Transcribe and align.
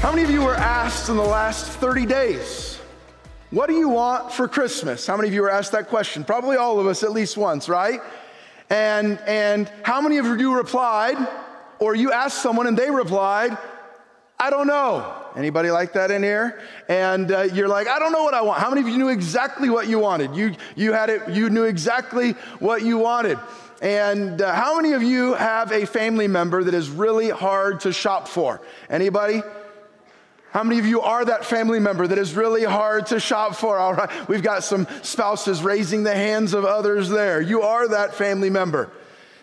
How 0.00 0.12
many 0.12 0.22
of 0.22 0.30
you 0.30 0.42
were 0.42 0.54
asked 0.54 1.08
in 1.08 1.16
the 1.16 1.24
last 1.24 1.66
30 1.66 2.06
days, 2.06 2.78
what 3.50 3.66
do 3.66 3.74
you 3.74 3.88
want 3.88 4.32
for 4.32 4.46
Christmas? 4.46 5.04
How 5.04 5.16
many 5.16 5.26
of 5.26 5.34
you 5.34 5.42
were 5.42 5.50
asked 5.50 5.72
that 5.72 5.88
question? 5.88 6.22
Probably 6.22 6.56
all 6.56 6.78
of 6.78 6.86
us 6.86 7.02
at 7.02 7.10
least 7.10 7.36
once, 7.36 7.68
right? 7.68 7.98
And, 8.70 9.18
and 9.26 9.68
how 9.82 10.00
many 10.00 10.18
of 10.18 10.26
you 10.26 10.54
replied, 10.54 11.16
or 11.80 11.96
you 11.96 12.12
asked 12.12 12.40
someone 12.40 12.68
and 12.68 12.78
they 12.78 12.92
replied, 12.92 13.58
I 14.38 14.50
don't 14.50 14.68
know. 14.68 15.12
Anybody 15.34 15.72
like 15.72 15.94
that 15.94 16.12
in 16.12 16.22
here? 16.22 16.62
And 16.88 17.32
uh, 17.32 17.42
you're 17.52 17.66
like, 17.66 17.88
I 17.88 17.98
don't 17.98 18.12
know 18.12 18.22
what 18.22 18.34
I 18.34 18.42
want. 18.42 18.60
How 18.60 18.70
many 18.70 18.82
of 18.82 18.88
you 18.88 18.98
knew 18.98 19.08
exactly 19.08 19.68
what 19.68 19.88
you 19.88 19.98
wanted? 19.98 20.36
You, 20.36 20.54
you 20.76 20.92
had 20.92 21.10
it, 21.10 21.28
you 21.28 21.50
knew 21.50 21.64
exactly 21.64 22.32
what 22.60 22.82
you 22.82 22.98
wanted. 22.98 23.36
And 23.82 24.40
uh, 24.40 24.54
how 24.54 24.76
many 24.76 24.92
of 24.92 25.02
you 25.02 25.34
have 25.34 25.72
a 25.72 25.86
family 25.86 26.28
member 26.28 26.62
that 26.62 26.74
is 26.74 26.88
really 26.88 27.30
hard 27.30 27.80
to 27.80 27.92
shop 27.92 28.28
for? 28.28 28.60
Anybody? 28.88 29.42
How 30.50 30.62
many 30.62 30.78
of 30.78 30.86
you 30.86 31.02
are 31.02 31.24
that 31.24 31.44
family 31.44 31.78
member 31.78 32.06
that 32.06 32.18
is 32.18 32.34
really 32.34 32.64
hard 32.64 33.06
to 33.06 33.20
shop 33.20 33.54
for? 33.54 33.78
All 33.78 33.94
right, 33.94 34.28
we've 34.28 34.42
got 34.42 34.64
some 34.64 34.86
spouses 35.02 35.62
raising 35.62 36.04
the 36.04 36.14
hands 36.14 36.54
of 36.54 36.64
others 36.64 37.10
there. 37.10 37.40
You 37.40 37.62
are 37.62 37.88
that 37.88 38.14
family 38.14 38.48
member. 38.48 38.90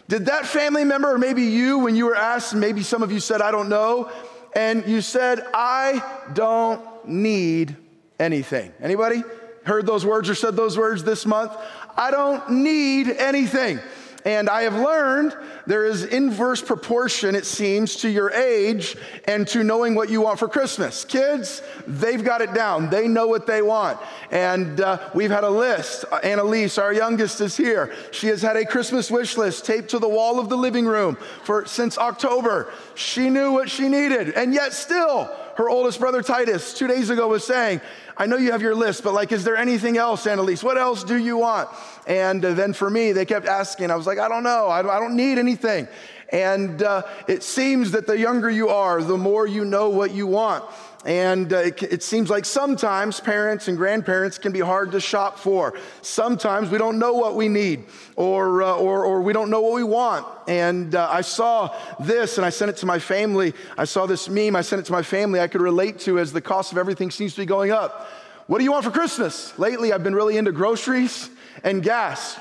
Did 0.08 0.28
that 0.28 0.46
family 0.46 0.84
member, 0.84 1.14
or 1.14 1.18
maybe 1.18 1.44
you, 1.44 1.80
when 1.80 1.96
you 1.96 2.06
were 2.06 2.16
asked, 2.16 2.56
maybe 2.56 2.84
some 2.84 3.04
of 3.04 3.12
you 3.12 3.20
said, 3.20 3.42
I 3.42 3.52
don't 3.52 3.70
know, 3.70 4.12
and 4.56 4.88
you 4.88 5.02
said, 5.02 5.46
I 5.54 6.04
don't 6.34 7.08
need 7.08 7.76
anything. 8.20 8.72
Anybody 8.82 9.24
heard 9.64 9.86
those 9.86 10.06
words 10.06 10.30
or 10.30 10.36
said 10.36 10.56
those 10.56 10.78
words 10.78 11.04
this 11.04 11.26
month? 11.26 11.52
I 11.98 12.12
don't 12.12 12.50
need 12.64 13.10
anything. 13.10 13.80
And 14.26 14.50
I 14.50 14.64
have 14.64 14.74
learned 14.74 15.38
there 15.68 15.86
is 15.86 16.04
inverse 16.04 16.60
proportion, 16.60 17.36
it 17.36 17.46
seems, 17.46 17.96
to 17.98 18.10
your 18.10 18.32
age 18.32 18.98
and 19.26 19.48
to 19.50 19.64
knowing 19.64 19.94
what 19.94 20.10
you 20.10 20.22
want 20.22 20.40
for 20.40 20.48
Christmas. 20.48 21.06
Kids, 21.06 21.62
they've 21.86 22.24
got 22.24 22.42
it 22.42 22.54
down. 22.56 22.90
They 22.90 23.08
know 23.08 23.28
what 23.28 23.46
they 23.46 23.62
want. 23.62 24.00
And 24.32 24.82
uh, 24.82 25.10
we've 25.14 25.30
had 25.30 25.44
a 25.44 25.50
list. 25.50 26.06
Annalise, 26.24 26.80
our 26.80 26.92
youngest, 26.92 27.40
is 27.40 27.56
here. 27.56 27.94
She 28.12 28.26
has 28.28 28.42
had 28.42 28.58
a 28.58 28.66
Christmas 28.66 29.12
wish 29.12 29.38
list 29.38 29.64
taped 29.64 29.90
to 29.92 30.00
the 30.00 30.10
wall 30.10 30.40
of 30.40 30.50
the 30.50 30.58
living 30.58 30.86
room 30.86 31.18
for 31.44 31.68
since 31.68 31.98
October. 32.00 32.72
She 32.96 33.30
knew 33.30 33.52
what 33.52 33.70
she 33.70 33.90
needed, 33.90 34.32
and 34.32 34.54
yet 34.56 34.74
still, 34.74 35.30
her 35.58 35.70
oldest 35.70 36.00
brother 36.00 36.24
Titus, 36.24 36.74
two 36.74 36.88
days 36.88 37.12
ago, 37.12 37.28
was 37.28 37.46
saying, 37.46 37.80
I 38.18 38.28
know 38.28 38.38
you 38.38 38.52
have 38.52 38.62
your 38.62 38.76
list, 38.76 39.04
but 39.04 39.14
like, 39.14 39.32
is 39.32 39.44
there 39.44 39.58
anything 39.58 39.98
else, 39.98 40.26
Annalise? 40.26 40.64
What 40.64 40.78
else 40.78 41.04
do 41.04 41.18
you 41.18 41.38
want? 41.38 41.70
And 42.08 42.44
uh, 42.46 42.54
then 42.54 42.74
for 42.74 42.90
me, 42.90 43.12
they 43.12 43.26
kept 43.26 43.46
asking. 43.46 43.92
I 43.92 43.96
was 43.96 44.08
like, 44.08 44.20
I 44.20 44.30
don't 44.30 44.44
know. 44.44 44.70
I 44.70 44.82
don't 44.82 45.16
need 45.16 45.38
anything. 45.38 45.88
And 46.30 46.82
uh, 46.82 47.04
it 47.28 47.44
seems 47.44 47.92
that 47.92 48.08
the 48.08 48.18
younger 48.18 48.50
you 48.50 48.70
are, 48.70 49.02
the 49.02 49.18
more 49.18 49.46
you 49.46 49.64
know 49.64 49.90
what 49.90 50.12
you 50.12 50.28
want. 50.28 50.64
And 51.06 51.54
uh, 51.54 51.58
it, 51.58 51.84
it, 51.84 52.04
seems 52.04 52.32
like 52.32 52.46
sometimes 52.46 53.20
parents 53.20 53.68
and 53.68 53.78
grandparents 53.78 54.40
can 54.40 54.52
be 54.52 54.60
hard 54.60 54.92
to 54.94 55.00
shop 55.00 55.38
for. 55.38 55.78
Sometimes 56.02 56.72
we 56.72 56.80
don't 56.80 56.98
know 56.98 57.14
what 57.14 57.36
we 57.36 57.48
need 57.48 57.84
or, 58.16 58.64
uh, 58.64 58.74
or, 58.76 59.06
or, 59.06 59.22
we 59.22 59.32
don't 59.32 59.52
know 59.52 59.62
what 59.62 59.74
we 59.74 59.84
want. 59.84 60.26
And 60.48 60.96
uh, 60.96 61.08
I 61.12 61.22
saw 61.22 61.78
this 62.00 62.38
and 62.38 62.46
I 62.46 62.50
sent 62.50 62.70
it 62.70 62.78
to 62.78 62.88
my 62.88 62.98
family. 62.98 63.54
I 63.78 63.86
saw 63.86 64.08
this 64.08 64.28
meme, 64.28 64.56
I 64.56 64.62
sent 64.62 64.80
it 64.80 64.86
to 64.86 64.92
my 64.92 65.04
family 65.04 65.40
I 65.40 65.48
could 65.48 65.62
relate 65.62 66.00
to 66.00 66.18
as 66.18 66.34
the 66.34 66.42
cost 66.42 66.72
of 66.72 66.80
everything 66.80 67.12
seems 67.12 67.36
to 67.36 67.42
be 67.42 67.46
going 67.46 67.70
up. 67.70 68.10
What 68.48 68.58
do 68.58 68.64
you 68.64 68.72
want 68.72 68.84
for 68.84 68.92
Christmas? 68.92 69.58
Lately, 69.60 69.94
I've 69.94 70.04
been 70.04 70.16
really 70.16 70.38
into 70.38 70.52
groceries 70.52 71.30
and 71.64 71.84
gas. 71.84 72.40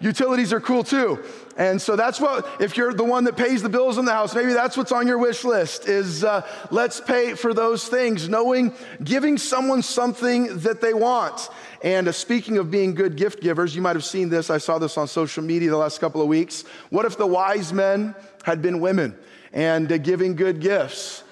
Utilities 0.00 0.54
are 0.54 0.60
cool 0.60 0.84
too. 0.84 1.22
And 1.56 1.80
so 1.80 1.94
that's 1.94 2.20
what, 2.20 2.60
if 2.60 2.76
you're 2.76 2.92
the 2.92 3.04
one 3.04 3.24
that 3.24 3.36
pays 3.36 3.62
the 3.62 3.68
bills 3.68 3.96
in 3.96 4.04
the 4.04 4.12
house, 4.12 4.34
maybe 4.34 4.52
that's 4.52 4.76
what's 4.76 4.90
on 4.90 5.06
your 5.06 5.18
wish 5.18 5.44
list 5.44 5.86
is 5.86 6.24
uh, 6.24 6.44
let's 6.70 7.00
pay 7.00 7.34
for 7.34 7.54
those 7.54 7.86
things, 7.86 8.28
knowing, 8.28 8.72
giving 9.04 9.38
someone 9.38 9.82
something 9.82 10.58
that 10.58 10.80
they 10.80 10.94
want. 10.94 11.48
And 11.82 12.08
uh, 12.08 12.12
speaking 12.12 12.58
of 12.58 12.72
being 12.72 12.94
good 12.94 13.14
gift 13.14 13.40
givers, 13.40 13.76
you 13.76 13.82
might 13.82 13.94
have 13.94 14.04
seen 14.04 14.30
this. 14.30 14.50
I 14.50 14.58
saw 14.58 14.78
this 14.78 14.98
on 14.98 15.06
social 15.06 15.44
media 15.44 15.70
the 15.70 15.76
last 15.76 16.00
couple 16.00 16.20
of 16.20 16.26
weeks. 16.26 16.62
What 16.90 17.04
if 17.04 17.16
the 17.16 17.26
wise 17.26 17.72
men 17.72 18.16
had 18.42 18.60
been 18.60 18.80
women 18.80 19.16
and 19.52 19.90
uh, 19.92 19.98
giving 19.98 20.34
good 20.34 20.60
gifts? 20.60 21.22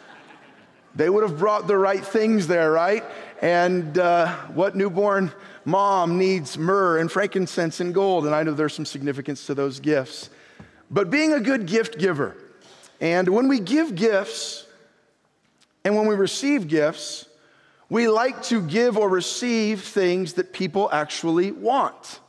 They 0.95 1.09
would 1.09 1.23
have 1.23 1.39
brought 1.39 1.67
the 1.67 1.79
right 1.79 2.05
things 2.05 2.47
there, 2.47 2.71
right? 2.71 3.03
And 3.41 3.99
uh, 3.99 4.29
what 4.49 4.77
newborn 4.77 5.33
mom 5.65 6.19
needs 6.19 6.59
myrrh 6.59 6.99
and 6.99 7.11
frankincense 7.11 7.81
and 7.81 7.95
gold. 7.95 8.27
And 8.27 8.35
I 8.35 8.43
know 8.43 8.53
there's 8.53 8.75
some 8.75 8.87
significance 8.87 9.47
to 9.47 9.55
those 9.55 9.81
gifts. 9.81 10.31
But 10.91 11.11
being 11.11 11.33
a 11.33 11.41
good 11.41 11.67
gift 11.67 11.99
giver, 11.99 12.37
and 13.01 13.29
when 13.29 13.49
we 13.49 13.61
give 13.61 13.95
gifts 13.95 14.67
and 15.85 15.97
when 15.97 16.07
we 16.07 16.15
receive 16.15 16.69
gifts, 16.69 17.27
we 17.89 18.09
like 18.09 18.43
to 18.45 18.63
give 18.63 18.97
or 18.97 19.09
receive 19.09 19.83
things 19.83 20.35
that 20.35 20.53
people 20.53 20.89
actually 20.93 21.53
want 21.53 22.21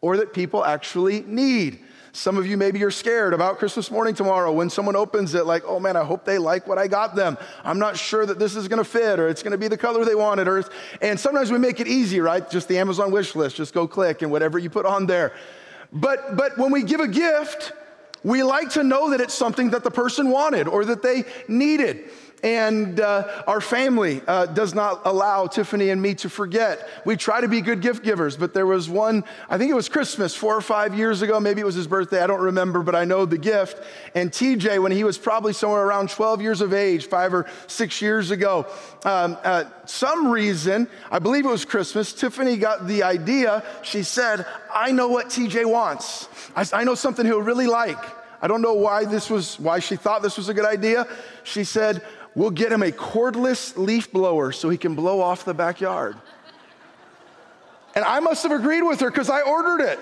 or 0.00 0.16
that 0.16 0.32
people 0.32 0.64
actually 0.64 1.22
need. 1.22 1.83
Some 2.14 2.36
of 2.36 2.46
you 2.46 2.56
maybe 2.56 2.78
you're 2.78 2.92
scared 2.92 3.34
about 3.34 3.58
Christmas 3.58 3.90
morning 3.90 4.14
tomorrow 4.14 4.52
when 4.52 4.70
someone 4.70 4.94
opens 4.94 5.34
it, 5.34 5.46
like, 5.46 5.64
oh 5.66 5.80
man, 5.80 5.96
I 5.96 6.04
hope 6.04 6.24
they 6.24 6.38
like 6.38 6.64
what 6.68 6.78
I 6.78 6.86
got 6.86 7.16
them. 7.16 7.36
I'm 7.64 7.80
not 7.80 7.96
sure 7.96 8.24
that 8.24 8.38
this 8.38 8.54
is 8.54 8.68
gonna 8.68 8.84
fit 8.84 9.18
or 9.18 9.26
it's 9.26 9.42
gonna 9.42 9.58
be 9.58 9.66
the 9.66 9.76
color 9.76 10.04
they 10.04 10.14
wanted. 10.14 10.46
Or, 10.46 10.64
and 11.02 11.18
sometimes 11.18 11.50
we 11.50 11.58
make 11.58 11.80
it 11.80 11.88
easy, 11.88 12.20
right? 12.20 12.48
Just 12.48 12.68
the 12.68 12.78
Amazon 12.78 13.10
wish 13.10 13.34
list, 13.34 13.56
just 13.56 13.74
go 13.74 13.88
click 13.88 14.22
and 14.22 14.30
whatever 14.30 14.60
you 14.60 14.70
put 14.70 14.86
on 14.86 15.06
there. 15.06 15.32
But, 15.92 16.36
but 16.36 16.56
when 16.56 16.70
we 16.70 16.84
give 16.84 17.00
a 17.00 17.08
gift, 17.08 17.72
we 18.22 18.44
like 18.44 18.70
to 18.70 18.84
know 18.84 19.10
that 19.10 19.20
it's 19.20 19.34
something 19.34 19.70
that 19.70 19.82
the 19.82 19.90
person 19.90 20.30
wanted 20.30 20.68
or 20.68 20.84
that 20.84 21.02
they 21.02 21.24
needed. 21.48 22.10
And 22.44 23.00
uh, 23.00 23.42
our 23.46 23.62
family 23.62 24.20
uh, 24.26 24.44
does 24.44 24.74
not 24.74 25.00
allow 25.06 25.46
Tiffany 25.46 25.88
and 25.88 26.02
me 26.02 26.14
to 26.16 26.28
forget. 26.28 26.86
We 27.06 27.16
try 27.16 27.40
to 27.40 27.48
be 27.48 27.62
good 27.62 27.80
gift 27.80 28.04
givers, 28.04 28.36
but 28.36 28.52
there 28.52 28.66
was 28.66 28.86
one, 28.86 29.24
I 29.48 29.56
think 29.56 29.70
it 29.70 29.74
was 29.74 29.88
Christmas 29.88 30.34
four 30.34 30.54
or 30.54 30.60
five 30.60 30.94
years 30.94 31.22
ago. 31.22 31.40
Maybe 31.40 31.62
it 31.62 31.64
was 31.64 31.74
his 31.74 31.86
birthday. 31.86 32.22
I 32.22 32.26
don't 32.26 32.42
remember, 32.42 32.82
but 32.82 32.94
I 32.94 33.06
know 33.06 33.24
the 33.24 33.38
gift. 33.38 33.82
And 34.14 34.30
TJ, 34.30 34.82
when 34.82 34.92
he 34.92 35.04
was 35.04 35.16
probably 35.16 35.54
somewhere 35.54 35.86
around 35.86 36.10
12 36.10 36.42
years 36.42 36.60
of 36.60 36.74
age, 36.74 37.06
five 37.06 37.32
or 37.32 37.46
six 37.66 38.02
years 38.02 38.30
ago, 38.30 38.66
um, 39.06 39.38
uh, 39.42 39.64
some 39.86 40.30
reason, 40.30 40.86
I 41.10 41.20
believe 41.20 41.46
it 41.46 41.50
was 41.50 41.64
Christmas, 41.64 42.12
Tiffany 42.12 42.58
got 42.58 42.86
the 42.86 43.04
idea. 43.04 43.64
She 43.80 44.02
said, 44.02 44.44
I 44.70 44.92
know 44.92 45.08
what 45.08 45.28
TJ 45.28 45.64
wants. 45.64 46.28
I, 46.54 46.66
I 46.74 46.84
know 46.84 46.94
something 46.94 47.24
he'll 47.24 47.40
really 47.40 47.68
like. 47.68 48.04
I 48.42 48.46
don't 48.46 48.60
know 48.60 48.74
why 48.74 49.06
this 49.06 49.30
was, 49.30 49.58
why 49.58 49.78
she 49.78 49.96
thought 49.96 50.20
this 50.20 50.36
was 50.36 50.50
a 50.50 50.54
good 50.54 50.66
idea. 50.66 51.08
She 51.44 51.64
said, 51.64 52.02
We'll 52.34 52.50
get 52.50 52.72
him 52.72 52.82
a 52.82 52.90
cordless 52.90 53.76
leaf 53.76 54.10
blower 54.12 54.50
so 54.52 54.68
he 54.68 54.76
can 54.76 54.94
blow 54.94 55.20
off 55.20 55.44
the 55.44 55.54
backyard. 55.54 56.16
And 57.94 58.04
I 58.04 58.20
must 58.20 58.42
have 58.42 58.52
agreed 58.52 58.82
with 58.82 59.00
her 59.00 59.10
because 59.10 59.30
I 59.30 59.42
ordered 59.42 59.80
it. 59.80 60.00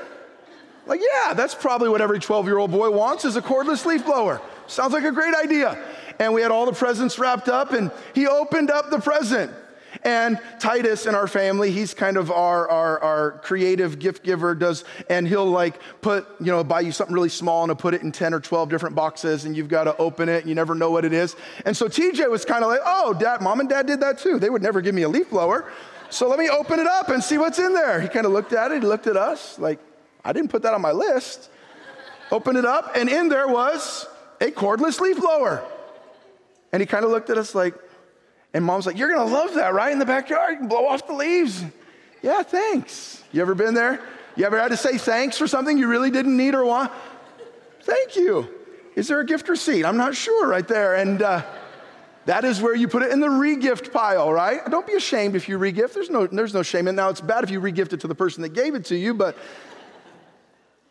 Like, 0.86 1.00
yeah, 1.00 1.34
that's 1.34 1.54
probably 1.54 1.88
what 1.88 2.00
every 2.00 2.18
12 2.18 2.46
year 2.46 2.58
old 2.58 2.70
boy 2.70 2.90
wants 2.90 3.24
is 3.24 3.36
a 3.36 3.42
cordless 3.42 3.84
leaf 3.84 4.04
blower. 4.04 4.40
Sounds 4.66 4.92
like 4.92 5.04
a 5.04 5.12
great 5.12 5.34
idea. 5.34 5.78
And 6.18 6.32
we 6.32 6.42
had 6.42 6.50
all 6.50 6.66
the 6.66 6.72
presents 6.72 7.18
wrapped 7.18 7.48
up, 7.48 7.72
and 7.72 7.90
he 8.14 8.26
opened 8.26 8.70
up 8.70 8.90
the 8.90 8.98
present. 8.98 9.52
And 10.04 10.40
Titus 10.58 11.06
in 11.06 11.14
our 11.14 11.28
family, 11.28 11.70
he's 11.70 11.94
kind 11.94 12.16
of 12.16 12.30
our, 12.30 12.68
our, 12.68 12.98
our 13.00 13.30
creative 13.38 13.98
gift 14.00 14.24
giver, 14.24 14.54
does, 14.54 14.84
and 15.08 15.28
he'll 15.28 15.46
like 15.46 15.80
put, 16.00 16.26
you 16.40 16.46
know, 16.46 16.64
buy 16.64 16.80
you 16.80 16.90
something 16.90 17.14
really 17.14 17.28
small 17.28 17.62
and 17.62 17.70
he'll 17.70 17.76
put 17.76 17.94
it 17.94 18.02
in 18.02 18.10
10 18.10 18.34
or 18.34 18.40
12 18.40 18.68
different 18.68 18.96
boxes 18.96 19.44
and 19.44 19.56
you've 19.56 19.68
got 19.68 19.84
to 19.84 19.96
open 19.98 20.28
it. 20.28 20.40
and 20.40 20.48
You 20.48 20.56
never 20.56 20.74
know 20.74 20.90
what 20.90 21.04
it 21.04 21.12
is. 21.12 21.36
And 21.64 21.76
so 21.76 21.86
TJ 21.86 22.28
was 22.28 22.44
kind 22.44 22.64
of 22.64 22.70
like, 22.70 22.80
oh, 22.84 23.14
dad, 23.14 23.40
mom 23.40 23.60
and 23.60 23.68
dad 23.68 23.86
did 23.86 24.00
that 24.00 24.18
too. 24.18 24.38
They 24.38 24.50
would 24.50 24.62
never 24.62 24.80
give 24.80 24.94
me 24.94 25.02
a 25.02 25.08
leaf 25.08 25.30
blower. 25.30 25.70
So 26.10 26.28
let 26.28 26.38
me 26.38 26.48
open 26.48 26.80
it 26.80 26.86
up 26.86 27.08
and 27.08 27.22
see 27.22 27.38
what's 27.38 27.58
in 27.58 27.72
there. 27.72 28.00
He 28.00 28.08
kind 28.08 28.26
of 28.26 28.32
looked 28.32 28.52
at 28.52 28.70
it, 28.72 28.82
he 28.82 28.88
looked 28.88 29.06
at 29.06 29.16
us, 29.16 29.58
like, 29.58 29.78
I 30.24 30.32
didn't 30.32 30.50
put 30.50 30.62
that 30.62 30.74
on 30.74 30.80
my 30.80 30.92
list. 30.92 31.48
Open 32.30 32.56
it 32.56 32.64
up, 32.64 32.92
and 32.96 33.08
in 33.08 33.28
there 33.28 33.48
was 33.48 34.06
a 34.40 34.50
cordless 34.50 35.00
leaf 35.00 35.18
blower. 35.18 35.62
And 36.72 36.80
he 36.80 36.86
kind 36.86 37.04
of 37.04 37.10
looked 37.10 37.28
at 37.28 37.36
us 37.36 37.54
like, 37.54 37.74
and 38.54 38.64
mom's 38.64 38.86
like, 38.86 38.98
You're 38.98 39.12
gonna 39.12 39.30
love 39.30 39.54
that, 39.54 39.74
right? 39.74 39.92
In 39.92 39.98
the 39.98 40.06
backyard, 40.06 40.52
you 40.52 40.58
can 40.58 40.68
blow 40.68 40.86
off 40.86 41.06
the 41.06 41.14
leaves. 41.14 41.64
Yeah, 42.22 42.42
thanks. 42.42 43.22
You 43.32 43.42
ever 43.42 43.54
been 43.54 43.74
there? 43.74 44.00
You 44.36 44.46
ever 44.46 44.58
had 44.58 44.68
to 44.68 44.76
say 44.76 44.96
thanks 44.96 45.36
for 45.36 45.46
something 45.46 45.76
you 45.76 45.88
really 45.88 46.10
didn't 46.10 46.36
need 46.36 46.54
or 46.54 46.64
want? 46.64 46.92
Thank 47.82 48.16
you. 48.16 48.48
Is 48.94 49.08
there 49.08 49.20
a 49.20 49.26
gift 49.26 49.48
receipt? 49.48 49.84
I'm 49.84 49.96
not 49.96 50.14
sure 50.14 50.46
right 50.46 50.66
there. 50.66 50.94
And, 50.94 51.20
uh, 51.22 51.42
That 52.26 52.44
is 52.44 52.62
where 52.62 52.74
you 52.74 52.86
put 52.86 53.02
it 53.02 53.10
in 53.10 53.18
the 53.18 53.26
regift 53.26 53.92
pile, 53.92 54.32
right? 54.32 54.64
Don't 54.70 54.86
be 54.86 54.92
ashamed 54.92 55.34
if 55.34 55.48
you 55.48 55.58
regift. 55.58 55.94
There's 55.94 56.08
no, 56.08 56.28
there's 56.28 56.54
no 56.54 56.62
shame. 56.62 56.86
And 56.86 56.96
now 56.96 57.08
it's 57.08 57.20
bad 57.20 57.42
if 57.42 57.50
you 57.50 57.60
regift 57.60 57.92
it 57.92 58.00
to 58.00 58.06
the 58.06 58.14
person 58.14 58.42
that 58.42 58.50
gave 58.50 58.76
it 58.76 58.84
to 58.86 58.96
you, 58.96 59.12
but 59.12 59.36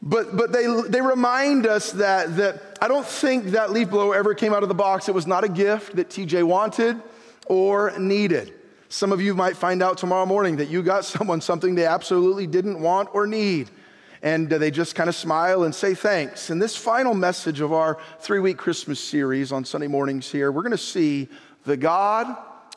but, 0.02 0.36
but 0.36 0.52
they, 0.52 0.66
they 0.90 1.00
remind 1.00 1.68
us 1.68 1.92
that, 1.92 2.36
that 2.38 2.80
I 2.82 2.88
don't 2.88 3.06
think 3.06 3.52
that 3.52 3.72
leaf 3.72 3.92
blower 3.92 4.16
ever 4.16 4.34
came 4.34 4.52
out 4.52 4.64
of 4.64 4.70
the 4.70 4.76
box. 4.76 5.08
It 5.08 5.14
was 5.14 5.28
not 5.28 5.44
a 5.44 5.50
gift 5.50 5.96
that 5.96 6.10
TJ 6.10 6.44
wanted 6.44 7.00
or 7.48 7.98
needed. 7.98 8.54
Some 8.90 9.12
of 9.12 9.22
you 9.22 9.34
might 9.34 9.56
find 9.56 9.82
out 9.82 9.98
tomorrow 9.98 10.26
morning 10.26 10.58
that 10.58 10.70
you 10.70 10.84
got 10.84 11.06
someone 11.06 11.42
something 11.42 11.76
they 11.76 11.86
absolutely 11.86 12.48
didn't 12.48 12.80
want 12.82 13.10
or 13.14 13.26
need. 13.26 13.70
And 14.24 14.50
they 14.50 14.70
just 14.70 14.94
kind 14.94 15.10
of 15.10 15.16
smile 15.16 15.64
and 15.64 15.74
say 15.74 15.96
thanks. 15.96 16.52
In 16.52 16.60
this 16.60 16.76
final 16.76 17.16
message 17.16 17.60
of 17.60 17.74
our 17.74 17.98
three 18.20 18.40
week 18.40 18.58
Christmas 18.58 19.00
series 19.00 19.52
on 19.52 19.66
Sunday 19.66 19.88
mornings 19.88 20.32
here, 20.32 20.52
we're 20.52 20.62
going 20.62 20.72
to 20.72 20.78
see 20.78 21.28
the 21.66 21.78
God 21.78 22.28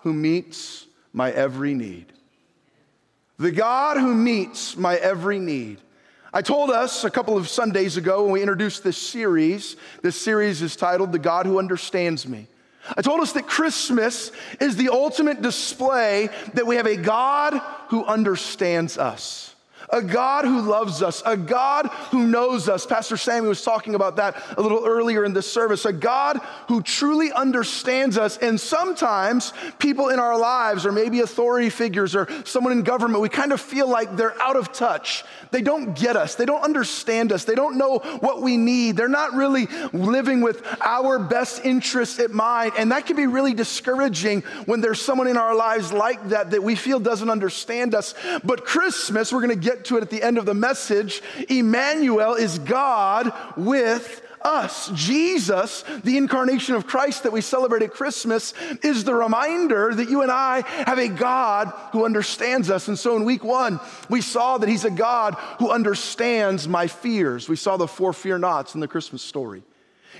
who 0.03 0.15
meets 0.15 0.87
my 1.13 1.31
every 1.33 1.75
need. 1.75 2.13
The 3.39 3.51
God 3.51 3.99
who 3.99 4.15
meets 4.15 4.77
my 4.77 4.97
every 4.97 5.39
need. 5.39 5.81
I 6.33 6.43
told 6.43 6.71
us 6.71 7.05
a 7.05 7.11
couple 7.11 7.37
of 7.37 7.49
Sundays 7.49 7.97
ago 7.97 8.25
when 8.25 8.33
we 8.33 8.41
introduced 8.41 8.83
this 8.83 8.97
series, 8.97 9.77
this 10.03 10.21
series 10.21 10.63
is 10.63 10.77
titled 10.77 11.13
The 11.13 11.19
God 11.19 11.47
Who 11.47 11.59
Understands 11.59 12.27
Me. 12.27 12.49
I 12.97 13.03
told 13.03 13.21
us 13.21 13.33
that 13.33 13.47
Christmas 13.47 14.31
is 14.61 14.77
the 14.77 14.91
ultimate 14.91 15.41
display 15.41 16.29
that 16.55 16.67
we 16.67 16.77
have 16.77 16.87
a 16.87 16.97
God 16.97 17.61
who 17.89 18.05
understands 18.05 18.99
us 18.99 19.54
a 19.91 20.03
God 20.03 20.45
who 20.45 20.63
loves 20.63 21.03
us, 21.03 21.23
a 21.27 21.37
God 21.37 21.87
who 22.11 22.27
knows 22.27 22.69
us. 22.69 22.87
Pastor 22.87 23.17
Sammy 23.17 23.49
was 23.49 23.63
talking 23.63 23.95
about 23.95 24.17
that 24.17 24.43
a 24.57 24.63
little 24.63 24.85
earlier 24.85 25.25
in 25.25 25.33
this 25.33 25.51
service. 25.51 25.85
A 25.85 25.93
God 25.93 26.39
who 26.69 26.83
truly 26.83 27.33
understands 27.33 28.19
us. 28.19 28.37
And 28.39 28.61
sometimes 28.61 29.53
people 29.79 30.09
in 30.09 30.19
our 30.19 30.39
lives, 30.39 30.87
or 30.87 30.93
maybe 30.93 31.21
authority 31.21 31.71
figures 31.71 32.15
or 32.15 32.29
someone 32.45 32.73
in 32.73 32.83
government, 32.83 33.21
we 33.21 33.29
kind 33.29 33.53
of 33.53 33.61
feel 33.61 33.89
like 33.89 34.17
they're 34.17 34.41
out 34.41 34.57
of 34.57 34.73
touch. 34.73 35.25
They 35.51 35.63
don't 35.63 35.95
get 35.95 36.17
us, 36.17 36.35
they 36.35 36.47
don't 36.47 36.63
understand 36.63 37.33
us, 37.33 37.45
they 37.45 37.55
don't 37.55 37.77
know 37.77 37.99
what 38.21 38.43
we 38.43 38.57
need. 38.57 38.97
They're 38.97 39.09
not 39.09 39.35
really 39.35 39.67
living 39.93 40.41
with 40.41 40.65
our 40.81 41.19
best 41.19 41.65
interests 41.65 42.19
at 42.19 42.31
mind. 42.31 42.73
And 42.79 42.93
that 42.93 43.07
can 43.07 43.17
be 43.17 43.27
really 43.27 43.55
discouraging 43.55 44.43
when 44.67 44.81
there's 44.81 45.01
someone 45.01 45.29
in 45.29 45.37
our 45.37 45.55
lives 45.55 45.93
like 45.93 46.29
that 46.31 46.51
that 46.51 46.63
we 46.63 46.75
feel 46.75 47.01
doesn't 47.01 47.31
understand 47.31 47.95
us. 47.95 48.15
But 48.43 48.65
Christmas, 48.65 49.33
we're 49.33 49.41
going 49.41 49.59
to 49.59 49.69
get 49.69 49.74
to 49.83 49.97
it 49.97 50.03
at 50.03 50.11
the 50.11 50.23
end 50.23 50.39
of 50.39 50.47
the 50.47 50.55
message. 50.55 51.23
Emmanuel 51.49 52.35
is 52.35 52.59
God 52.61 53.33
with 53.57 54.23
us. 54.43 54.91
Jesus, 54.95 55.85
the 56.05 56.17
incarnation 56.17 56.75
of 56.75 56.87
Christ 56.87 57.23
that 57.23 57.33
we 57.33 57.41
celebrate 57.41 57.83
at 57.83 57.93
Christmas, 57.93 58.53
is 58.83 59.05
the 59.05 59.15
reminder 59.15 59.95
that 59.95 60.11
you 60.11 60.23
and 60.23 60.31
I 60.31 60.63
have 60.87 60.99
a 60.99 61.09
God 61.09 61.73
who 61.93 62.05
understands 62.05 62.71
us. 62.71 62.89
And 62.89 62.99
so 62.99 63.17
in 63.17 63.25
week 63.25 63.43
one, 63.43 63.81
we 64.09 64.21
saw 64.21 64.59
that 64.59 64.69
He's 64.69 64.85
a 64.85 64.91
God 64.91 65.35
who 65.59 65.71
understands 65.71 66.69
my 66.69 66.87
fears. 66.87 67.49
We 67.49 67.57
saw 67.57 67.77
the 67.77 67.89
four 67.89 68.13
fear 68.13 68.39
nots 68.39 68.75
in 68.75 68.81
the 68.81 68.89
Christmas 68.89 69.23
story. 69.23 69.63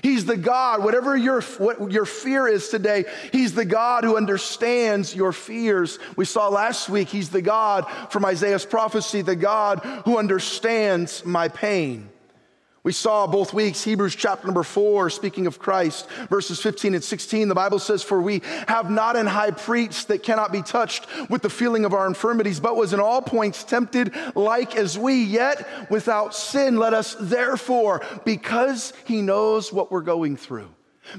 He's 0.01 0.25
the 0.25 0.37
God, 0.37 0.83
whatever 0.83 1.15
your, 1.15 1.41
what 1.41 1.91
your 1.91 2.05
fear 2.05 2.47
is 2.47 2.69
today, 2.69 3.05
He's 3.31 3.53
the 3.53 3.65
God 3.65 4.03
who 4.03 4.17
understands 4.17 5.15
your 5.15 5.31
fears. 5.31 5.99
We 6.15 6.25
saw 6.25 6.49
last 6.49 6.89
week, 6.89 7.09
He's 7.09 7.29
the 7.29 7.41
God 7.41 7.85
from 8.09 8.25
Isaiah's 8.25 8.65
prophecy, 8.65 9.21
the 9.21 9.35
God 9.35 9.79
who 10.05 10.17
understands 10.17 11.25
my 11.25 11.47
pain. 11.47 12.09
We 12.85 12.91
saw 12.91 13.25
both 13.25 13.51
weeks, 13.51 13.83
Hebrews 13.83 14.15
chapter 14.15 14.45
number 14.45 14.61
four, 14.61 15.09
speaking 15.09 15.47
of 15.47 15.57
Christ, 15.57 16.07
verses 16.29 16.61
15 16.61 16.93
and 16.93 17.03
16. 17.03 17.47
The 17.47 17.55
Bible 17.55 17.79
says, 17.79 18.03
For 18.03 18.21
we 18.21 18.43
have 18.67 18.91
not 18.91 19.15
an 19.15 19.25
high 19.25 19.49
priest 19.49 20.09
that 20.09 20.21
cannot 20.21 20.51
be 20.51 20.61
touched 20.61 21.07
with 21.27 21.41
the 21.41 21.49
feeling 21.49 21.83
of 21.85 21.95
our 21.95 22.05
infirmities, 22.05 22.59
but 22.59 22.75
was 22.75 22.93
in 22.93 22.99
all 22.99 23.23
points 23.23 23.63
tempted 23.63 24.13
like 24.35 24.75
as 24.75 24.99
we, 24.99 25.23
yet 25.23 25.67
without 25.89 26.35
sin. 26.35 26.77
Let 26.77 26.93
us 26.93 27.15
therefore, 27.19 28.03
because 28.23 28.93
he 29.05 29.23
knows 29.23 29.73
what 29.73 29.91
we're 29.91 30.01
going 30.01 30.37
through, 30.37 30.69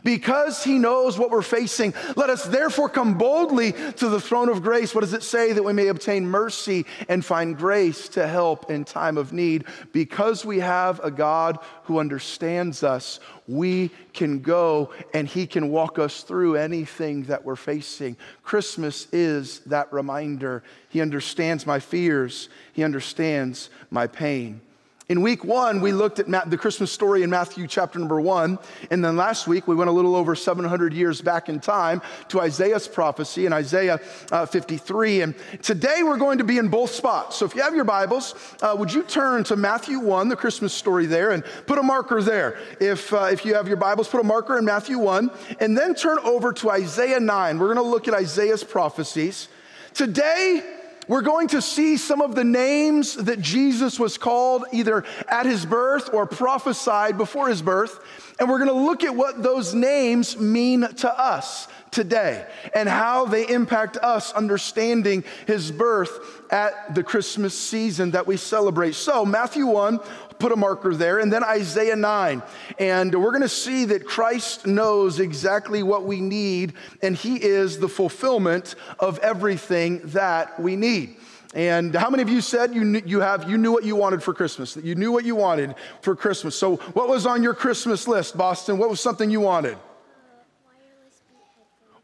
because 0.03 0.65
he 0.65 0.79
knows 0.79 1.19
what 1.19 1.31
we're 1.31 1.43
facing, 1.43 1.95
let 2.17 2.31
us 2.31 2.45
therefore 2.45 2.89
come 2.89 3.19
boldly 3.19 3.73
to 3.73 4.09
the 4.09 4.21
throne 4.21 4.49
of 4.49 4.63
grace. 4.63 4.95
What 4.95 5.03
does 5.03 5.13
it 5.13 5.23
say? 5.23 5.53
That 5.53 5.63
we 5.63 5.73
may 5.73 5.89
obtain 5.89 6.27
mercy 6.27 6.87
and 7.09 7.25
find 7.25 7.57
grace 7.57 8.09
to 8.11 8.27
help 8.27 8.71
in 8.71 8.85
time 8.85 9.17
of 9.17 9.33
need. 9.33 9.65
Because 9.93 10.45
we 10.45 10.61
have 10.61 11.01
a 11.01 11.11
God 11.11 11.59
who 11.85 11.99
understands 11.99 12.83
us, 12.83 13.21
we 13.49 13.91
can 14.13 14.41
go 14.41 14.91
and 15.15 15.29
he 15.29 15.47
can 15.47 15.71
walk 15.71 15.99
us 15.99 16.23
through 16.23 16.57
anything 16.57 17.25
that 17.25 17.45
we're 17.45 17.57
facing. 17.57 18.17
Christmas 18.43 19.07
is 19.13 19.61
that 19.61 19.93
reminder. 19.93 20.63
He 20.89 21.01
understands 21.01 21.67
my 21.67 21.79
fears, 21.79 22.49
he 22.73 22.83
understands 22.83 23.71
my 23.91 24.07
pain. 24.07 24.61
In 25.09 25.23
week 25.23 25.45
one, 25.45 25.81
we 25.81 25.93
looked 25.93 26.19
at 26.19 26.51
the 26.51 26.59
Christmas 26.59 26.91
story 26.91 27.23
in 27.23 27.31
Matthew 27.31 27.69
chapter 27.69 27.97
number 27.97 28.21
one. 28.21 28.59
And 28.91 29.05
then 29.05 29.17
last 29.17 29.47
week, 29.47 29.69
we 29.69 29.77
went 29.77 29.89
a 29.89 29.93
little 29.93 30.17
over 30.17 30.35
700 30.35 30.93
years 30.93 31.21
back 31.21 31.49
in 31.49 31.61
time 31.61 32.03
to 32.31 32.41
Isaiah's 32.41 32.89
prophecy 32.89 33.47
in 33.47 33.53
Isaiah 33.53 34.01
uh, 34.33 34.47
53. 34.47 35.21
And 35.21 35.35
today, 35.63 36.03
we're 36.03 36.17
going 36.17 36.39
to 36.39 36.45
be 36.45 36.59
in 36.59 36.67
both 36.67 36.91
spots. 36.91 37.37
So 37.37 37.47
if 37.47 37.55
you 37.55 37.63
have 37.63 37.77
your 37.77 37.85
Bibles, 37.85 38.35
uh, 38.61 38.75
would 38.77 38.93
you 38.93 39.05
turn 39.05 39.45
to 39.45 39.55
Matthew 39.55 40.01
1, 40.01 40.29
the 40.29 40.35
Christmas 40.35 40.75
story 40.75 41.07
there, 41.07 41.31
and 41.31 41.45
put 41.67 41.79
a 41.79 41.85
marker 41.85 42.21
there. 42.21 42.59
If, 42.81 43.13
uh, 43.13 43.29
if 43.31 43.45
you 43.45 43.55
have 43.55 43.69
your 43.69 43.77
Bibles, 43.77 44.09
put 44.09 44.21
a 44.21 44.25
marker 44.25 44.59
in 44.59 44.65
Matthew 44.65 44.99
1, 44.99 45.31
and 45.61 45.79
then 45.79 45.95
turn 45.95 46.19
over 46.25 46.53
to 46.55 46.71
Isaiah 46.71 47.21
9. 47.21 47.61
We're 47.61 47.73
going 47.73 47.77
to 47.77 47.83
look 47.83 48.09
at 48.09 48.15
Isaiah's 48.15 48.65
prophecies. 48.65 49.47
Today, 49.95 50.76
we're 51.09 51.23
going 51.23 51.49
to 51.49 51.63
see 51.63 51.97
some 51.97 52.21
of 52.21 52.35
the 52.35 52.45
names 52.45 53.15
that 53.15 53.41
Jesus 53.41 53.99
was 53.99 54.19
called 54.19 54.65
either 54.73 55.05
at 55.29 55.47
his 55.47 55.65
birth 55.65 56.11
or 56.13 56.27
prophesied 56.27 57.17
before 57.17 57.49
his 57.49 57.63
birth. 57.63 58.01
And 58.39 58.49
we're 58.49 58.59
going 58.59 58.71
to 58.71 58.85
look 58.85 59.05
at 59.05 59.15
what 59.15 59.43
those 59.43 59.73
names 59.75 60.37
mean 60.37 60.81
to 60.81 61.19
us 61.19 61.69
today 61.97 62.47
and 62.75 62.91
how 62.91 63.25
they 63.25 63.49
impact 63.49 63.97
us 63.97 64.31
understanding 64.35 65.25
his 65.47 65.73
birth 65.73 66.21
at 66.53 66.95
the 66.95 67.03
Christmas 67.03 67.59
season 67.59 68.11
that 68.11 68.27
we 68.27 68.37
celebrate. 68.37 68.95
So, 68.95 69.25
Matthew 69.25 69.67
1, 69.67 69.99
put 70.39 70.53
a 70.53 70.57
marker 70.57 70.95
there, 70.95 71.19
and 71.21 71.33
then 71.33 71.43
Isaiah 71.43 71.97
9. 71.97 72.43
And 72.79 73.15
we're 73.15 73.31
going 73.31 73.41
to 73.41 73.49
see 73.49 73.87
that 73.87 74.05
Christ 74.05 74.67
knows 74.67 75.21
exactly 75.21 75.83
what 75.83 76.05
we 76.05 76.21
need, 76.21 76.75
and 77.01 77.17
he 77.17 77.43
is 77.43 77.79
the 77.79 77.89
fulfillment 77.89 78.75
of 79.01 79.19
everything 79.21 80.03
that 80.11 80.61
we 80.61 80.77
need. 80.77 81.17
And 81.55 81.95
how 81.95 82.11
many 82.11 82.23
of 82.23 82.29
you 82.29 82.43
said 82.43 82.75
you 82.75 82.85
knew, 82.85 83.03
you 83.07 83.21
have 83.21 83.49
you 83.49 83.57
knew 83.57 83.73
what 83.73 83.85
you 83.85 83.97
wanted 83.97 84.23
for 84.23 84.35
Christmas? 84.35 84.75
That 84.75 84.85
you 84.85 84.95
knew 84.95 85.11
what 85.11 85.25
you 85.25 85.35
wanted 85.35 85.75
for 86.03 86.15
Christmas. 86.15 86.55
So, 86.55 86.77
what 86.93 87.09
was 87.09 87.25
on 87.25 87.43
your 87.43 87.55
Christmas 87.55 88.07
list, 88.07 88.37
Boston? 88.37 88.77
What 88.77 88.91
was 88.91 89.01
something 89.01 89.31
you 89.31 89.41
wanted? 89.41 89.79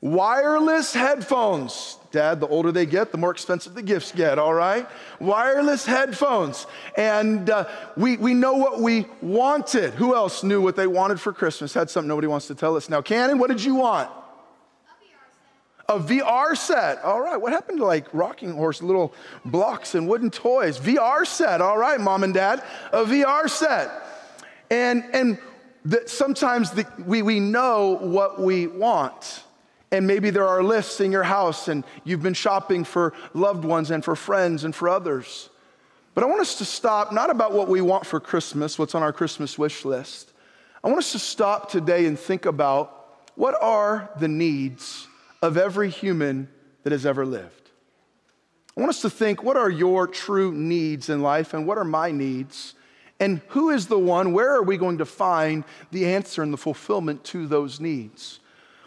Wireless 0.02 0.92
headphones. 0.92 1.96
Dad, 2.10 2.40
the 2.40 2.48
older 2.48 2.72
they 2.72 2.86
get, 2.86 3.12
the 3.12 3.18
more 3.18 3.30
expensive 3.30 3.74
the 3.74 3.82
gifts 3.82 4.10
get, 4.10 4.36
all 4.36 4.52
right? 4.52 4.88
Wireless 5.20 5.86
headphones. 5.86 6.66
And 6.96 7.48
uh, 7.48 7.68
we, 7.96 8.16
we 8.16 8.34
know 8.34 8.54
what 8.54 8.80
we 8.80 9.06
wanted. 9.22 9.94
Who 9.94 10.16
else 10.16 10.42
knew 10.42 10.60
what 10.60 10.74
they 10.74 10.88
wanted 10.88 11.20
for 11.20 11.32
Christmas? 11.32 11.72
Had 11.72 11.88
something 11.88 12.08
nobody 12.08 12.26
wants 12.26 12.48
to 12.48 12.56
tell 12.56 12.76
us 12.76 12.90
now. 12.90 13.00
Cannon, 13.00 13.38
what 13.38 13.48
did 13.48 13.62
you 13.62 13.76
want? 13.76 14.10
A 15.88 16.00
VR 16.00 16.56
set. 16.56 17.00
All 17.04 17.20
right. 17.20 17.36
What 17.36 17.52
happened 17.52 17.78
to 17.78 17.84
like 17.84 18.12
rocking 18.12 18.54
horse 18.54 18.82
little 18.82 19.14
blocks 19.44 19.94
and 19.94 20.08
wooden 20.08 20.30
toys? 20.30 20.80
VR 20.80 21.24
set. 21.24 21.60
All 21.60 21.78
right, 21.78 22.00
mom 22.00 22.24
and 22.24 22.34
dad. 22.34 22.64
A 22.92 23.04
VR 23.04 23.48
set. 23.48 23.90
And 24.68 25.04
and 25.12 25.38
sometimes 26.06 26.72
the, 26.72 26.86
we, 27.06 27.22
we 27.22 27.38
know 27.38 27.98
what 28.00 28.40
we 28.40 28.66
want. 28.66 29.44
And 29.92 30.06
maybe 30.06 30.30
there 30.30 30.48
are 30.48 30.62
lists 30.62 31.00
in 31.00 31.12
your 31.12 31.22
house 31.22 31.68
and 31.68 31.84
you've 32.02 32.22
been 32.22 32.34
shopping 32.34 32.82
for 32.82 33.12
loved 33.34 33.64
ones 33.64 33.90
and 33.90 34.02
for 34.02 34.16
friends 34.16 34.64
and 34.64 34.74
for 34.74 34.88
others. 34.88 35.50
But 36.14 36.24
I 36.24 36.26
want 36.26 36.40
us 36.40 36.56
to 36.58 36.64
stop, 36.64 37.12
not 37.12 37.28
about 37.28 37.52
what 37.52 37.68
we 37.68 37.82
want 37.82 38.06
for 38.06 38.18
Christmas, 38.18 38.78
what's 38.78 38.94
on 38.94 39.02
our 39.02 39.12
Christmas 39.12 39.58
wish 39.58 39.84
list. 39.84 40.32
I 40.82 40.88
want 40.88 40.98
us 40.98 41.12
to 41.12 41.18
stop 41.18 41.70
today 41.70 42.06
and 42.06 42.18
think 42.18 42.46
about 42.46 43.20
what 43.34 43.54
are 43.62 44.10
the 44.18 44.28
needs 44.28 45.06
of 45.42 45.58
every 45.58 45.90
human 45.90 46.48
that 46.84 46.92
has 46.92 47.04
ever 47.04 47.26
lived. 47.26 47.70
I 48.76 48.80
want 48.80 48.90
us 48.90 49.02
to 49.02 49.10
think 49.10 49.42
what 49.42 49.58
are 49.58 49.70
your 49.70 50.06
true 50.06 50.52
needs 50.52 51.10
in 51.10 51.20
life 51.20 51.52
and 51.52 51.66
what 51.66 51.76
are 51.76 51.84
my 51.84 52.10
needs? 52.10 52.74
And 53.20 53.42
who 53.48 53.70
is 53.70 53.86
the 53.86 53.98
one, 53.98 54.32
where 54.32 54.54
are 54.54 54.62
we 54.62 54.78
going 54.78 54.98
to 54.98 55.04
find 55.04 55.64
the 55.90 56.06
answer 56.06 56.42
and 56.42 56.52
the 56.52 56.56
fulfillment 56.58 57.24
to 57.24 57.46
those 57.46 57.78
needs? 57.78 58.40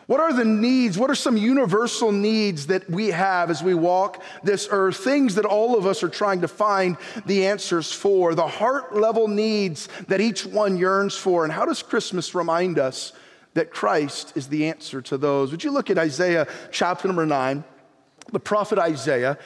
What 0.07 0.19
are 0.19 0.33
the 0.33 0.45
needs? 0.45 0.97
What 0.97 1.09
are 1.09 1.15
some 1.15 1.35
universal 1.35 2.11
needs 2.11 2.67
that 2.67 2.89
we 2.89 3.07
have 3.07 3.49
as 3.49 3.63
we 3.63 3.73
walk 3.73 4.23
this 4.43 4.67
earth? 4.69 4.97
Things 4.97 5.35
that 5.35 5.45
all 5.45 5.77
of 5.77 5.87
us 5.87 6.03
are 6.03 6.09
trying 6.09 6.41
to 6.41 6.47
find 6.47 6.97
the 7.25 7.47
answers 7.47 7.91
for, 7.91 8.35
the 8.35 8.47
heart 8.47 8.95
level 8.95 9.27
needs 9.27 9.89
that 10.07 10.21
each 10.21 10.45
one 10.45 10.77
yearns 10.77 11.15
for. 11.15 11.43
And 11.43 11.51
how 11.51 11.65
does 11.65 11.81
Christmas 11.81 12.35
remind 12.35 12.77
us 12.77 13.13
that 13.55 13.71
Christ 13.71 14.33
is 14.35 14.47
the 14.47 14.67
answer 14.67 15.01
to 15.01 15.17
those. 15.17 15.49
Would 15.51 15.63
you 15.63 15.71
look 15.71 15.89
at 15.89 15.97
Isaiah 15.97 16.45
chapter 16.71 17.07
number 17.07 17.25
nine? 17.25 17.63
The 18.35 18.39
prophet 18.41 18.77
Isaiah. 18.77 19.37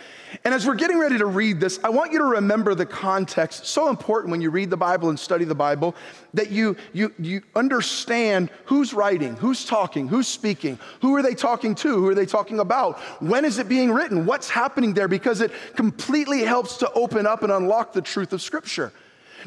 And 0.43 0.51
as 0.51 0.65
we're 0.65 0.73
getting 0.73 0.97
ready 0.97 1.19
to 1.19 1.27
read 1.27 1.59
this, 1.59 1.79
I 1.83 1.89
want 1.89 2.11
you 2.11 2.17
to 2.17 2.25
remember 2.25 2.73
the 2.73 2.87
context. 2.87 3.67
So 3.67 3.87
important 3.87 4.31
when 4.31 4.41
you 4.41 4.49
read 4.49 4.71
the 4.71 4.77
Bible 4.77 5.09
and 5.09 5.19
study 5.19 5.45
the 5.45 5.53
Bible 5.53 5.95
that 6.33 6.49
you, 6.49 6.75
you, 6.91 7.13
you 7.19 7.43
understand 7.55 8.49
who's 8.65 8.91
writing, 8.91 9.35
who's 9.35 9.63
talking, 9.63 10.07
who's 10.07 10.27
speaking, 10.27 10.79
who 11.01 11.15
are 11.15 11.21
they 11.21 11.35
talking 11.35 11.75
to, 11.75 11.97
who 11.97 12.07
are 12.07 12.15
they 12.15 12.25
talking 12.25 12.59
about, 12.59 12.97
when 13.21 13.45
is 13.45 13.59
it 13.59 13.69
being 13.69 13.91
written, 13.91 14.25
what's 14.25 14.49
happening 14.49 14.95
there, 14.95 15.07
because 15.07 15.39
it 15.39 15.51
completely 15.75 16.39
helps 16.39 16.77
to 16.77 16.91
open 16.93 17.27
up 17.27 17.43
and 17.43 17.51
unlock 17.51 17.93
the 17.93 18.01
truth 18.01 18.33
of 18.33 18.41
Scripture. 18.41 18.91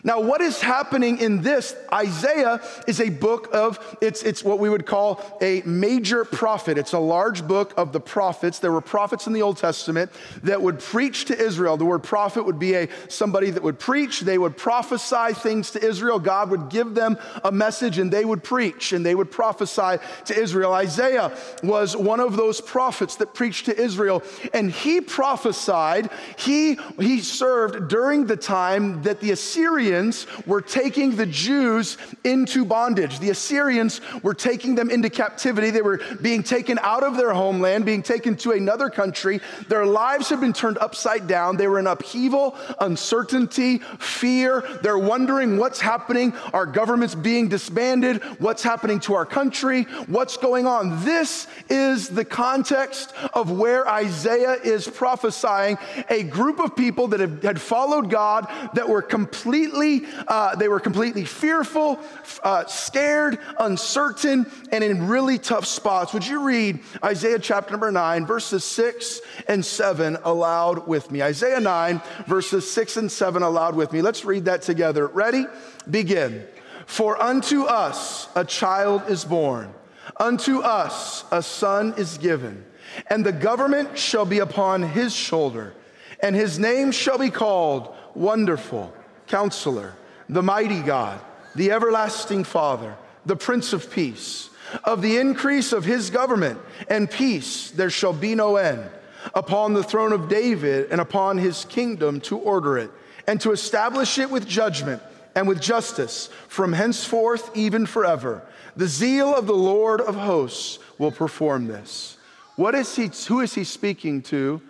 Now, 0.05 0.21
what 0.21 0.41
is 0.41 0.61
happening 0.61 1.19
in 1.19 1.43
this? 1.43 1.75
Isaiah 1.93 2.61
is 2.87 3.01
a 3.01 3.11
book 3.11 3.49
of, 3.53 3.79
it's, 4.01 4.23
it's 4.23 4.43
what 4.43 4.59
we 4.59 4.69
would 4.69 4.87
call 4.87 5.39
a 5.41 5.63
major 5.65 6.25
prophet. 6.25 6.79
It's 6.79 6.93
a 6.93 6.99
large 6.99 7.47
book 7.47 7.75
of 7.77 7.93
the 7.93 8.01
prophets. 8.01 8.59
There 8.59 8.73
were 8.73 8.81
prophets 8.81 9.27
in 9.27 9.33
the 9.33 9.43
Old 9.43 9.59
Testament 9.59 10.11
that 10.43 10.61
would 10.61 10.81
preach 10.81 11.27
to 11.27 11.39
Israel. 11.39 11.77
The 11.77 11.85
word 11.85 12.03
prophet 12.03 12.45
would 12.45 12.59
be 12.59 12.75
a, 12.75 12.89
somebody 13.09 13.51
that 13.51 13.63
would 13.63 13.79
preach. 13.79 14.21
They 14.21 14.39
would 14.39 14.57
prophesy 14.57 15.35
things 15.35 15.73
to 15.73 15.85
Israel. 15.85 16.19
God 16.19 16.51
would 16.51 16.69
give 16.69 16.95
them 16.95 17.19
a 17.45 17.53
message 17.53 17.99
and 17.99 18.11
they 18.11 18.25
would 18.25 18.43
preach 18.43 18.93
and 18.93 19.05
they 19.05 19.15
would 19.15 19.31
prophesy 19.31 19.99
to 20.27 20.35
Israel. 20.35 20.73
Isaiah 20.73 21.37
was 21.63 21.97
one 21.97 22.21
of 22.21 22.37
those 22.37 22.61
prophets 22.61 23.17
that 23.17 23.35
preached 23.35 23.67
to 23.67 23.79
Israel 23.79 24.23
and 24.55 24.71
he 24.71 25.01
prophesied, 25.01 26.11
he, 26.37 26.79
he 26.99 27.21
served 27.21 27.89
during 27.89 28.27
the 28.27 28.37
time 28.37 29.03
that 29.03 29.21
the 29.21 29.31
Assyrians 29.31 29.82
Assyrians 29.83 30.29
were 30.47 30.61
taking 30.61 31.17
the 31.17 31.27
Jews 31.27 31.97
into 32.23 32.65
bondage. 32.65 33.19
The 33.19 33.31
Assyrians 33.31 34.01
were 34.23 34.35
taking 34.35 34.77
them 34.77 34.91
into 34.91 35.11
captivity. 35.11 35.71
They 35.71 35.83
were 35.83 36.01
being 36.21 36.45
taken 36.45 36.79
out 36.83 37.03
of 37.03 37.17
their 37.17 37.35
homeland, 37.35 37.85
being 37.85 38.05
taken 38.05 38.37
to 38.37 38.53
another 38.53 38.89
country. 38.89 39.41
Their 39.69 39.85
lives 39.85 40.29
had 40.29 40.41
been 40.41 40.53
turned 40.53 40.79
upside 40.79 41.27
down. 41.27 41.57
They 41.57 41.67
were 41.67 41.81
in 41.81 41.89
upheaval, 41.89 42.57
uncertainty, 42.79 43.79
fear. 43.99 44.63
They're 44.83 44.99
wondering 44.99 45.57
what's 45.57 45.81
happening. 45.81 46.33
Our 46.53 46.67
government's 46.67 47.17
being 47.17 47.49
disbanded. 47.49 48.23
What's 48.39 48.63
happening 48.63 49.01
to 49.01 49.15
our 49.15 49.27
country? 49.27 49.85
What's 50.07 50.37
going 50.37 50.65
on? 50.67 51.05
This 51.05 51.49
is 51.69 52.09
the 52.09 52.25
context 52.25 53.13
of 53.35 53.51
where 53.51 53.89
Isaiah 53.89 54.59
is 54.63 54.87
prophesying 54.87 55.77
a 56.09 56.23
group 56.23 56.61
of 56.61 56.77
people 56.77 57.09
that 57.09 57.43
had 57.43 57.61
followed 57.61 58.11
God 58.11 58.47
that 58.75 58.89
were 58.89 59.03
completely 59.03 59.72
completely, 59.73 60.09
uh, 60.29 60.55
they 60.57 60.69
were 60.69 60.81
completely 60.81 61.25
fearful, 61.25 61.99
uh, 62.43 62.67
scared, 62.67 63.39
uncertain, 63.59 64.47
and 64.71 64.85
in 64.85 65.09
really 65.09 65.39
tough 65.39 65.67
spots. 65.67 66.13
Would 66.13 66.27
you 66.27 66.43
read 66.43 66.81
Isaiah 67.03 67.39
chapter 67.39 67.73
number 67.73 67.91
nine, 67.91 68.27
verses 68.27 68.65
six 68.65 69.21
and 69.49 69.65
seven 69.65 70.19
aloud 70.25 70.87
with 70.87 71.11
me? 71.11 71.23
Isaiah 71.23 71.61
9, 71.61 72.03
verses 72.27 72.71
six 72.71 72.97
and 72.97 73.11
seven 73.11 73.43
aloud 73.43 73.75
with 73.75 73.93
me. 73.93 74.03
Let's 74.03 74.25
read 74.25 74.45
that 74.45 74.63
together. 74.63 75.07
Ready? 75.07 75.47
Begin. 75.91 76.47
For 76.87 77.21
unto 77.21 77.65
us 77.65 78.29
a 78.35 78.45
child 78.45 79.09
is 79.09 79.25
born, 79.25 79.73
unto 80.19 80.61
us 80.61 81.25
a 81.31 81.43
son 81.43 81.95
is 81.97 82.19
given, 82.19 82.65
and 83.09 83.25
the 83.25 83.33
government 83.33 83.97
shall 83.97 84.27
be 84.27 84.41
upon 84.41 84.83
his 84.83 85.15
shoulder, 85.15 85.73
and 86.21 86.37
his 86.37 86.59
name 86.59 86.93
shall 86.93 87.19
be 87.19 87.31
called 87.31 87.95
Wonderful 88.15 88.93
Counselor, 89.27 89.95
the 90.29 90.43
mighty 90.43 90.81
God, 90.81 91.21
the 91.55 91.71
everlasting 91.73 92.45
Father, 92.45 92.97
the 93.27 93.37
Prince 93.37 93.73
of 93.73 93.91
Peace. 93.91 94.51
Of 94.85 95.03
the 95.03 95.19
increase 95.19 95.73
of 95.73 95.85
his 95.85 96.11
government 96.11 96.59
and 96.89 97.11
peace 97.11 97.71
there 97.71 97.91
shall 97.91 98.13
be 98.13 98.35
no 98.35 98.57
end 98.57 98.89
upon 99.35 99.75
the 99.75 99.83
throne 99.83 100.13
of 100.13 100.29
David 100.29 100.91
and 100.91 101.01
upon 101.01 101.39
his 101.39 101.65
kingdom 101.67 102.21
to 102.23 102.39
order 102.39 102.79
it 102.79 102.91
and 103.27 103.41
to 103.43 103.53
establish 103.53 104.19
it 104.19 104.31
with 104.31 104.49
judgment 104.49 105.03
and 105.35 105.47
with 105.47 105.61
justice 105.61 106.29
from 106.49 106.73
henceforth 106.73 107.55
even 107.55 107.87
forever. 107.87 108.43
The 108.77 108.87
zeal 108.87 109.35
of 109.35 109.47
the 109.47 109.55
Lord 109.55 110.01
of 110.01 110.15
hosts 110.15 110.79
will 110.99 111.13
perform 111.13 111.67
this. 111.67 112.17
What 112.57 112.75
is 112.75 112.97
he, 112.97 113.11
who 113.29 113.41
is 113.41 113.55
he 113.55 113.65
speaking 113.65 114.23
to? 114.23 114.61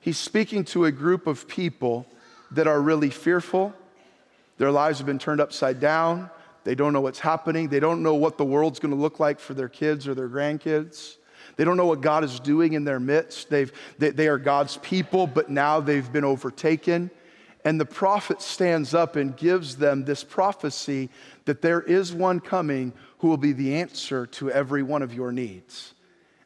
He's 0.00 0.18
speaking 0.18 0.64
to 0.66 0.84
a 0.84 0.92
group 0.92 1.26
of 1.26 1.48
people 1.48 2.06
that 2.50 2.66
are 2.66 2.80
really 2.80 3.10
fearful 3.10 3.74
their 4.58 4.70
lives 4.70 4.98
have 4.98 5.06
been 5.06 5.18
turned 5.18 5.40
upside 5.40 5.80
down. 5.80 6.30
They 6.64 6.74
don't 6.74 6.92
know 6.92 7.00
what's 7.00 7.18
happening. 7.18 7.68
They 7.68 7.80
don't 7.80 8.02
know 8.02 8.14
what 8.14 8.38
the 8.38 8.44
world's 8.44 8.78
going 8.78 8.94
to 8.94 9.00
look 9.00 9.18
like 9.18 9.40
for 9.40 9.54
their 9.54 9.68
kids 9.68 10.06
or 10.06 10.14
their 10.14 10.28
grandkids. 10.28 11.16
They 11.56 11.64
don't 11.64 11.76
know 11.76 11.86
what 11.86 12.00
God 12.00 12.24
is 12.24 12.40
doing 12.40 12.72
in 12.74 12.84
their 12.84 13.00
midst. 13.00 13.50
They've, 13.50 13.72
they, 13.98 14.10
they 14.10 14.28
are 14.28 14.38
God's 14.38 14.76
people, 14.78 15.26
but 15.26 15.50
now 15.50 15.80
they've 15.80 16.10
been 16.10 16.24
overtaken. 16.24 17.10
And 17.64 17.80
the 17.80 17.86
prophet 17.86 18.42
stands 18.42 18.94
up 18.94 19.16
and 19.16 19.36
gives 19.36 19.76
them 19.76 20.04
this 20.04 20.24
prophecy 20.24 21.10
that 21.44 21.62
there 21.62 21.80
is 21.80 22.12
one 22.12 22.40
coming 22.40 22.92
who 23.18 23.28
will 23.28 23.36
be 23.36 23.52
the 23.52 23.76
answer 23.76 24.26
to 24.26 24.50
every 24.50 24.82
one 24.82 25.02
of 25.02 25.14
your 25.14 25.32
needs. 25.32 25.94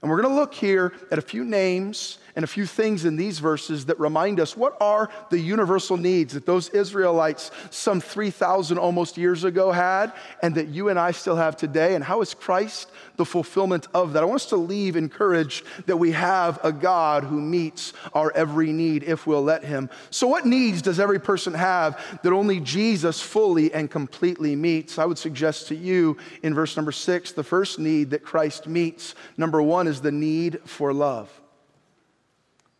And 0.02 0.10
we're 0.10 0.20
going 0.20 0.34
to 0.34 0.40
look 0.40 0.54
here 0.54 0.92
at 1.10 1.18
a 1.18 1.22
few 1.22 1.44
names 1.44 2.18
and 2.36 2.44
a 2.44 2.46
few 2.46 2.66
things 2.66 3.06
in 3.06 3.16
these 3.16 3.38
verses 3.38 3.86
that 3.86 3.98
remind 3.98 4.38
us 4.38 4.56
what 4.56 4.76
are 4.78 5.08
the 5.30 5.38
universal 5.38 5.96
needs 5.96 6.34
that 6.34 6.44
those 6.44 6.68
Israelites 6.68 7.50
some 7.70 7.98
3,000 8.00 8.76
almost 8.76 9.16
years 9.16 9.42
ago 9.42 9.72
had 9.72 10.12
and 10.42 10.54
that 10.54 10.68
you 10.68 10.90
and 10.90 10.98
I 10.98 11.12
still 11.12 11.36
have 11.36 11.56
today, 11.56 11.94
and 11.94 12.04
how 12.04 12.20
is 12.20 12.34
Christ 12.34 12.90
the 13.16 13.24
fulfillment 13.24 13.88
of 13.94 14.12
that? 14.12 14.22
I 14.22 14.26
want 14.26 14.42
us 14.42 14.48
to 14.50 14.56
leave 14.56 14.96
encouraged 14.96 15.64
that 15.86 15.96
we 15.96 16.12
have 16.12 16.62
a 16.62 16.72
God 16.72 17.24
who 17.24 17.40
meets 17.40 17.94
our 18.12 18.30
every 18.32 18.72
need 18.72 19.02
if 19.02 19.26
we'll 19.26 19.42
let 19.42 19.64
Him. 19.64 19.88
So, 20.10 20.26
what 20.26 20.44
needs 20.44 20.82
does 20.82 21.00
every 21.00 21.18
person 21.18 21.54
have 21.54 21.98
that 22.22 22.32
only 22.32 22.60
Jesus 22.60 23.20
fully 23.22 23.72
and 23.72 23.90
completely 23.90 24.54
meets? 24.54 24.98
I 24.98 25.06
would 25.06 25.18
suggest 25.18 25.68
to 25.68 25.74
you 25.74 26.18
in 26.42 26.54
verse 26.54 26.76
number 26.76 26.92
six, 26.92 27.32
the 27.32 27.42
first 27.42 27.78
need 27.78 28.10
that 28.10 28.22
Christ 28.22 28.66
meets, 28.66 29.14
number 29.38 29.62
one, 29.62 29.85
is 29.86 30.00
the 30.00 30.12
need 30.12 30.60
for 30.64 30.92
love 30.92 31.30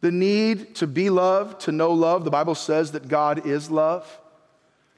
the 0.00 0.12
need 0.12 0.76
to 0.76 0.86
be 0.86 1.10
loved, 1.10 1.62
to 1.62 1.72
know 1.72 1.92
love. 1.92 2.24
The 2.24 2.30
Bible 2.30 2.54
says 2.54 2.92
that 2.92 3.08
God 3.08 3.46
is 3.46 3.70
love. 3.70 4.06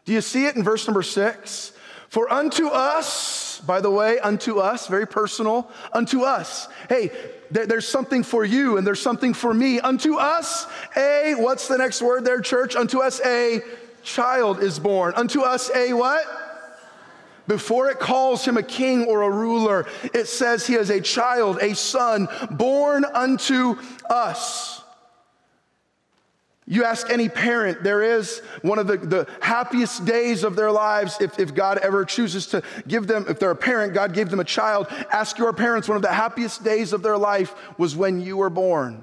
Do 0.05 0.12
you 0.12 0.21
see 0.21 0.47
it 0.47 0.57
in 0.57 0.62
verse 0.62 0.87
number 0.87 1.03
six? 1.03 1.73
For 2.09 2.31
unto 2.31 2.67
us, 2.69 3.61
by 3.61 3.81
the 3.81 3.91
way, 3.91 4.19
unto 4.19 4.59
us, 4.59 4.87
very 4.87 5.07
personal, 5.07 5.71
unto 5.93 6.23
us. 6.23 6.69
Hey, 6.88 7.11
there's 7.50 7.87
something 7.88 8.23
for 8.23 8.45
you 8.45 8.77
and 8.77 8.87
there's 8.87 9.00
something 9.00 9.35
for 9.35 9.55
me. 9.55 9.81
Unto 9.81 10.17
us, 10.17 10.67
a, 10.97 11.35
what's 11.37 11.69
the 11.69 11.79
next 11.79 12.03
word 12.03 12.25
there, 12.25 12.41
church? 12.41 12.77
Unto 12.77 13.00
us, 13.00 13.21
a 13.25 13.61
child 14.03 14.62
is 14.62 14.79
born. 14.79 15.15
Unto 15.17 15.43
us, 15.43 15.71
a 15.75 15.93
what? 15.93 16.48
Before 17.49 17.90
it 17.90 17.99
calls 17.99 18.45
him 18.45 18.59
a 18.59 18.62
king 18.62 19.07
or 19.07 19.23
a 19.23 19.31
ruler, 19.31 19.87
it 20.14 20.28
says 20.28 20.67
he 20.67 20.75
is 20.75 20.90
a 20.90 21.00
child, 21.00 21.59
a 21.61 21.75
son, 21.75 22.28
born 22.50 23.05
unto 23.07 23.76
us. 24.09 24.83
You 26.67 26.85
ask 26.85 27.09
any 27.09 27.31
parent, 27.31 27.83
there 27.83 28.02
is 28.02 28.40
one 28.61 28.78
of 28.78 28.87
the, 28.87 28.99
the 28.99 29.26
happiest 29.40 30.05
days 30.05 30.45
of 30.45 30.55
their 30.55 30.71
lives 30.71 31.17
if, 31.19 31.38
if 31.38 31.55
God 31.55 31.78
ever 31.78 32.05
chooses 32.05 32.49
to 32.49 32.62
give 32.87 33.07
them, 33.07 33.25
if 33.26 33.38
they're 33.38 33.50
a 33.50 33.57
parent, 33.57 33.95
God 33.95 34.12
gave 34.12 34.28
them 34.28 34.40
a 34.40 34.45
child. 34.45 34.87
Ask 35.11 35.38
your 35.38 35.55
parents, 35.55 35.88
one 35.88 35.97
of 35.97 36.02
the 36.02 36.12
happiest 36.12 36.62
days 36.62 36.93
of 36.93 37.02
their 37.02 37.17
life 37.17 37.55
was 37.78 37.97
when 37.97 38.21
you 38.21 38.37
were 38.37 38.50
born. 38.50 39.02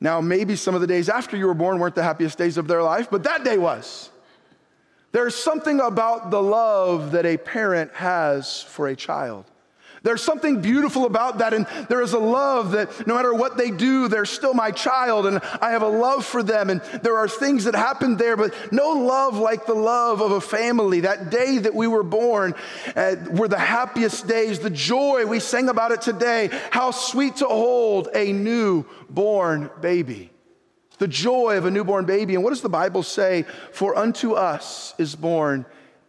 Now, 0.00 0.22
maybe 0.22 0.56
some 0.56 0.74
of 0.74 0.80
the 0.80 0.86
days 0.86 1.10
after 1.10 1.36
you 1.36 1.46
were 1.46 1.52
born 1.52 1.78
weren't 1.78 1.94
the 1.94 2.02
happiest 2.02 2.38
days 2.38 2.56
of 2.56 2.66
their 2.66 2.82
life, 2.82 3.08
but 3.10 3.24
that 3.24 3.44
day 3.44 3.58
was. 3.58 4.08
There's 5.12 5.34
something 5.34 5.80
about 5.80 6.30
the 6.30 6.42
love 6.42 7.12
that 7.12 7.26
a 7.26 7.36
parent 7.36 7.92
has 7.94 8.62
for 8.62 8.88
a 8.88 8.94
child. 8.94 9.44
There's 10.02 10.22
something 10.22 10.62
beautiful 10.62 11.04
about 11.04 11.38
that, 11.38 11.52
and 11.52 11.66
there 11.88 12.00
is 12.00 12.14
a 12.14 12.18
love 12.18 12.70
that 12.72 13.06
no 13.06 13.14
matter 13.14 13.34
what 13.34 13.58
they 13.58 13.70
do, 13.70 14.08
they're 14.08 14.24
still 14.24 14.54
my 14.54 14.70
child, 14.70 15.26
and 15.26 15.40
I 15.60 15.72
have 15.72 15.82
a 15.82 15.88
love 15.88 16.24
for 16.24 16.42
them. 16.42 16.70
And 16.70 16.80
there 17.02 17.18
are 17.18 17.28
things 17.28 17.64
that 17.64 17.74
happen 17.74 18.16
there, 18.16 18.36
but 18.36 18.54
no 18.72 18.90
love 18.92 19.36
like 19.36 19.66
the 19.66 19.74
love 19.74 20.22
of 20.22 20.30
a 20.30 20.40
family. 20.40 21.00
That 21.00 21.30
day 21.30 21.58
that 21.58 21.74
we 21.74 21.86
were 21.86 22.02
born 22.02 22.54
uh, 22.96 23.16
were 23.30 23.48
the 23.48 23.58
happiest 23.58 24.26
days, 24.26 24.58
the 24.58 24.70
joy. 24.70 25.26
We 25.26 25.38
sang 25.38 25.68
about 25.68 25.92
it 25.92 26.00
today. 26.00 26.48
How 26.70 26.92
sweet 26.92 27.36
to 27.36 27.46
hold 27.46 28.08
a 28.14 28.32
newborn 28.32 29.70
baby. 29.82 30.29
The 31.00 31.08
joy 31.08 31.56
of 31.56 31.64
a 31.64 31.70
newborn 31.70 32.04
baby. 32.04 32.34
And 32.34 32.44
what 32.44 32.50
does 32.50 32.60
the 32.60 32.68
Bible 32.68 33.02
say? 33.02 33.46
For 33.72 33.96
unto 33.96 34.34
us 34.34 34.94
is 34.98 35.16
born 35.16 35.64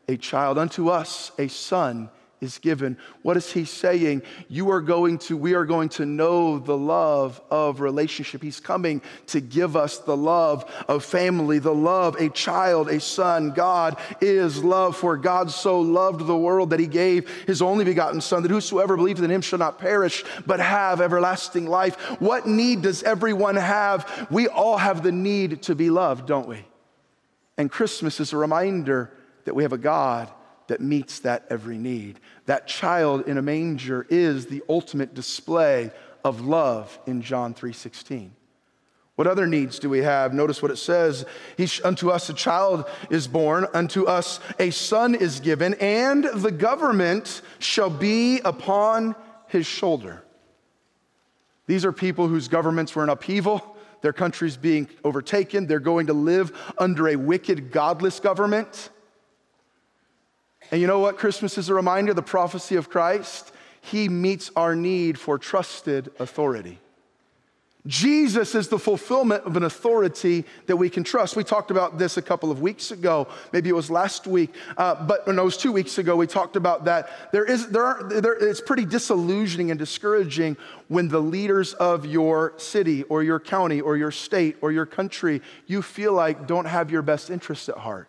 a 0.10 0.18
child, 0.18 0.58
unto 0.58 0.90
us 0.90 1.32
a 1.40 1.48
son 1.48 2.10
is 2.42 2.58
given. 2.58 2.98
What 3.22 3.38
is 3.38 3.54
he 3.54 3.66
saying? 3.66 4.24
You 4.50 4.72
are 4.72 4.82
going 4.82 5.20
to, 5.20 5.38
we 5.38 5.54
are 5.54 5.64
going 5.64 5.90
to 5.90 6.08
know 6.08 6.58
the 6.58 6.76
love 6.76 7.40
of 7.52 7.82
relationship. 7.82 8.42
He's 8.42 8.60
coming 8.60 9.04
to 9.28 9.40
give 9.40 9.76
us 9.76 10.00
the 10.00 10.18
love 10.18 10.66
of 10.88 11.06
family, 11.06 11.60
the 11.60 11.74
love, 11.74 12.16
a 12.16 12.30
child, 12.30 12.90
a 12.90 13.00
son. 13.00 13.52
God 13.52 13.98
is 14.22 14.64
love, 14.64 14.98
for 14.98 15.18
God 15.18 15.52
so 15.52 15.80
loved 15.82 16.26
the 16.26 16.36
world 16.36 16.72
that 16.72 16.80
he 16.80 16.88
gave 16.88 17.30
his 17.46 17.62
only 17.62 17.86
begotten 17.86 18.22
son, 18.22 18.42
that 18.42 18.52
whosoever 18.52 18.98
believes 18.98 19.22
in 19.22 19.30
him 19.30 19.42
shall 19.42 19.60
not 19.60 19.78
perish, 19.78 20.26
but 20.48 20.60
have 20.60 21.00
everlasting 21.00 21.68
life. 21.68 21.96
What 22.20 22.48
need 22.48 22.82
does 22.82 23.04
everyone 23.04 23.56
have? 23.56 24.28
We 24.32 24.48
all 24.48 24.78
have 24.78 25.04
the 25.04 25.12
need 25.12 25.62
to 25.64 25.76
be 25.76 25.92
loved, 25.92 26.26
don't 26.26 26.48
we? 26.48 26.66
And 27.56 27.70
Christmas 27.70 28.20
is 28.20 28.34
a 28.34 28.38
reminder 28.38 29.12
that 29.46 29.54
we 29.54 29.62
have 29.62 29.74
a 29.74 29.78
God 29.78 30.32
that 30.72 30.80
meets 30.80 31.20
that 31.20 31.46
every 31.50 31.78
need. 31.78 32.18
That 32.46 32.66
child 32.66 33.28
in 33.28 33.38
a 33.38 33.42
manger 33.42 34.08
is 34.10 34.46
the 34.46 34.64
ultimate 34.70 35.14
display 35.14 35.92
of 36.24 36.40
love 36.40 36.98
in 37.06 37.22
John 37.22 37.54
3:16. 37.54 38.32
What 39.16 39.28
other 39.28 39.46
needs 39.48 39.80
do 39.80 39.90
we 39.90 40.00
have? 40.00 40.34
Notice 40.34 40.62
what 40.62 40.72
it 40.72 40.78
says. 40.78 41.26
He, 41.58 41.68
unto 41.84 42.10
us 42.10 42.30
a 42.30 42.34
child 42.34 42.86
is 43.10 43.28
born, 43.28 43.68
unto 43.74 44.06
us 44.06 44.40
a 44.60 44.70
son 44.72 45.14
is 45.14 45.42
given, 45.42 45.74
and 45.74 46.24
the 46.24 46.52
government 46.52 47.42
shall 47.60 47.90
be 47.90 48.40
upon 48.40 49.14
his 49.48 49.66
shoulder. 49.66 50.24
These 51.68 51.84
are 51.84 51.92
people 51.92 52.30
whose 52.30 52.48
governments 52.48 52.96
were 52.96 53.04
in 53.04 53.10
upheaval. 53.10 53.76
Their 54.00 54.14
country's 54.14 54.56
being 54.56 54.88
overtaken. 55.04 55.68
They're 55.68 55.82
going 55.82 56.08
to 56.08 56.14
live 56.14 56.58
under 56.78 57.10
a 57.10 57.18
wicked, 57.18 57.74
godless 57.74 58.22
government. 58.22 58.90
And 60.72 60.80
you 60.80 60.88
know 60.88 61.00
what? 61.00 61.18
Christmas 61.18 61.58
is 61.58 61.70
a 61.70 61.74
reminder 61.74 62.14
the 62.14 62.22
prophecy 62.22 62.76
of 62.76 62.90
Christ. 62.90 63.52
He 63.82 64.08
meets 64.08 64.52
our 64.56 64.76
need 64.76 65.20
for 65.20 65.38
trusted 65.38 66.12
authority. 66.20 66.80
Jesus 67.88 68.54
is 68.54 68.68
the 68.68 68.78
fulfillment 68.78 69.44
of 69.44 69.58
an 69.58 69.64
authority 69.64 70.46
that 70.68 70.78
we 70.78 70.88
can 70.88 71.04
trust. 71.04 71.36
We 71.36 71.44
talked 71.44 71.72
about 71.72 71.98
this 71.98 72.16
a 72.16 72.22
couple 72.22 72.52
of 72.52 72.62
weeks 72.62 72.92
ago. 72.92 73.28
Maybe 73.52 73.70
it 73.70 73.76
was 73.76 73.90
last 73.90 74.28
week, 74.28 74.54
uh, 74.78 75.04
but 75.04 75.28
no, 75.28 75.42
it 75.42 75.46
was 75.46 75.58
two 75.58 75.72
weeks 75.72 75.98
ago. 75.98 76.16
We 76.16 76.28
talked 76.28 76.56
about 76.56 76.86
that. 76.86 77.32
There 77.32 77.44
is, 77.44 77.70
there 77.70 77.84
are, 77.84 78.04
there, 78.04 78.34
it's 78.34 78.62
pretty 78.62 78.86
disillusioning 78.86 79.72
and 79.72 79.80
discouraging 79.80 80.58
when 80.90 81.08
the 81.08 81.20
leaders 81.20 81.74
of 81.74 82.06
your 82.06 82.54
city 82.58 83.02
or 83.04 83.24
your 83.24 83.40
county 83.40 83.82
or 83.82 83.98
your 83.98 84.12
state 84.12 84.58
or 84.62 84.72
your 84.72 84.86
country 84.86 85.42
you 85.66 85.82
feel 85.82 86.14
like 86.14 86.46
don't 86.46 86.66
have 86.66 86.92
your 86.92 87.02
best 87.02 87.32
interests 87.32 87.68
at 87.68 87.78
heart. 87.78 88.08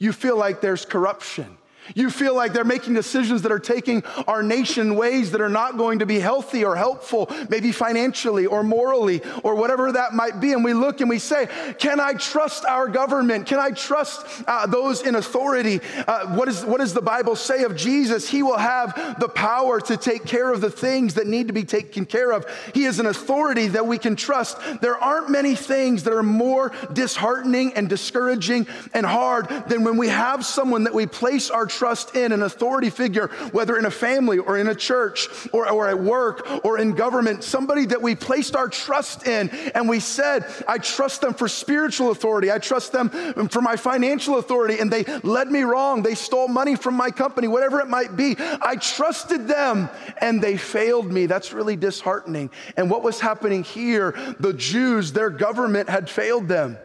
You 0.00 0.12
feel 0.12 0.36
like 0.36 0.60
there's 0.60 0.84
corruption. 0.84 1.56
You 1.94 2.10
feel 2.10 2.34
like 2.34 2.52
they're 2.52 2.64
making 2.64 2.94
decisions 2.94 3.42
that 3.42 3.52
are 3.52 3.58
taking 3.58 4.04
our 4.26 4.42
nation 4.42 4.94
ways 4.94 5.32
that 5.32 5.40
are 5.40 5.48
not 5.48 5.76
going 5.76 5.98
to 5.98 6.06
be 6.06 6.18
healthy 6.20 6.64
or 6.64 6.76
helpful, 6.76 7.30
maybe 7.48 7.72
financially 7.72 8.46
or 8.46 8.62
morally 8.62 9.20
or 9.42 9.54
whatever 9.56 9.92
that 9.92 10.14
might 10.14 10.40
be. 10.40 10.52
And 10.52 10.64
we 10.64 10.74
look 10.74 11.00
and 11.00 11.10
we 11.10 11.18
say, 11.18 11.48
Can 11.78 12.00
I 12.00 12.14
trust 12.14 12.64
our 12.64 12.88
government? 12.88 13.46
Can 13.46 13.58
I 13.58 13.70
trust 13.70 14.24
uh, 14.46 14.66
those 14.66 15.02
in 15.02 15.16
authority? 15.16 15.80
Uh, 16.06 16.34
what, 16.36 16.48
is, 16.48 16.64
what 16.64 16.78
does 16.78 16.94
the 16.94 17.02
Bible 17.02 17.36
say 17.36 17.64
of 17.64 17.76
Jesus? 17.76 18.28
He 18.28 18.42
will 18.42 18.58
have 18.58 19.18
the 19.18 19.28
power 19.28 19.80
to 19.80 19.96
take 19.96 20.24
care 20.24 20.52
of 20.52 20.60
the 20.60 20.70
things 20.70 21.14
that 21.14 21.26
need 21.26 21.48
to 21.48 21.52
be 21.52 21.64
taken 21.64 22.06
care 22.06 22.32
of. 22.32 22.46
He 22.74 22.84
is 22.84 23.00
an 23.00 23.06
authority 23.06 23.68
that 23.68 23.86
we 23.86 23.98
can 23.98 24.16
trust. 24.16 24.56
There 24.80 24.96
aren't 24.96 25.30
many 25.30 25.56
things 25.56 26.04
that 26.04 26.12
are 26.12 26.22
more 26.22 26.72
disheartening 26.92 27.74
and 27.74 27.88
discouraging 27.88 28.66
and 28.94 29.04
hard 29.04 29.48
than 29.68 29.84
when 29.84 29.96
we 29.96 30.08
have 30.08 30.46
someone 30.46 30.84
that 30.84 30.94
we 30.94 31.06
place 31.06 31.50
our 31.50 31.66
trust 31.76 32.16
in 32.16 32.32
an 32.32 32.42
authority 32.42 32.90
figure, 32.90 33.28
whether 33.52 33.76
in 33.78 33.84
a 33.84 33.90
family 33.90 34.38
or 34.38 34.58
in 34.58 34.68
a 34.68 34.74
church 34.74 35.28
or, 35.52 35.70
or 35.70 35.88
at 35.88 35.98
work 35.98 36.64
or 36.64 36.78
in 36.78 36.92
government, 36.92 37.44
somebody 37.44 37.86
that 37.86 38.00
we 38.00 38.14
placed 38.14 38.56
our 38.56 38.68
trust 38.68 39.26
in 39.26 39.50
and 39.74 39.88
we 39.88 40.00
said, 40.00 40.44
I 40.68 40.78
trust 40.78 41.20
them 41.20 41.34
for 41.34 41.48
spiritual 41.48 42.10
authority, 42.10 42.50
I 42.50 42.58
trust 42.58 42.92
them 42.92 43.08
for 43.48 43.60
my 43.60 43.76
financial 43.76 44.38
authority, 44.38 44.78
and 44.78 44.90
they 44.90 45.04
led 45.22 45.50
me 45.50 45.62
wrong. 45.62 46.02
They 46.02 46.14
stole 46.14 46.48
money 46.48 46.76
from 46.76 46.94
my 46.94 47.10
company, 47.10 47.48
whatever 47.48 47.80
it 47.80 47.88
might 47.88 48.16
be. 48.16 48.36
I 48.38 48.76
trusted 48.76 49.48
them 49.48 49.88
and 50.18 50.42
they 50.42 50.56
failed 50.56 51.10
me. 51.10 51.26
That's 51.26 51.52
really 51.52 51.76
disheartening. 51.76 52.50
And 52.76 52.90
what 52.90 53.02
was 53.02 53.20
happening 53.20 53.64
here, 53.64 54.12
the 54.38 54.52
Jews, 54.52 55.12
their 55.12 55.30
government 55.30 55.88
had 55.88 56.08
failed 56.08 56.48
them. 56.48 56.78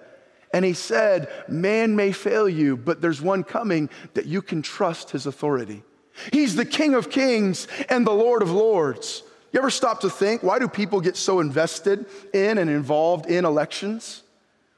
And 0.54 0.64
he 0.64 0.74
said, 0.74 1.30
Man 1.48 1.96
may 1.96 2.12
fail 2.12 2.48
you, 2.48 2.78
but 2.78 3.02
there's 3.02 3.22
one 3.22 3.44
coming 3.44 3.90
that 4.14 4.26
you 4.26 4.42
can 4.42 4.62
trust 4.62 5.12
his 5.12 5.26
authority. 5.26 5.84
He's 6.32 6.56
the 6.56 6.66
King 6.66 6.96
of 6.96 7.10
kings 7.10 7.68
and 7.90 8.06
the 8.06 8.12
Lord 8.12 8.42
of 8.42 8.52
lords. 8.52 9.24
You 9.52 9.60
ever 9.60 9.70
stop 9.70 10.02
to 10.02 10.10
think, 10.10 10.44
why 10.44 10.60
do 10.60 10.68
people 10.68 11.00
get 11.00 11.16
so 11.16 11.40
invested 11.40 12.06
in 12.34 12.58
and 12.58 12.70
involved 12.70 13.28
in 13.28 13.46
elections? 13.46 14.24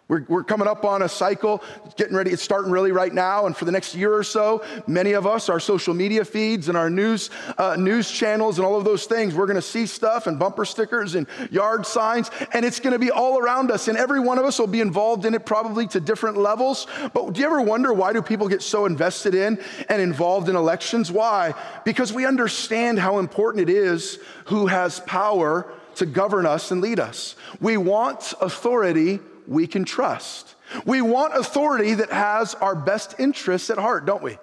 We're, 0.09 0.25
we're 0.27 0.43
coming 0.43 0.67
up 0.67 0.85
on 0.85 1.03
a 1.03 1.07
cycle, 1.07 1.63
getting 1.95 2.15
ready, 2.15 2.31
it's 2.31 2.41
starting 2.41 2.71
really 2.71 2.91
right 2.91 3.13
now. 3.13 3.45
And 3.45 3.55
for 3.55 3.65
the 3.65 3.71
next 3.71 3.93
year 3.93 4.11
or 4.11 4.23
so, 4.23 4.63
many 4.87 5.13
of 5.13 5.27
us, 5.27 5.49
our 5.49 5.59
social 5.59 5.93
media 5.93 6.25
feeds 6.25 6.67
and 6.67 6.75
our 6.75 6.89
news, 6.89 7.29
uh, 7.59 7.75
news 7.75 8.09
channels 8.09 8.57
and 8.57 8.65
all 8.65 8.75
of 8.75 8.83
those 8.85 9.05
things, 9.05 9.35
we're 9.35 9.45
gonna 9.45 9.61
see 9.61 9.85
stuff 9.85 10.25
and 10.25 10.39
bumper 10.39 10.65
stickers 10.65 11.13
and 11.13 11.27
yard 11.51 11.85
signs, 11.85 12.31
and 12.53 12.65
it's 12.65 12.79
gonna 12.79 12.97
be 12.97 13.11
all 13.11 13.37
around 13.37 13.69
us. 13.69 13.87
And 13.87 13.99
every 13.99 14.19
one 14.19 14.39
of 14.39 14.45
us 14.45 14.57
will 14.57 14.65
be 14.65 14.81
involved 14.81 15.25
in 15.25 15.35
it 15.35 15.45
probably 15.45 15.85
to 15.89 15.99
different 15.99 16.37
levels. 16.37 16.87
But 17.13 17.33
do 17.33 17.39
you 17.39 17.45
ever 17.45 17.61
wonder 17.61 17.93
why 17.93 18.11
do 18.11 18.23
people 18.23 18.47
get 18.47 18.63
so 18.63 18.87
invested 18.87 19.35
in 19.35 19.59
and 19.89 20.01
involved 20.01 20.49
in 20.49 20.55
elections? 20.55 21.11
Why? 21.11 21.53
Because 21.85 22.11
we 22.11 22.25
understand 22.25 22.97
how 22.97 23.19
important 23.19 23.69
it 23.69 23.71
is 23.71 24.17
who 24.45 24.65
has 24.65 25.01
power 25.01 25.71
to 25.95 26.07
govern 26.07 26.47
us 26.47 26.71
and 26.71 26.81
lead 26.81 26.99
us. 26.99 27.35
We 27.61 27.77
want 27.77 28.33
authority 28.41 29.19
we 29.49 29.67
can 29.67 29.83
trust. 29.83 30.55
We 30.85 31.01
want 31.01 31.35
authority 31.35 31.95
that 31.95 32.11
has 32.11 32.53
our 32.55 32.75
best 32.75 33.15
interests 33.19 33.69
at 33.69 33.77
heart, 33.77 34.05
don't 34.05 34.21
we? 34.21 34.37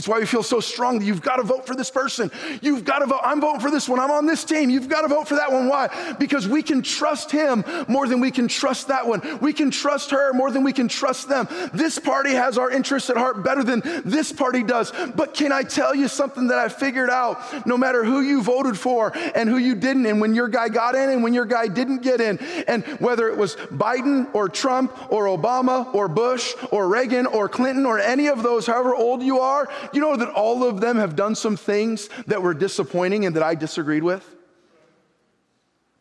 It's 0.00 0.08
why 0.08 0.18
we 0.18 0.24
feel 0.24 0.42
so 0.42 0.60
strong 0.60 0.98
that 0.98 1.04
you've 1.04 1.20
got 1.20 1.36
to 1.36 1.42
vote 1.42 1.66
for 1.66 1.74
this 1.74 1.90
person. 1.90 2.30
You've 2.62 2.86
got 2.86 3.00
to 3.00 3.06
vote. 3.06 3.20
I'm 3.22 3.38
voting 3.38 3.60
for 3.60 3.70
this 3.70 3.86
one. 3.86 4.00
I'm 4.00 4.10
on 4.10 4.24
this 4.24 4.44
team. 4.44 4.70
You've 4.70 4.88
got 4.88 5.02
to 5.02 5.08
vote 5.08 5.28
for 5.28 5.34
that 5.34 5.52
one. 5.52 5.68
Why? 5.68 6.14
Because 6.18 6.48
we 6.48 6.62
can 6.62 6.80
trust 6.80 7.30
him 7.30 7.62
more 7.86 8.08
than 8.08 8.18
we 8.18 8.30
can 8.30 8.48
trust 8.48 8.88
that 8.88 9.06
one. 9.06 9.20
We 9.40 9.52
can 9.52 9.70
trust 9.70 10.10
her 10.12 10.32
more 10.32 10.50
than 10.50 10.64
we 10.64 10.72
can 10.72 10.88
trust 10.88 11.28
them. 11.28 11.48
This 11.74 11.98
party 11.98 12.30
has 12.30 12.56
our 12.56 12.70
interests 12.70 13.10
at 13.10 13.18
heart 13.18 13.44
better 13.44 13.62
than 13.62 13.82
this 14.06 14.32
party 14.32 14.62
does. 14.62 14.90
But 15.14 15.34
can 15.34 15.52
I 15.52 15.64
tell 15.64 15.94
you 15.94 16.08
something 16.08 16.46
that 16.46 16.56
I 16.56 16.70
figured 16.70 17.10
out? 17.10 17.66
No 17.66 17.76
matter 17.76 18.02
who 18.02 18.22
you 18.22 18.42
voted 18.42 18.78
for 18.78 19.14
and 19.14 19.50
who 19.50 19.58
you 19.58 19.74
didn't, 19.74 20.06
and 20.06 20.18
when 20.18 20.34
your 20.34 20.48
guy 20.48 20.70
got 20.70 20.94
in 20.94 21.10
and 21.10 21.22
when 21.22 21.34
your 21.34 21.44
guy 21.44 21.68
didn't 21.68 22.00
get 22.00 22.22
in, 22.22 22.38
and 22.66 22.84
whether 23.00 23.28
it 23.28 23.36
was 23.36 23.56
Biden 23.56 24.34
or 24.34 24.48
Trump 24.48 25.12
or 25.12 25.26
Obama 25.26 25.94
or 25.94 26.08
Bush 26.08 26.54
or 26.72 26.88
Reagan 26.88 27.26
or 27.26 27.50
Clinton 27.50 27.84
or 27.84 27.98
any 27.98 28.28
of 28.28 28.42
those, 28.42 28.66
however 28.66 28.94
old 28.94 29.22
you 29.22 29.40
are, 29.40 29.68
you 29.94 30.00
know 30.00 30.16
that 30.16 30.30
all 30.30 30.64
of 30.64 30.80
them 30.80 30.96
have 30.96 31.16
done 31.16 31.34
some 31.34 31.56
things 31.56 32.08
that 32.26 32.42
were 32.42 32.54
disappointing 32.54 33.26
and 33.26 33.36
that 33.36 33.42
I 33.42 33.54
disagreed 33.54 34.02
with? 34.02 34.36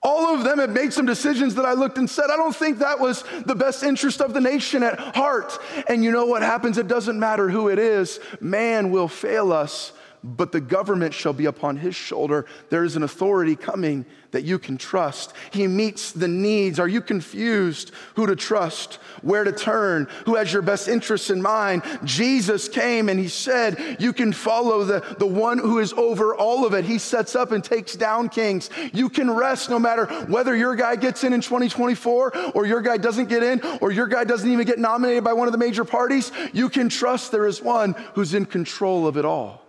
All 0.01 0.33
of 0.33 0.45
them 0.45 0.59
have 0.59 0.69
made 0.69 0.93
some 0.93 1.05
decisions 1.05 1.55
that 1.55 1.65
I 1.65 1.73
looked 1.73 1.97
and 1.97 2.09
said, 2.09 2.29
I 2.31 2.37
don't 2.37 2.55
think 2.55 2.79
that 2.79 2.99
was 2.99 3.23
the 3.45 3.55
best 3.55 3.83
interest 3.83 4.21
of 4.21 4.33
the 4.33 4.39
nation 4.39 4.81
at 4.81 4.97
heart. 5.15 5.57
And 5.89 6.03
you 6.03 6.11
know 6.11 6.25
what 6.25 6.41
happens? 6.41 6.77
It 6.77 6.87
doesn't 6.87 7.19
matter 7.19 7.49
who 7.49 7.67
it 7.67 7.79
is, 7.79 8.19
man 8.39 8.91
will 8.91 9.09
fail 9.09 9.51
us, 9.51 9.91
but 10.23 10.53
the 10.53 10.61
government 10.61 11.13
shall 11.13 11.33
be 11.33 11.45
upon 11.45 11.77
his 11.77 11.95
shoulder. 11.95 12.45
There 12.69 12.85
is 12.85 12.95
an 12.95 13.03
authority 13.03 13.57
coming 13.57 14.05
that 14.31 14.43
you 14.43 14.59
can 14.59 14.77
trust. 14.77 15.33
He 15.51 15.67
meets 15.67 16.11
the 16.11 16.27
needs. 16.27 16.79
Are 16.79 16.87
you 16.87 17.01
confused 17.01 17.91
who 18.15 18.27
to 18.27 18.35
trust, 18.35 18.95
where 19.21 19.43
to 19.43 19.51
turn, 19.51 20.07
who 20.25 20.35
has 20.35 20.53
your 20.53 20.61
best 20.61 20.87
interests 20.87 21.29
in 21.29 21.41
mind? 21.41 21.83
Jesus 22.03 22.67
came 22.67 23.09
and 23.09 23.19
he 23.19 23.27
said, 23.27 23.97
You 23.99 24.13
can 24.13 24.33
follow 24.33 24.83
the, 24.83 25.15
the 25.17 25.25
one 25.25 25.57
who 25.57 25.79
is 25.79 25.93
over 25.93 26.35
all 26.35 26.65
of 26.65 26.73
it. 26.73 26.85
He 26.85 26.97
sets 26.97 27.35
up 27.35 27.51
and 27.51 27.63
takes 27.63 27.95
down 27.95 28.29
kings. 28.29 28.69
You 28.93 29.09
can 29.09 29.31
rest 29.31 29.69
no 29.69 29.79
matter 29.79 30.05
whether 30.25 30.55
your 30.55 30.75
guy 30.75 30.95
gets 30.95 31.23
in 31.23 31.33
in 31.33 31.41
2024 31.41 32.51
or 32.53 32.65
your 32.65 32.81
guy 32.81 32.97
doesn't 32.97 33.29
get 33.29 33.43
in 33.43 33.61
or 33.81 33.91
your 33.91 34.07
guy 34.07 34.23
doesn't 34.23 34.51
even 34.51 34.65
get 34.65 34.79
nominated 34.79 35.23
by 35.23 35.33
one 35.33 35.47
of 35.47 35.51
the 35.51 35.57
major 35.57 35.85
parties. 35.85 36.31
You 36.53 36.69
can 36.69 36.89
trust 36.89 37.31
there 37.31 37.47
is 37.47 37.61
one 37.61 37.93
who's 38.13 38.33
in 38.33 38.45
control 38.45 39.07
of 39.07 39.17
it 39.17 39.25
all. 39.25 39.63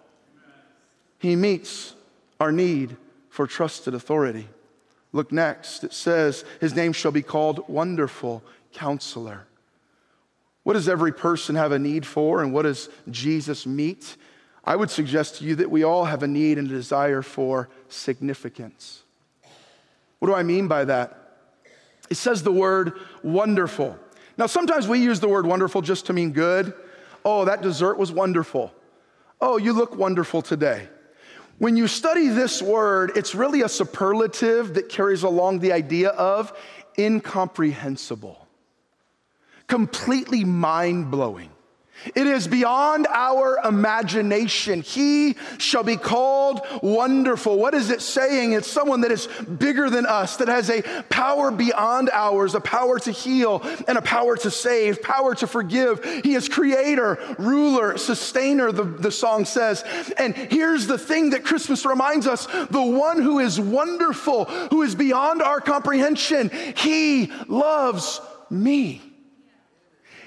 He 1.19 1.37
meets 1.37 1.95
our 2.39 2.51
need 2.51 2.97
for 3.31 3.47
trusted 3.47 3.95
authority. 3.95 4.49
Look 5.13 5.33
next. 5.33 5.85
It 5.85 5.93
says, 5.93 6.45
His 6.61 6.75
name 6.75 6.93
shall 6.93 7.13
be 7.13 7.23
called 7.23 7.69
Wonderful 7.69 8.43
Counselor. 8.73 9.47
What 10.63 10.75
does 10.75 10.89
every 10.89 11.13
person 11.13 11.55
have 11.55 11.73
a 11.73 11.79
need 11.79 12.05
for, 12.05 12.43
and 12.43 12.53
what 12.53 12.63
does 12.63 12.91
Jesus 13.11 13.67
meet? 13.67 14.17
I 14.65 14.77
would 14.77 14.91
suggest 14.91 15.37
to 15.37 15.45
you 15.45 15.57
that 15.57 15.71
we 15.71 15.85
all 15.85 16.05
have 16.05 16.23
a 16.23 16.29
need 16.29 16.59
and 16.59 16.71
a 16.71 16.75
desire 16.75 17.23
for 17.23 17.71
significance. 17.89 19.03
What 20.19 20.29
do 20.29 20.35
I 20.35 20.43
mean 20.43 20.69
by 20.69 20.85
that? 20.85 21.17
It 22.11 22.17
says 22.17 22.43
the 22.43 22.53
word 22.53 22.93
wonderful. 23.23 23.99
Now, 24.37 24.47
sometimes 24.47 24.87
we 24.87 24.99
use 24.99 25.21
the 25.21 25.29
word 25.29 25.47
wonderful 25.47 25.81
just 25.81 26.07
to 26.07 26.13
mean 26.13 26.33
good. 26.33 26.75
Oh, 27.25 27.47
that 27.47 27.63
dessert 27.63 27.99
was 27.99 28.13
wonderful. 28.13 28.73
Oh, 29.41 29.57
you 29.57 29.73
look 29.73 29.97
wonderful 29.97 30.43
today. 30.43 30.89
When 31.61 31.77
you 31.77 31.89
study 31.89 32.29
this 32.29 32.63
word, 32.63 33.19
it's 33.19 33.35
really 33.35 33.61
a 33.61 33.69
superlative 33.69 34.73
that 34.75 34.89
carries 34.89 35.25
along 35.25 35.59
the 35.59 35.73
idea 35.73 36.09
of 36.09 36.59
incomprehensible, 36.99 38.49
completely 39.67 40.43
mind 40.43 41.11
blowing. 41.11 41.51
It 42.15 42.27
is 42.27 42.49
beyond 42.49 43.07
our 43.09 43.59
imagination. 43.65 44.81
He 44.81 45.37
shall 45.59 45.83
be 45.83 45.97
called 45.97 46.61
wonderful. 46.83 47.59
What 47.59 47.75
is 47.75 47.91
it 47.91 48.01
saying? 48.01 48.53
It's 48.53 48.71
someone 48.71 49.03
that 49.03 49.13
is 49.13 49.27
bigger 49.27 49.91
than 49.91 50.07
us, 50.07 50.37
that 50.39 50.49
has 50.49 50.71
a 50.71 50.83
power 51.11 51.51
beyond 51.51 52.09
ours, 52.11 52.55
a 52.55 52.61
power 52.61 52.99
to 53.01 53.11
heal 53.11 53.61
and 53.87 53.99
a 53.99 54.03
power 54.03 54.37
to 54.39 54.51
save, 54.51 55.03
power 55.03 55.35
to 55.35 55.47
forgive. 55.47 56.03
He 56.25 56.35
is 56.35 56.49
creator, 56.49 57.19
ruler, 57.39 57.99
sustainer, 57.99 58.73
the, 58.73 58.85
the 58.85 59.13
song 59.13 59.45
says. 59.45 59.85
And 60.17 60.35
here's 60.35 60.87
the 60.87 60.99
thing 60.99 61.31
that 61.31 61.45
Christmas 61.45 61.85
reminds 61.85 62.27
us 62.27 62.47
the 62.71 62.83
one 62.83 63.21
who 63.21 63.41
is 63.41 63.61
wonderful, 63.61 64.47
who 64.47 64.83
is 64.83 64.95
beyond 64.95 65.43
our 65.43 65.61
comprehension, 65.61 66.51
he 66.77 67.31
loves 67.47 68.21
me. 68.49 69.03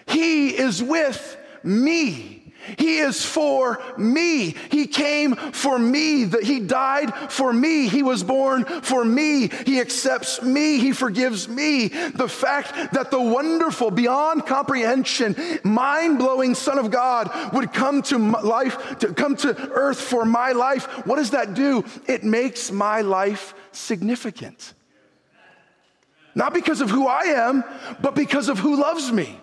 He 0.05 0.49
is 0.49 0.83
with 0.83 1.37
me. 1.63 2.43
He 2.77 2.99
is 2.99 3.25
for 3.25 3.81
me. 3.97 4.55
He 4.71 4.87
came 4.87 5.35
for 5.35 5.77
me, 5.77 6.25
that 6.25 6.43
he 6.43 6.59
died 6.59 7.13
for 7.29 7.51
me. 7.51 7.89
He 7.89 8.03
was 8.03 8.23
born 8.23 8.63
for 8.63 9.03
me. 9.03 9.49
He 9.65 9.81
accepts 9.81 10.41
me. 10.41 10.79
He 10.79 10.93
forgives 10.93 11.49
me. 11.49 11.89
The 11.89 12.29
fact 12.29 12.93
that 12.93 13.11
the 13.11 13.21
wonderful, 13.21 13.91
beyond 13.91 14.45
comprehension, 14.45 15.35
mind 15.63 16.19
blowing 16.19 16.55
Son 16.55 16.79
of 16.79 16.89
God 16.89 17.29
would 17.53 17.73
come 17.73 18.01
to 18.03 18.17
life, 18.17 18.99
to 18.99 19.13
come 19.13 19.35
to 19.37 19.71
earth 19.71 19.99
for 19.99 20.23
my 20.23 20.53
life, 20.53 20.85
what 21.05 21.17
does 21.17 21.31
that 21.31 21.53
do? 21.53 21.83
It 22.07 22.23
makes 22.23 22.71
my 22.71 23.01
life 23.01 23.53
significant. 23.73 24.73
Not 26.35 26.53
because 26.53 26.81
of 26.81 26.89
who 26.89 27.07
I 27.07 27.23
am, 27.23 27.63
but 28.01 28.15
because 28.15 28.49
of 28.49 28.57
who 28.57 28.79
loves 28.81 29.11
me 29.11 29.39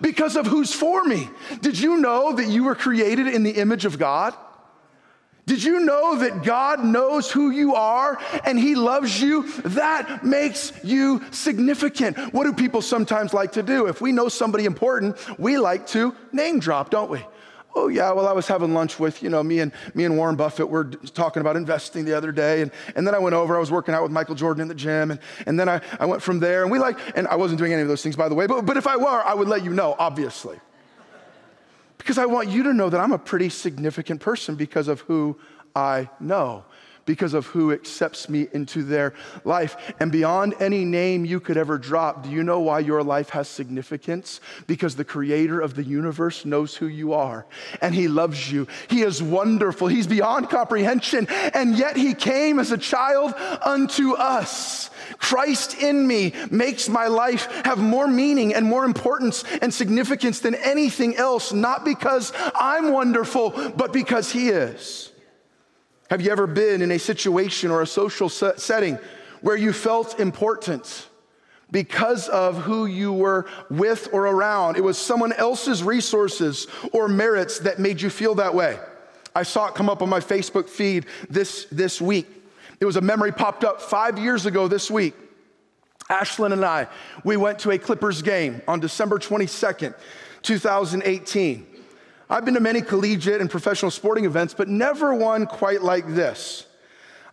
because 0.00 0.36
of 0.36 0.46
who's 0.46 0.72
for 0.72 1.04
me. 1.04 1.28
Did 1.60 1.78
you 1.78 1.98
know 1.98 2.32
that 2.32 2.48
you 2.48 2.64
were 2.64 2.74
created 2.74 3.26
in 3.28 3.42
the 3.42 3.52
image 3.52 3.84
of 3.84 3.98
God? 3.98 4.34
Did 5.46 5.64
you 5.64 5.80
know 5.80 6.16
that 6.18 6.44
God 6.44 6.84
knows 6.84 7.28
who 7.28 7.50
you 7.50 7.74
are 7.74 8.18
and 8.44 8.56
He 8.56 8.76
loves 8.76 9.20
you? 9.20 9.50
That 9.62 10.24
makes 10.24 10.72
you 10.84 11.22
significant. 11.32 12.16
What 12.32 12.44
do 12.44 12.52
people 12.52 12.82
sometimes 12.82 13.34
like 13.34 13.52
to 13.52 13.62
do? 13.64 13.86
If 13.86 14.00
we 14.00 14.12
know 14.12 14.28
somebody 14.28 14.64
important, 14.64 15.16
we 15.40 15.58
like 15.58 15.88
to 15.88 16.14
name 16.30 16.60
drop, 16.60 16.90
don't 16.90 17.10
we? 17.10 17.24
Oh 17.74 17.88
yeah, 17.88 18.10
well 18.12 18.26
I 18.26 18.32
was 18.32 18.48
having 18.48 18.74
lunch 18.74 18.98
with, 18.98 19.22
you 19.22 19.28
know, 19.28 19.42
me 19.42 19.60
and 19.60 19.72
me 19.94 20.04
and 20.04 20.16
Warren 20.16 20.36
Buffett 20.36 20.68
were 20.68 20.84
talking 20.84 21.40
about 21.40 21.56
investing 21.56 22.04
the 22.04 22.16
other 22.16 22.32
day. 22.32 22.62
And, 22.62 22.70
and 22.96 23.06
then 23.06 23.14
I 23.14 23.18
went 23.18 23.34
over, 23.34 23.56
I 23.56 23.60
was 23.60 23.70
working 23.70 23.94
out 23.94 24.02
with 24.02 24.10
Michael 24.10 24.34
Jordan 24.34 24.62
in 24.62 24.68
the 24.68 24.74
gym. 24.74 25.12
And, 25.12 25.20
and 25.46 25.58
then 25.58 25.68
I, 25.68 25.80
I 25.98 26.06
went 26.06 26.20
from 26.22 26.40
there 26.40 26.62
and 26.62 26.70
we 26.70 26.78
like, 26.78 26.98
and 27.16 27.28
I 27.28 27.36
wasn't 27.36 27.58
doing 27.58 27.72
any 27.72 27.82
of 27.82 27.88
those 27.88 28.02
things 28.02 28.16
by 28.16 28.28
the 28.28 28.34
way, 28.34 28.46
but, 28.46 28.66
but 28.66 28.76
if 28.76 28.86
I 28.86 28.96
were, 28.96 29.22
I 29.24 29.34
would 29.34 29.48
let 29.48 29.64
you 29.64 29.72
know, 29.72 29.94
obviously. 29.98 30.58
Because 31.98 32.18
I 32.18 32.26
want 32.26 32.48
you 32.48 32.64
to 32.64 32.72
know 32.72 32.88
that 32.88 33.00
I'm 33.00 33.12
a 33.12 33.18
pretty 33.18 33.50
significant 33.50 34.20
person 34.20 34.54
because 34.56 34.88
of 34.88 35.00
who 35.02 35.38
I 35.76 36.08
know 36.18 36.64
because 37.04 37.34
of 37.34 37.46
who 37.46 37.72
accepts 37.72 38.28
me 38.28 38.48
into 38.52 38.82
their 38.82 39.14
life. 39.44 39.94
And 40.00 40.12
beyond 40.12 40.54
any 40.60 40.84
name 40.84 41.24
you 41.24 41.40
could 41.40 41.56
ever 41.56 41.78
drop, 41.78 42.24
do 42.24 42.30
you 42.30 42.42
know 42.42 42.60
why 42.60 42.80
your 42.80 43.02
life 43.02 43.30
has 43.30 43.48
significance? 43.48 44.40
Because 44.66 44.96
the 44.96 45.04
creator 45.04 45.60
of 45.60 45.74
the 45.74 45.84
universe 45.84 46.44
knows 46.44 46.76
who 46.76 46.86
you 46.86 47.12
are 47.12 47.46
and 47.80 47.94
he 47.94 48.08
loves 48.08 48.50
you. 48.50 48.66
He 48.88 49.02
is 49.02 49.22
wonderful, 49.22 49.88
he's 49.88 50.06
beyond 50.06 50.50
comprehension, 50.50 51.26
and 51.54 51.76
yet 51.76 51.96
he 51.96 52.14
came 52.14 52.58
as 52.58 52.72
a 52.72 52.78
child 52.78 53.34
unto 53.64 54.14
us. 54.14 54.90
Christ 55.18 55.80
in 55.80 56.06
me 56.06 56.32
makes 56.50 56.88
my 56.88 57.06
life 57.06 57.46
have 57.64 57.78
more 57.78 58.08
meaning 58.08 58.54
and 58.54 58.66
more 58.66 58.84
importance 58.84 59.44
and 59.60 59.72
significance 59.72 60.40
than 60.40 60.54
anything 60.54 61.16
else, 61.16 61.52
not 61.52 61.84
because 61.84 62.32
I'm 62.54 62.92
wonderful, 62.92 63.50
but 63.76 63.92
because 63.92 64.32
He 64.32 64.48
is. 64.48 65.09
Have 66.10 66.20
you 66.20 66.32
ever 66.32 66.48
been 66.48 66.82
in 66.82 66.90
a 66.90 66.98
situation 66.98 67.70
or 67.70 67.82
a 67.82 67.86
social 67.86 68.28
setting 68.28 68.98
where 69.42 69.56
you 69.56 69.72
felt 69.72 70.18
important 70.18 71.06
because 71.70 72.28
of 72.28 72.56
who 72.56 72.86
you 72.86 73.12
were 73.12 73.46
with 73.70 74.08
or 74.12 74.26
around? 74.26 74.76
It 74.76 74.82
was 74.82 74.98
someone 74.98 75.32
else's 75.32 75.84
resources 75.84 76.66
or 76.92 77.06
merits 77.06 77.60
that 77.60 77.78
made 77.78 78.02
you 78.02 78.10
feel 78.10 78.34
that 78.34 78.56
way. 78.56 78.76
I 79.36 79.44
saw 79.44 79.68
it 79.68 79.76
come 79.76 79.88
up 79.88 80.02
on 80.02 80.08
my 80.08 80.18
Facebook 80.18 80.68
feed 80.68 81.06
this, 81.28 81.66
this 81.70 82.00
week. 82.00 82.26
It 82.80 82.86
was 82.86 82.96
a 82.96 83.00
memory 83.00 83.30
popped 83.30 83.62
up 83.62 83.80
five 83.80 84.18
years 84.18 84.46
ago 84.46 84.66
this 84.66 84.90
week. 84.90 85.14
Ashlyn 86.08 86.52
and 86.52 86.64
I, 86.64 86.88
we 87.22 87.36
went 87.36 87.60
to 87.60 87.70
a 87.70 87.78
Clippers 87.78 88.20
game 88.20 88.62
on 88.66 88.80
December 88.80 89.20
22nd, 89.20 89.94
2018. 90.42 91.69
I've 92.32 92.44
been 92.44 92.54
to 92.54 92.60
many 92.60 92.80
collegiate 92.80 93.40
and 93.40 93.50
professional 93.50 93.90
sporting 93.90 94.24
events, 94.24 94.54
but 94.54 94.68
never 94.68 95.12
one 95.12 95.46
quite 95.46 95.82
like 95.82 96.06
this. 96.06 96.64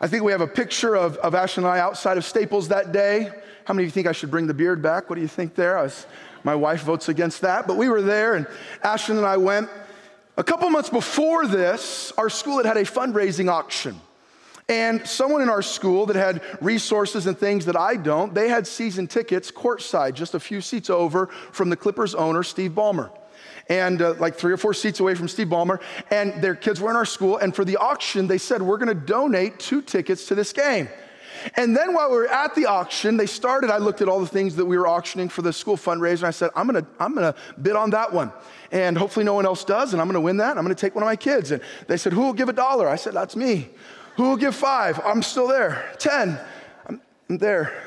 I 0.01 0.07
think 0.07 0.23
we 0.23 0.31
have 0.31 0.41
a 0.41 0.47
picture 0.47 0.95
of, 0.95 1.17
of 1.17 1.35
Ash 1.35 1.57
and 1.57 1.67
I 1.67 1.77
outside 1.77 2.17
of 2.17 2.25
Staples 2.25 2.69
that 2.69 2.91
day. 2.91 3.31
How 3.65 3.75
many 3.75 3.83
of 3.83 3.89
you 3.89 3.91
think 3.91 4.07
I 4.07 4.11
should 4.11 4.31
bring 4.31 4.47
the 4.47 4.55
beard 4.55 4.81
back? 4.81 5.07
What 5.07 5.17
do 5.17 5.21
you 5.21 5.27
think 5.27 5.53
there? 5.53 5.75
Was, 5.75 6.07
my 6.43 6.55
wife 6.55 6.81
votes 6.81 7.09
against 7.09 7.41
that, 7.41 7.67
but 7.67 7.77
we 7.77 7.89
were 7.89 8.01
there, 8.01 8.33
and 8.33 8.47
Ashton 8.81 9.17
and 9.17 9.25
I 9.25 9.37
went. 9.37 9.69
A 10.35 10.43
couple 10.43 10.67
months 10.71 10.89
before 10.89 11.45
this, 11.45 12.11
our 12.17 12.29
school 12.29 12.57
had 12.57 12.65
had 12.65 12.77
a 12.77 12.83
fundraising 12.83 13.51
auction. 13.51 14.01
And 14.67 15.07
someone 15.07 15.43
in 15.43 15.49
our 15.49 15.61
school 15.61 16.07
that 16.07 16.15
had 16.15 16.41
resources 16.59 17.27
and 17.27 17.37
things 17.37 17.65
that 17.65 17.75
I 17.75 17.97
don't, 17.97 18.33
they 18.33 18.49
had 18.49 18.65
season 18.65 19.05
tickets 19.05 19.51
courtside, 19.51 20.15
just 20.15 20.33
a 20.33 20.39
few 20.39 20.59
seats 20.59 20.89
over 20.89 21.27
from 21.27 21.69
the 21.69 21.75
Clippers 21.75 22.15
owner, 22.15 22.41
Steve 22.41 22.71
Ballmer 22.71 23.11
and 23.69 24.01
uh, 24.01 24.13
like 24.19 24.35
three 24.35 24.53
or 24.53 24.57
four 24.57 24.73
seats 24.73 24.99
away 24.99 25.15
from 25.15 25.27
Steve 25.27 25.47
Ballmer. 25.47 25.81
And 26.11 26.41
their 26.41 26.55
kids 26.55 26.79
were 26.81 26.89
in 26.89 26.95
our 26.95 27.05
school. 27.05 27.37
And 27.37 27.55
for 27.55 27.65
the 27.65 27.77
auction, 27.77 28.27
they 28.27 28.37
said, 28.37 28.61
We're 28.61 28.77
going 28.77 28.87
to 28.87 29.05
donate 29.05 29.59
two 29.59 29.81
tickets 29.81 30.27
to 30.27 30.35
this 30.35 30.53
game. 30.53 30.89
And 31.55 31.75
then 31.75 31.93
while 31.93 32.09
we 32.09 32.17
were 32.17 32.27
at 32.27 32.55
the 32.55 32.65
auction, 32.65 33.17
they 33.17 33.25
started. 33.25 33.69
I 33.69 33.77
looked 33.77 34.01
at 34.01 34.09
all 34.09 34.19
the 34.19 34.27
things 34.27 34.55
that 34.55 34.65
we 34.65 34.77
were 34.77 34.87
auctioning 34.87 35.29
for 35.29 35.41
the 35.41 35.53
school 35.53 35.77
fundraiser, 35.77 36.19
and 36.19 36.25
I 36.25 36.31
said, 36.31 36.49
I'm 36.55 36.65
gonna, 36.65 36.85
I'm 36.99 37.13
gonna 37.13 37.35
bid 37.61 37.75
on 37.75 37.91
that 37.91 38.11
one. 38.11 38.31
And 38.71 38.97
hopefully 38.97 39.23
no 39.23 39.33
one 39.33 39.45
else 39.45 39.63
does, 39.63 39.93
and 39.93 40.01
I'm 40.01 40.07
gonna 40.07 40.21
win 40.21 40.37
that. 40.37 40.57
I'm 40.57 40.63
gonna 40.63 40.75
take 40.75 40.95
one 40.95 41.03
of 41.03 41.07
my 41.07 41.15
kids. 41.15 41.51
And 41.51 41.61
they 41.87 41.97
said, 41.97 42.13
Who 42.13 42.21
will 42.21 42.33
give 42.33 42.49
a 42.49 42.53
dollar? 42.53 42.87
I 42.87 42.95
said, 42.95 43.13
That's 43.13 43.35
me. 43.35 43.69
Who 44.15 44.23
will 44.23 44.37
give 44.37 44.55
five? 44.55 44.99
I'm 45.05 45.21
still 45.21 45.47
there. 45.47 45.93
10, 45.99 46.39
I'm, 46.87 47.01
I'm 47.29 47.37
there. 47.37 47.83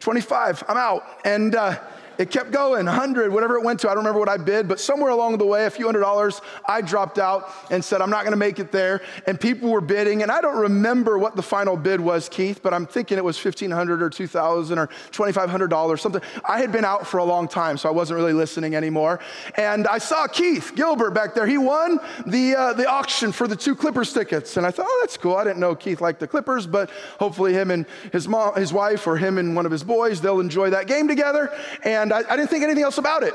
25, 0.00 0.64
I'm 0.68 0.76
out. 0.76 1.04
And 1.24 1.54
uh, 1.54 1.78
it 2.18 2.30
kept 2.30 2.50
going, 2.50 2.86
100, 2.86 3.32
whatever 3.32 3.56
it 3.56 3.64
went 3.64 3.80
to. 3.80 3.88
I 3.88 3.94
don't 3.94 3.98
remember 3.98 4.18
what 4.18 4.28
I 4.28 4.36
bid, 4.36 4.66
but 4.66 4.80
somewhere 4.80 5.10
along 5.10 5.38
the 5.38 5.46
way, 5.46 5.66
a 5.66 5.70
few 5.70 5.86
hundred 5.86 6.00
dollars, 6.00 6.40
I 6.66 6.80
dropped 6.80 7.18
out 7.18 7.50
and 7.70 7.84
said, 7.84 8.00
I'm 8.00 8.10
not 8.10 8.22
going 8.22 8.32
to 8.32 8.38
make 8.38 8.58
it 8.58 8.72
there. 8.72 9.02
And 9.26 9.40
people 9.40 9.70
were 9.70 9.80
bidding. 9.80 10.22
And 10.22 10.30
I 10.30 10.40
don't 10.40 10.58
remember 10.58 11.16
what 11.16 11.36
the 11.36 11.42
final 11.42 11.76
bid 11.76 12.00
was, 12.00 12.28
Keith, 12.28 12.60
but 12.62 12.74
I'm 12.74 12.86
thinking 12.86 13.18
it 13.18 13.24
was 13.24 13.42
1500 13.42 14.02
or 14.02 14.10
2000 14.10 14.78
or 14.78 14.88
$2,500, 15.12 16.00
something. 16.00 16.22
I 16.44 16.58
had 16.58 16.72
been 16.72 16.84
out 16.84 17.06
for 17.06 17.18
a 17.18 17.24
long 17.24 17.46
time, 17.46 17.78
so 17.78 17.88
I 17.88 17.92
wasn't 17.92 18.16
really 18.16 18.32
listening 18.32 18.74
anymore. 18.74 19.20
And 19.56 19.86
I 19.86 19.98
saw 19.98 20.26
Keith 20.26 20.72
Gilbert 20.74 21.12
back 21.12 21.34
there. 21.34 21.46
He 21.46 21.58
won 21.58 22.00
the, 22.26 22.56
uh, 22.56 22.72
the 22.72 22.88
auction 22.88 23.30
for 23.30 23.46
the 23.46 23.56
two 23.56 23.76
Clippers 23.76 24.12
tickets. 24.12 24.56
And 24.56 24.66
I 24.66 24.72
thought, 24.72 24.86
oh, 24.88 24.98
that's 25.02 25.16
cool. 25.16 25.36
I 25.36 25.44
didn't 25.44 25.60
know 25.60 25.74
Keith 25.74 26.00
liked 26.00 26.20
the 26.20 26.26
Clippers, 26.26 26.66
but 26.66 26.90
hopefully 27.20 27.52
him 27.52 27.70
and 27.70 27.86
his 28.12 28.26
mom, 28.26 28.56
his 28.56 28.72
wife, 28.72 29.06
or 29.06 29.16
him 29.16 29.38
and 29.38 29.54
one 29.54 29.66
of 29.66 29.72
his 29.72 29.84
boys, 29.84 30.20
they'll 30.20 30.40
enjoy 30.40 30.70
that 30.70 30.88
game 30.88 31.06
together. 31.06 31.52
And 31.84 32.07
and 32.08 32.26
I, 32.26 32.32
I 32.32 32.36
didn't 32.36 32.48
think 32.48 32.64
anything 32.64 32.84
else 32.84 32.96
about 32.96 33.22
it. 33.22 33.34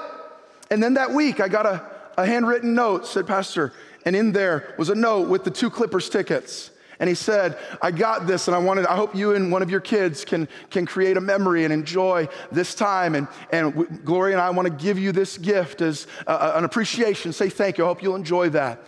And 0.72 0.82
then 0.82 0.96
that 0.96 1.12
week, 1.12 1.40
I 1.40 1.48
got 1.48 1.68
a, 1.68 1.86
a 2.18 2.26
handwritten 2.26 2.74
note, 2.74 3.06
said, 3.06 3.28
Pastor, 3.28 3.72
and 4.04 4.16
in 4.16 4.32
there 4.32 4.74
was 4.80 4.90
a 4.90 4.96
note 4.96 5.30
with 5.30 5.44
the 5.44 5.52
two 5.52 5.70
Clippers 5.70 6.10
tickets. 6.10 6.72
And 7.00 7.08
he 7.08 7.14
said, 7.14 7.60
I 7.84 7.92
got 7.92 8.26
this, 8.26 8.48
and 8.48 8.56
I 8.56 8.58
wanted, 8.58 8.88
I 8.88 8.96
hope 8.96 9.14
you 9.14 9.36
and 9.36 9.52
one 9.52 9.62
of 9.62 9.70
your 9.70 9.80
kids 9.80 10.26
can, 10.26 10.48
can 10.72 10.88
create 10.88 11.18
a 11.18 11.22
memory 11.22 11.66
and 11.66 11.74
enjoy 11.74 12.28
this 12.52 12.74
time. 12.74 13.14
And, 13.14 13.28
and 13.52 14.04
Gloria 14.04 14.36
and 14.36 14.42
I 14.42 14.50
want 14.50 14.68
to 14.68 14.74
give 14.74 14.98
you 14.98 15.12
this 15.12 15.38
gift 15.38 15.82
as 15.82 16.08
an 16.26 16.64
appreciation. 16.64 17.32
Say 17.32 17.50
thank 17.50 17.78
you. 17.78 17.84
I 17.84 17.88
hope 17.90 18.02
you'll 18.02 18.16
enjoy 18.16 18.50
that. 18.50 18.80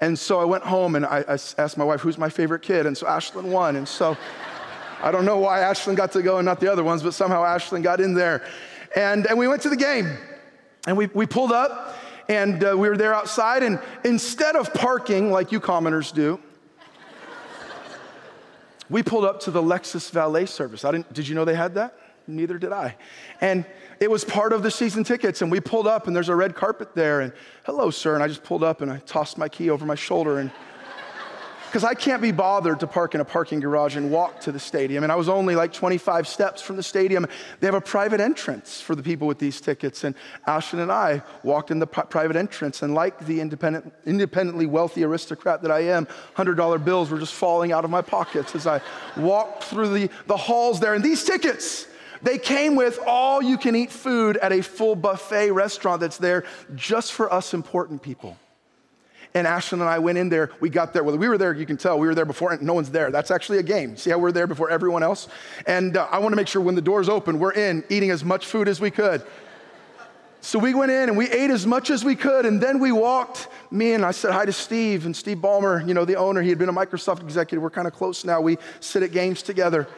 And 0.00 0.18
so 0.18 0.40
I 0.40 0.44
went 0.44 0.64
home 0.64 0.96
and 0.96 1.04
I, 1.04 1.18
I 1.28 1.32
asked 1.34 1.76
my 1.76 1.84
wife, 1.84 2.00
who's 2.00 2.16
my 2.16 2.30
favorite 2.30 2.62
kid? 2.62 2.86
And 2.86 2.96
so 2.96 3.06
Ashlyn 3.06 3.44
won. 3.44 3.76
And 3.76 3.86
so 3.86 4.16
I 5.02 5.10
don't 5.10 5.26
know 5.26 5.38
why 5.38 5.58
Ashlyn 5.58 5.96
got 5.96 6.12
to 6.12 6.22
go 6.22 6.38
and 6.38 6.46
not 6.46 6.60
the 6.60 6.72
other 6.72 6.82
ones, 6.82 7.02
but 7.02 7.12
somehow 7.12 7.42
Ashlyn 7.42 7.82
got 7.82 8.00
in 8.00 8.14
there. 8.14 8.42
And, 8.94 9.26
and 9.26 9.38
we 9.38 9.48
went 9.48 9.62
to 9.62 9.68
the 9.68 9.76
game 9.76 10.16
and 10.86 10.96
we, 10.96 11.06
we 11.06 11.26
pulled 11.26 11.52
up 11.52 11.96
and 12.28 12.62
uh, 12.62 12.76
we 12.76 12.88
were 12.88 12.96
there 12.96 13.14
outside. 13.14 13.62
And 13.62 13.80
instead 14.04 14.56
of 14.56 14.72
parking 14.72 15.30
like 15.30 15.52
you 15.52 15.60
commoners 15.60 16.12
do, 16.12 16.40
we 18.88 19.02
pulled 19.02 19.24
up 19.24 19.40
to 19.40 19.50
the 19.50 19.62
Lexus 19.62 20.10
valet 20.10 20.46
service. 20.46 20.84
I 20.84 20.92
didn't, 20.92 21.12
did 21.12 21.26
you 21.26 21.34
know 21.34 21.44
they 21.44 21.54
had 21.54 21.74
that? 21.74 21.98
Neither 22.26 22.58
did 22.58 22.72
I. 22.72 22.96
And 23.40 23.66
it 24.00 24.10
was 24.10 24.24
part 24.24 24.52
of 24.52 24.62
the 24.62 24.70
season 24.70 25.04
tickets. 25.04 25.42
And 25.42 25.50
we 25.50 25.60
pulled 25.60 25.86
up 25.86 26.06
and 26.06 26.14
there's 26.14 26.28
a 26.28 26.36
red 26.36 26.54
carpet 26.54 26.94
there. 26.94 27.20
And 27.20 27.32
hello, 27.64 27.90
sir. 27.90 28.14
And 28.14 28.22
I 28.22 28.28
just 28.28 28.44
pulled 28.44 28.62
up 28.62 28.80
and 28.80 28.90
I 28.90 28.98
tossed 28.98 29.36
my 29.36 29.48
key 29.48 29.70
over 29.70 29.84
my 29.84 29.94
shoulder 29.94 30.38
and 30.38 30.50
because 31.74 31.82
I 31.82 31.94
can't 31.94 32.22
be 32.22 32.30
bothered 32.30 32.78
to 32.78 32.86
park 32.86 33.16
in 33.16 33.20
a 33.20 33.24
parking 33.24 33.58
garage 33.58 33.96
and 33.96 34.08
walk 34.08 34.38
to 34.42 34.52
the 34.52 34.60
stadium. 34.60 35.02
And 35.02 35.10
I 35.10 35.16
was 35.16 35.28
only 35.28 35.56
like 35.56 35.72
25 35.72 36.28
steps 36.28 36.62
from 36.62 36.76
the 36.76 36.84
stadium. 36.84 37.26
They 37.58 37.66
have 37.66 37.74
a 37.74 37.80
private 37.80 38.20
entrance 38.20 38.80
for 38.80 38.94
the 38.94 39.02
people 39.02 39.26
with 39.26 39.40
these 39.40 39.60
tickets. 39.60 40.04
And 40.04 40.14
Ashton 40.46 40.78
and 40.78 40.92
I 40.92 41.20
walked 41.42 41.72
in 41.72 41.80
the 41.80 41.86
private 41.88 42.36
entrance. 42.36 42.82
And 42.82 42.94
like 42.94 43.26
the 43.26 43.40
independent, 43.40 43.92
independently 44.06 44.66
wealthy 44.66 45.02
aristocrat 45.02 45.62
that 45.62 45.72
I 45.72 45.80
am, 45.80 46.06
$100 46.36 46.84
bills 46.84 47.10
were 47.10 47.18
just 47.18 47.34
falling 47.34 47.72
out 47.72 47.84
of 47.84 47.90
my 47.90 48.02
pockets 48.02 48.54
as 48.54 48.68
I 48.68 48.80
walked 49.16 49.64
through 49.64 49.94
the, 49.94 50.10
the 50.28 50.36
halls 50.36 50.78
there. 50.78 50.94
And 50.94 51.02
these 51.02 51.24
tickets, 51.24 51.88
they 52.22 52.38
came 52.38 52.76
with 52.76 53.00
all 53.04 53.42
you 53.42 53.58
can 53.58 53.74
eat 53.74 53.90
food 53.90 54.36
at 54.36 54.52
a 54.52 54.62
full 54.62 54.94
buffet 54.94 55.50
restaurant 55.50 56.02
that's 56.02 56.18
there 56.18 56.44
just 56.76 57.12
for 57.12 57.32
us 57.32 57.52
important 57.52 58.00
people. 58.00 58.38
And 59.36 59.48
Ashlyn 59.48 59.74
and 59.74 59.82
I 59.82 59.98
went 59.98 60.16
in 60.16 60.28
there. 60.28 60.52
We 60.60 60.70
got 60.70 60.92
there. 60.92 61.02
Well, 61.02 61.18
we 61.18 61.28
were 61.28 61.36
there, 61.36 61.52
you 61.52 61.66
can 61.66 61.76
tell, 61.76 61.98
we 61.98 62.06
were 62.06 62.14
there 62.14 62.24
before, 62.24 62.56
no 62.60 62.72
one's 62.72 62.90
there. 62.90 63.10
That's 63.10 63.32
actually 63.32 63.58
a 63.58 63.64
game. 63.64 63.96
See 63.96 64.10
how 64.10 64.18
we're 64.18 64.30
there 64.30 64.46
before 64.46 64.70
everyone 64.70 65.02
else? 65.02 65.26
And 65.66 65.96
uh, 65.96 66.06
I 66.08 66.18
want 66.18 66.32
to 66.32 66.36
make 66.36 66.46
sure 66.46 66.62
when 66.62 66.76
the 66.76 66.82
doors 66.82 67.08
open, 67.08 67.40
we're 67.40 67.52
in 67.52 67.82
eating 67.88 68.10
as 68.10 68.24
much 68.24 68.46
food 68.46 68.68
as 68.68 68.80
we 68.80 68.92
could. 68.92 69.26
So 70.40 70.58
we 70.58 70.74
went 70.74 70.92
in 70.92 71.08
and 71.08 71.16
we 71.16 71.28
ate 71.30 71.50
as 71.50 71.66
much 71.66 71.90
as 71.90 72.04
we 72.04 72.14
could, 72.14 72.46
and 72.46 72.60
then 72.60 72.78
we 72.78 72.92
walked. 72.92 73.48
Me 73.70 73.94
and 73.94 74.04
I 74.04 74.10
said 74.10 74.30
hi 74.30 74.44
to 74.44 74.52
Steve, 74.52 75.06
and 75.06 75.16
Steve 75.16 75.38
Ballmer, 75.38 75.86
you 75.88 75.94
know, 75.94 76.04
the 76.04 76.16
owner, 76.16 76.42
he 76.42 76.50
had 76.50 76.58
been 76.58 76.68
a 76.68 76.72
Microsoft 76.72 77.22
executive. 77.22 77.62
We're 77.62 77.70
kind 77.70 77.88
of 77.88 77.94
close 77.94 78.24
now. 78.24 78.40
We 78.40 78.58
sit 78.78 79.02
at 79.02 79.10
games 79.10 79.42
together. 79.42 79.88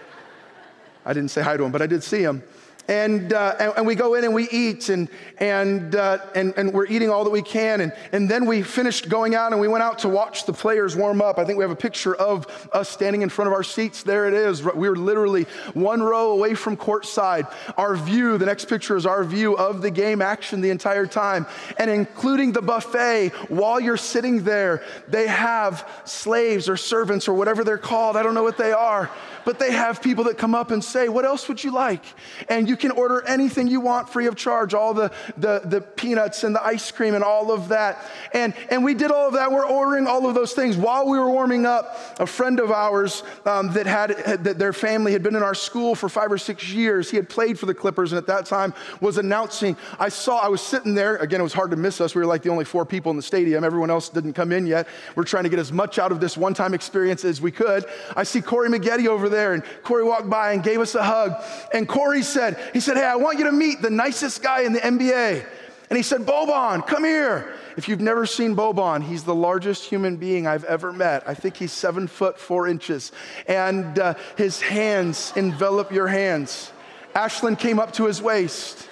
I 1.05 1.13
didn't 1.13 1.31
say 1.31 1.43
hi 1.43 1.57
to 1.57 1.65
him, 1.65 1.73
but 1.73 1.83
I 1.83 1.87
did 1.87 2.03
see 2.03 2.23
him. 2.23 2.43
And, 2.89 3.33
uh, 3.33 3.57
and, 3.59 3.73
and, 3.79 3.87
we 3.87 3.97
go 3.97 4.15
in 4.15 4.23
and 4.23 4.33
we 4.33 4.49
eat, 4.49 4.89
and, 4.91 5.09
and, 5.39 5.97
uh, 5.97 6.19
and, 6.37 6.55
and 6.57 6.73
we're 6.73 6.87
eating 6.87 7.11
all 7.11 7.25
that 7.25 7.31
we 7.31 7.43
can. 7.43 7.81
And, 7.81 7.93
and 8.13 8.29
then 8.29 8.47
we 8.47 8.63
finished 8.63 9.09
going 9.09 9.35
out 9.35 9.51
and 9.51 9.61
we 9.61 9.67
went 9.67 9.83
out 9.83 9.99
to 10.01 10.09
watch 10.09 10.47
the 10.47 10.53
players 10.53 10.95
warm 10.95 11.21
up. 11.21 11.39
I 11.39 11.45
think 11.45 11.59
we 11.59 11.65
have 11.65 11.71
a 11.73 11.77
picture 11.77 12.15
of 12.15 12.47
us 12.73 12.89
standing 12.89 13.23
in 13.23 13.29
front 13.29 13.49
of 13.49 13.55
our 13.55 13.65
seats. 13.65 14.05
There 14.05 14.29
it 14.29 14.35
is. 14.35 14.63
We 14.63 14.89
were 14.89 14.97
literally 14.97 15.45
one 15.75 16.01
row 16.01 16.31
away 16.31 16.55
from 16.55 16.77
courtside. 16.77 17.53
Our 17.77 17.97
view, 17.97 18.39
the 18.39 18.47
next 18.47 18.67
picture 18.67 18.97
is 18.97 19.05
our 19.05 19.25
view 19.25 19.57
of 19.57 19.83
the 19.83 19.91
game 19.91 20.23
action 20.23 20.61
the 20.61 20.71
entire 20.71 21.07
time. 21.07 21.47
And 21.79 21.91
including 21.91 22.53
the 22.53 22.63
buffet, 22.63 23.31
while 23.49 23.81
you're 23.81 23.97
sitting 23.97 24.45
there, 24.45 24.85
they 25.09 25.27
have 25.27 25.89
slaves 26.05 26.69
or 26.69 26.77
servants 26.77 27.27
or 27.27 27.35
whatever 27.35 27.65
they're 27.65 27.79
called. 27.79 28.17
I 28.17 28.23
don't 28.23 28.35
know 28.35 28.45
what 28.45 28.59
they 28.59 28.73
are 28.73 29.11
but 29.47 29.61
they 29.61 29.71
have 29.71 30.03
people 30.03 30.25
that 30.25 30.37
come 30.37 30.57
up 30.57 30.73
and 30.73 30.83
say, 30.83 31.09
What 31.09 31.25
else 31.25 31.47
would 31.47 31.63
you 31.63 31.71
like? 31.71 32.05
And 32.49 32.69
you 32.69 32.76
can 32.77 32.91
order 32.91 33.23
anything 33.27 33.67
you 33.67 33.81
want 33.81 34.09
free 34.09 34.27
of 34.27 34.37
charge, 34.37 34.75
all 34.75 34.95
the, 34.95 35.11
the, 35.37 35.61
the 35.65 35.81
peanuts 35.81 36.45
and 36.45 36.55
the 36.55 36.65
ice 36.65 36.91
cream 36.91 37.15
and 37.15 37.25
all 37.25 37.53
of 37.53 37.69
that. 37.69 38.05
And, 38.33 38.55
and 38.71 38.85
we 38.85 38.95
did 38.95 39.11
all 39.11 39.29
of 39.29 39.35
that. 39.35 39.51
We're 39.51 39.67
ordering 39.67 40.07
all 40.07 40.29
of 40.29 40.35
those 40.35 40.53
things. 40.53 40.77
While 40.77 41.09
we 41.09 41.19
were 41.19 41.31
warming 41.31 41.67
up, 41.67 42.21
a 42.21 42.27
friend 42.27 42.61
of 42.61 42.71
ours 42.71 43.23
um, 43.45 43.73
that 43.73 43.87
had, 43.87 44.45
that 44.45 44.59
their 44.59 44.73
family 44.73 45.13
had 45.13 45.23
been 45.23 45.37
in 45.37 45.43
our 45.43 45.55
school 45.55 45.95
for 45.95 46.09
five 46.09 46.31
or 46.31 46.39
six 46.39 46.71
years, 46.71 47.11
he 47.11 47.17
had 47.17 47.29
played 47.29 47.59
for 47.59 47.67
the 47.67 47.75
Clippers 47.75 48.13
and 48.13 48.19
at 48.19 48.27
that 48.27 48.47
time 48.47 48.75
was 49.01 49.19
announcing. 49.19 49.77
I 49.99 50.09
saw, 50.09 50.39
I 50.39 50.49
was 50.49 50.61
sitting 50.61 50.95
there. 50.95 51.17
Again, 51.17 51.41
it 51.41 51.45
was 51.45 51.53
hard 51.53 51.71
to 51.71 51.77
miss 51.77 52.01
us. 52.01 52.15
We 52.15 52.21
were 52.21 52.27
like 52.27 52.43
the 52.43 52.51
only 52.51 52.65
four 52.65 52.85
people 52.85 53.11
in 53.11 53.17
the 53.17 53.23
stadium. 53.23 53.65
Everyone 53.65 53.91
else 53.91 54.09
didn't 54.09 54.35
come 54.35 54.53
in 54.53 54.67
yet. 54.67 54.87
We're 55.15 55.25
trying 55.25 55.45
to 55.45 55.51
get 55.51 55.59
as 55.59 55.73
much 55.73 55.99
out 55.99 56.13
of 56.13 56.21
this 56.21 56.37
one 56.37 56.55
time 56.55 56.75
experience 56.75 57.25
as 57.25 57.41
we 57.41 57.51
could. 57.51 57.85
I 58.15 58.25
see 58.25 58.41
Corey 58.41 58.69
Maggette 58.69 59.07
over 59.07 59.29
there, 59.29 59.53
and 59.55 59.63
Corey 59.83 60.05
walked 60.05 60.31
by 60.31 60.53
and 60.53 60.63
gave 60.63 60.81
us 60.81 60.95
a 60.95 61.03
hug. 61.03 61.43
And 61.73 61.89
Corey 61.89 62.23
said, 62.23 62.59
he 62.73 62.81
said, 62.81 62.97
hey, 62.97 63.05
I 63.05 63.17
want 63.17 63.39
you 63.39 63.45
to 63.45 63.53
meet 63.53 63.83
the 63.83 63.91
nicest 63.91 64.43
guy 64.43 64.63
in 64.63 64.73
the 64.73 64.81
NBA. 64.81 65.47
And 65.89 65.97
he 65.97 66.03
said, 66.03 66.23
Boban, 66.23 66.87
come 66.87 67.05
here. 67.05 67.55
If 67.77 67.89
you've 67.89 68.01
never 68.01 68.27
seen 68.27 68.57
Boban, 68.57 69.05
he's 69.05 69.25
the 69.25 69.35
largest 69.35 69.85
human 69.85 70.17
being 70.17 70.47
I've 70.47 70.65
ever 70.65 70.93
met. 70.93 71.29
I 71.29 71.35
think 71.35 71.57
he's 71.57 71.73
seven 71.73 72.09
foot 72.09 72.41
four 72.41 72.67
inches. 72.67 73.13
And 73.47 73.99
uh, 73.99 74.15
his 74.37 74.61
hands 74.61 75.33
envelop 75.37 75.93
your 75.93 76.09
hands. 76.09 76.73
Ashlyn 77.15 77.59
came 77.59 77.79
up 77.79 77.93
to 77.95 78.07
his 78.07 78.21
waist. 78.21 78.89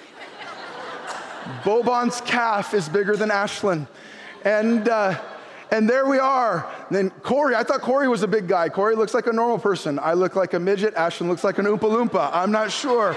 Boban's 1.63 2.21
calf 2.21 2.73
is 2.73 2.87
bigger 2.87 3.15
than 3.15 3.29
Ashlyn. 3.29 3.87
And 4.43 4.87
uh, 4.87 5.19
and 5.71 5.89
there 5.89 6.05
we 6.05 6.19
are. 6.19 6.71
And 6.87 6.95
then 6.95 7.09
Corey, 7.09 7.55
I 7.55 7.63
thought 7.63 7.81
Corey 7.81 8.07
was 8.07 8.23
a 8.23 8.27
big 8.27 8.47
guy. 8.47 8.69
Corey 8.69 8.95
looks 8.95 9.13
like 9.13 9.27
a 9.27 9.33
normal 9.33 9.57
person. 9.57 9.99
I 9.99 10.13
look 10.13 10.35
like 10.35 10.53
a 10.53 10.59
midget. 10.59 10.93
Ashlyn 10.95 11.27
looks 11.27 11.43
like 11.43 11.57
an 11.57 11.65
Oompa 11.65 11.79
Loompa. 11.79 12.29
I'm 12.31 12.51
not 12.51 12.71
sure. 12.71 13.15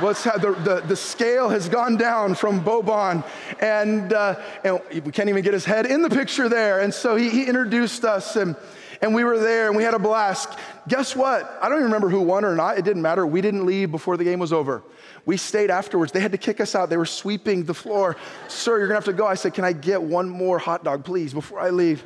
What's 0.00 0.24
the, 0.24 0.56
the, 0.64 0.82
the 0.86 0.96
scale 0.96 1.50
has 1.50 1.68
gone 1.68 1.98
down 1.98 2.34
from 2.34 2.64
Boban, 2.64 3.22
and, 3.60 4.10
uh, 4.14 4.40
and 4.64 4.80
we 5.04 5.12
can't 5.12 5.28
even 5.28 5.44
get 5.44 5.52
his 5.52 5.66
head 5.66 5.84
in 5.84 6.00
the 6.00 6.08
picture 6.08 6.48
there. 6.48 6.80
And 6.80 6.92
so 6.92 7.16
he, 7.16 7.28
he 7.28 7.44
introduced 7.44 8.04
us, 8.04 8.36
and, 8.36 8.56
and 9.02 9.14
we 9.14 9.24
were 9.24 9.38
there, 9.38 9.66
and 9.66 9.76
we 9.76 9.82
had 9.82 9.92
a 9.92 9.98
blast. 9.98 10.58
Guess 10.88 11.14
what? 11.14 11.58
I 11.60 11.68
don't 11.68 11.78
even 11.78 11.84
remember 11.84 12.08
who 12.08 12.22
won 12.22 12.46
or 12.46 12.54
not. 12.54 12.78
It 12.78 12.84
didn't 12.86 13.02
matter. 13.02 13.26
We 13.26 13.42
didn't 13.42 13.66
leave 13.66 13.90
before 13.90 14.16
the 14.16 14.24
game 14.24 14.38
was 14.38 14.54
over. 14.54 14.82
We 15.26 15.36
stayed 15.36 15.70
afterwards. 15.70 16.12
They 16.12 16.20
had 16.20 16.32
to 16.32 16.38
kick 16.38 16.60
us 16.60 16.74
out. 16.74 16.88
They 16.88 16.96
were 16.96 17.04
sweeping 17.04 17.64
the 17.64 17.74
floor. 17.74 18.16
Sir, 18.48 18.78
you're 18.78 18.88
going 18.88 19.00
to 19.00 19.06
have 19.06 19.14
to 19.16 19.18
go. 19.18 19.26
I 19.26 19.34
said, 19.34 19.52
Can 19.52 19.64
I 19.64 19.74
get 19.74 20.02
one 20.02 20.30
more 20.30 20.58
hot 20.58 20.82
dog, 20.82 21.04
please, 21.04 21.34
before 21.34 21.60
I 21.60 21.68
leave? 21.68 22.02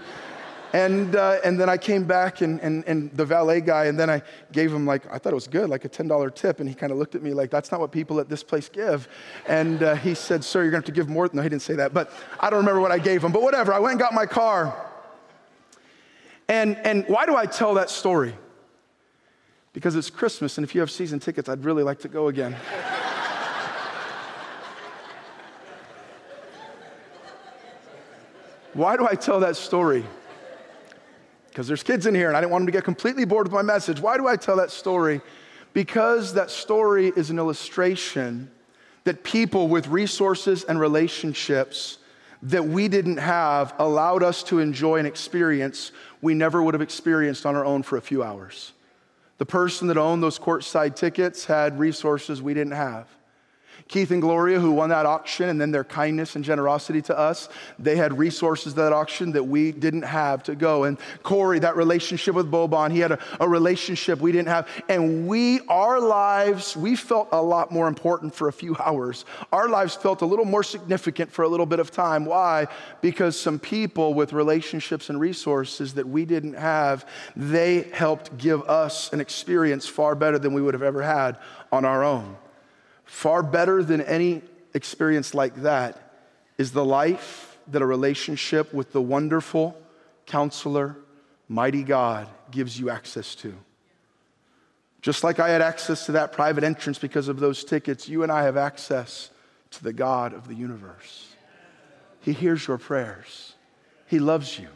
And, 0.75 1.15
uh, 1.15 1.39
and 1.45 1.59
then 1.59 1.69
I 1.69 1.77
came 1.77 2.03
back 2.03 2.41
and, 2.41 2.61
and, 2.61 2.83
and 2.89 3.13
the 3.13 3.25
valet 3.25 3.61
guy, 3.61 3.85
and 3.85 3.97
then 3.97 4.11
I 4.11 4.23
gave 4.51 4.75
him 4.75 4.85
like, 4.85 5.07
I 5.07 5.19
thought 5.19 5.31
it 5.31 5.37
was 5.37 5.47
good, 5.47 5.71
like 5.71 5.85
a 5.85 5.89
$10 5.89 6.35
tip. 6.35 6.59
And 6.59 6.69
he 6.69 6.75
kind 6.75 6.91
of 6.91 6.99
looked 6.99 7.15
at 7.15 7.23
me 7.23 7.33
like, 7.33 7.49
that's 7.49 7.71
not 7.71 7.79
what 7.79 7.93
people 7.93 8.19
at 8.19 8.29
this 8.29 8.43
place 8.43 8.69
give. 8.69 9.07
And 9.47 9.85
uh, 9.85 9.95
he 9.95 10.17
said, 10.17 10.43
sir, 10.43 10.63
you're 10.63 10.73
gonna 10.73 10.79
have 10.79 10.87
to 10.87 10.93
give 10.93 11.09
more. 11.09 11.31
No, 11.33 11.43
he 11.43 11.49
didn't 11.49 11.63
say 11.63 11.77
that, 11.77 11.95
but 11.95 12.11
I 12.41 12.51
don't 12.51 12.59
remember 12.59 12.81
what 12.81 12.91
I 12.91 12.99
gave 12.99 13.23
him. 13.23 13.31
But 13.31 13.43
whatever, 13.43 13.73
I 13.73 13.79
went 13.79 13.93
and 13.93 14.01
got 14.01 14.15
my 14.15 14.27
car. 14.27 14.75
And, 16.49 16.77
and 16.79 17.05
why 17.07 17.25
do 17.25 17.37
I 17.37 17.47
tell 17.47 17.75
that 17.75 17.89
story? 17.89 18.35
Because 19.75 19.95
it's 19.95 20.11
Christmas, 20.11 20.59
and 20.59 20.65
if 20.65 20.75
you 20.75 20.81
have 20.81 20.91
season 20.91 21.21
tickets, 21.21 21.49
I'd 21.49 21.65
really 21.65 21.85
like 21.85 22.01
to 22.01 22.09
go 22.09 22.27
again. 22.27 22.57
Why 28.73 28.97
do 28.97 29.07
I 29.09 29.15
tell 29.15 29.39
that 29.39 29.55
story? 29.55 30.05
Because 31.55 31.69
there's 31.69 31.85
kids 31.85 32.05
in 32.07 32.17
here 32.17 32.27
and 32.27 32.37
I 32.37 32.41
didn't 32.41 32.51
want 32.51 32.63
them 32.63 32.67
to 32.67 32.73
get 32.73 32.83
completely 32.83 33.25
bored 33.25 33.47
with 33.47 33.53
my 33.53 33.63
message. 33.63 34.01
Why 34.01 34.17
do 34.17 34.27
I 34.27 34.35
tell 34.35 34.57
that 34.57 34.73
story? 34.73 35.21
Because 35.73 36.35
that 36.35 36.51
story 36.51 37.13
is 37.15 37.31
an 37.31 37.39
illustration 37.39 38.51
that 39.05 39.23
people 39.23 39.69
with 39.69 39.87
resources 39.87 40.65
and 40.65 40.81
relationships 40.81 41.99
that 42.43 42.65
we 42.65 42.89
didn't 42.89 43.19
have 43.19 43.73
allowed 43.79 44.25
us 44.25 44.43
to 44.43 44.59
enjoy 44.59 44.97
an 44.97 45.07
experience 45.07 45.93
we 46.21 46.35
never 46.35 46.61
would 46.61 46.75
have 46.75 46.83
experienced 46.83 47.47
on 47.47 47.55
our 47.55 47.65
own 47.65 47.85
for 47.85 47.99
a 47.99 48.03
few 48.03 48.25
hours. 48.25 48.73
The 49.39 49.47
person 49.47 49.87
that 49.87 49.97
owned 49.97 50.25
those 50.25 50.41
courtside 50.41 50.97
tickets 50.97 51.45
had 51.45 51.79
resources 51.79 52.43
we 52.43 52.53
didn't 52.53 52.73
have. 52.73 53.07
Keith 53.87 54.11
and 54.11 54.23
Gloria, 54.23 54.59
who 54.59 54.73
won 54.73 54.89
that 54.89 55.05
auction, 55.05 55.51
and 55.51 55.61
then 55.61 55.71
their 55.71 55.85
kindness 55.85 56.37
and 56.37 56.45
generosity 56.45 57.03
to 57.03 57.19
us, 57.19 57.51
they 57.79 57.97
had 57.97 58.19
resources 58.19 58.75
that 58.75 58.95
auction 58.95 59.33
that 59.33 59.45
we 59.45 59.73
didn't 59.73 60.03
have 60.03 60.43
to 60.45 60.55
go. 60.55 60.85
And 60.85 60.97
Corey, 61.23 61.59
that 61.59 61.77
relationship 61.77 62.35
with 62.35 62.51
Boban, 62.51 62.91
he 62.91 63.01
had 63.01 63.13
a, 63.13 63.19
a 63.41 63.49
relationship 63.49 64.21
we 64.21 64.33
didn't 64.33 64.49
have. 64.49 64.69
And 64.89 65.29
we, 65.29 65.61
our 65.69 66.01
lives, 66.01 66.77
we 66.77 66.97
felt 66.97 67.29
a 67.33 67.43
lot 67.43 67.71
more 67.71 67.87
important 67.87 68.35
for 68.35 68.49
a 68.49 68.53
few 68.53 68.75
hours. 68.77 69.27
Our 69.53 69.69
lives 69.69 69.95
felt 69.95 70.23
a 70.23 70.27
little 70.27 70.47
more 70.47 70.63
significant 70.63 71.31
for 71.31 71.43
a 71.43 71.49
little 71.49 71.67
bit 71.67 71.79
of 71.79 71.91
time. 71.91 72.25
Why? 72.25 72.69
Because 73.03 73.39
some 73.39 73.59
people 73.59 74.15
with 74.15 74.33
relationships 74.33 75.11
and 75.11 75.21
resources 75.21 75.95
that 75.95 76.09
we 76.09 76.25
didn't 76.25 76.55
have, 76.55 77.07
they 77.37 77.83
helped 77.93 78.39
give 78.39 78.63
us 78.63 79.13
an 79.13 79.21
experience 79.21 79.87
far 79.87 80.15
better 80.15 80.39
than 80.39 80.55
we 80.55 80.63
would 80.63 80.75
have 80.75 80.83
ever 80.83 81.03
had 81.03 81.37
on 81.71 81.85
our 81.85 82.03
own. 82.03 82.37
Far 83.05 83.43
better 83.43 83.83
than 83.83 84.01
any 84.01 84.43
experience 84.75 85.35
like 85.35 85.57
that 85.57 86.01
is 86.59 86.73
the 86.73 86.85
life 86.85 87.59
that 87.69 87.83
a 87.83 87.87
relationship 87.87 88.73
with 88.75 88.93
the 88.93 89.01
wonderful 89.01 89.81
counselor, 90.27 90.97
mighty 91.49 91.83
God 91.83 92.29
gives 92.51 92.79
you 92.79 92.91
access 92.91 93.35
to. 93.37 93.55
Just 95.01 95.23
like 95.23 95.39
I 95.39 95.51
had 95.51 95.61
access 95.61 96.07
to 96.07 96.13
that 96.13 96.33
private 96.33 96.65
entrance 96.65 96.99
because 96.99 97.29
of 97.29 97.39
those 97.39 97.63
tickets, 97.63 98.09
you 98.09 98.23
and 98.23 98.33
I 98.33 98.45
have 98.45 98.57
access 98.57 99.31
to 99.73 99.85
the 99.85 99.93
God 99.93 100.33
of 100.33 100.49
the 100.49 100.55
universe. 100.55 101.29
He 102.21 102.33
hears 102.33 102.67
your 102.67 102.79
prayers, 102.79 103.55
He 104.07 104.19
loves 104.19 104.59
you, 104.59 104.69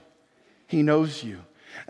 He 0.67 0.83
knows 0.83 1.25
you. 1.25 1.41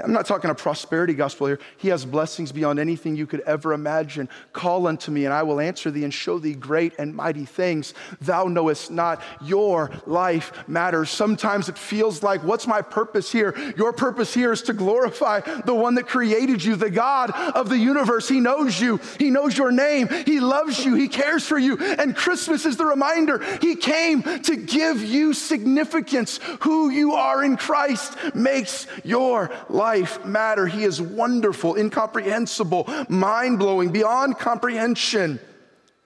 I'm 0.02 0.12
not 0.12 0.26
talking 0.26 0.50
a 0.50 0.54
prosperity 0.54 1.14
gospel 1.14 1.46
here. 1.46 1.58
He 1.76 1.88
has 1.88 2.04
blessings 2.04 2.52
beyond 2.52 2.78
anything 2.78 3.16
you 3.16 3.26
could 3.26 3.40
ever 3.40 3.72
imagine. 3.72 4.28
Call 4.52 4.86
unto 4.86 5.10
me, 5.10 5.24
and 5.24 5.34
I 5.34 5.42
will 5.42 5.60
answer 5.60 5.90
thee 5.90 6.04
and 6.04 6.12
show 6.12 6.38
thee 6.38 6.54
great 6.54 6.94
and 6.98 7.14
mighty 7.14 7.44
things 7.44 7.94
thou 8.20 8.44
knowest 8.44 8.90
not. 8.90 9.22
Your 9.42 9.90
life 10.06 10.52
matters. 10.68 11.10
Sometimes 11.10 11.68
it 11.68 11.78
feels 11.78 12.22
like, 12.22 12.42
what's 12.42 12.66
my 12.66 12.82
purpose 12.82 13.32
here? 13.32 13.54
Your 13.76 13.92
purpose 13.92 14.34
here 14.34 14.52
is 14.52 14.62
to 14.62 14.72
glorify 14.72 15.40
the 15.64 15.74
one 15.74 15.94
that 15.96 16.06
created 16.06 16.62
you, 16.62 16.76
the 16.76 16.90
God 16.90 17.30
of 17.30 17.68
the 17.68 17.78
universe. 17.78 18.28
He 18.28 18.40
knows 18.40 18.80
you, 18.80 19.00
He 19.18 19.30
knows 19.30 19.56
your 19.56 19.72
name, 19.72 20.08
He 20.26 20.40
loves 20.40 20.84
you, 20.84 20.94
He 20.94 21.08
cares 21.08 21.46
for 21.46 21.58
you. 21.58 21.78
And 21.78 22.14
Christmas 22.14 22.66
is 22.66 22.76
the 22.76 22.84
reminder 22.84 23.42
He 23.60 23.76
came 23.76 24.22
to 24.22 24.56
give 24.56 25.02
you 25.02 25.32
significance. 25.32 26.40
Who 26.60 26.90
you 26.90 27.14
are 27.14 27.44
in 27.44 27.56
Christ 27.56 28.16
makes 28.34 28.86
your 29.04 29.50
life 29.68 29.77
life 29.78 30.22
matter. 30.26 30.66
He 30.66 30.84
is 30.84 31.00
wonderful, 31.00 31.76
incomprehensible, 31.76 32.86
mind 33.08 33.58
blowing, 33.58 33.90
beyond 33.90 34.38
comprehension. 34.38 35.40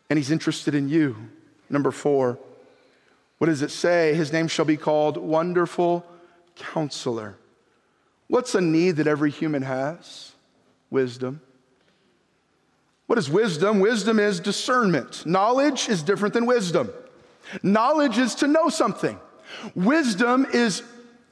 And 0.09 0.19
He's 0.19 0.31
interested 0.31 0.77
in 0.77 0.89
you. 0.89 1.17
Number 1.69 1.91
four, 1.91 2.39
what 3.39 3.49
does 3.49 3.63
it 3.63 3.73
say? 3.73 4.15
His 4.15 4.33
name 4.33 4.47
shall 4.47 4.65
be 4.67 4.77
called 4.77 5.17
Wonderful 5.17 6.07
Counselor. 6.55 7.37
What's 8.29 8.55
a 8.55 8.61
need 8.61 8.93
that 8.97 9.09
every 9.09 9.31
human 9.31 9.63
has? 9.63 10.33
Wisdom. 10.91 11.41
What 13.07 13.19
is 13.19 13.29
wisdom? 13.29 13.81
Wisdom 13.81 14.19
is 14.19 14.39
discernment. 14.39 15.27
Knowledge 15.27 15.89
is 15.89 16.03
different 16.03 16.35
than 16.35 16.47
wisdom. 16.47 16.91
Knowledge 17.63 18.19
is 18.19 18.35
to 18.37 18.47
know 18.47 18.69
something. 18.69 19.19
Wisdom 19.75 20.47
is, 20.53 20.83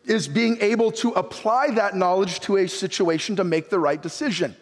is 0.05 0.29
being 0.29 0.59
able 0.61 0.91
to 0.93 1.11
apply 1.11 1.71
that 1.73 1.95
knowledge 1.95 2.41
to 2.41 2.57
a 2.57 2.69
situation 2.69 3.37
to 3.37 3.45
make 3.45 3.69
the 3.71 3.79
right 3.79 4.01
decision. 4.01 4.57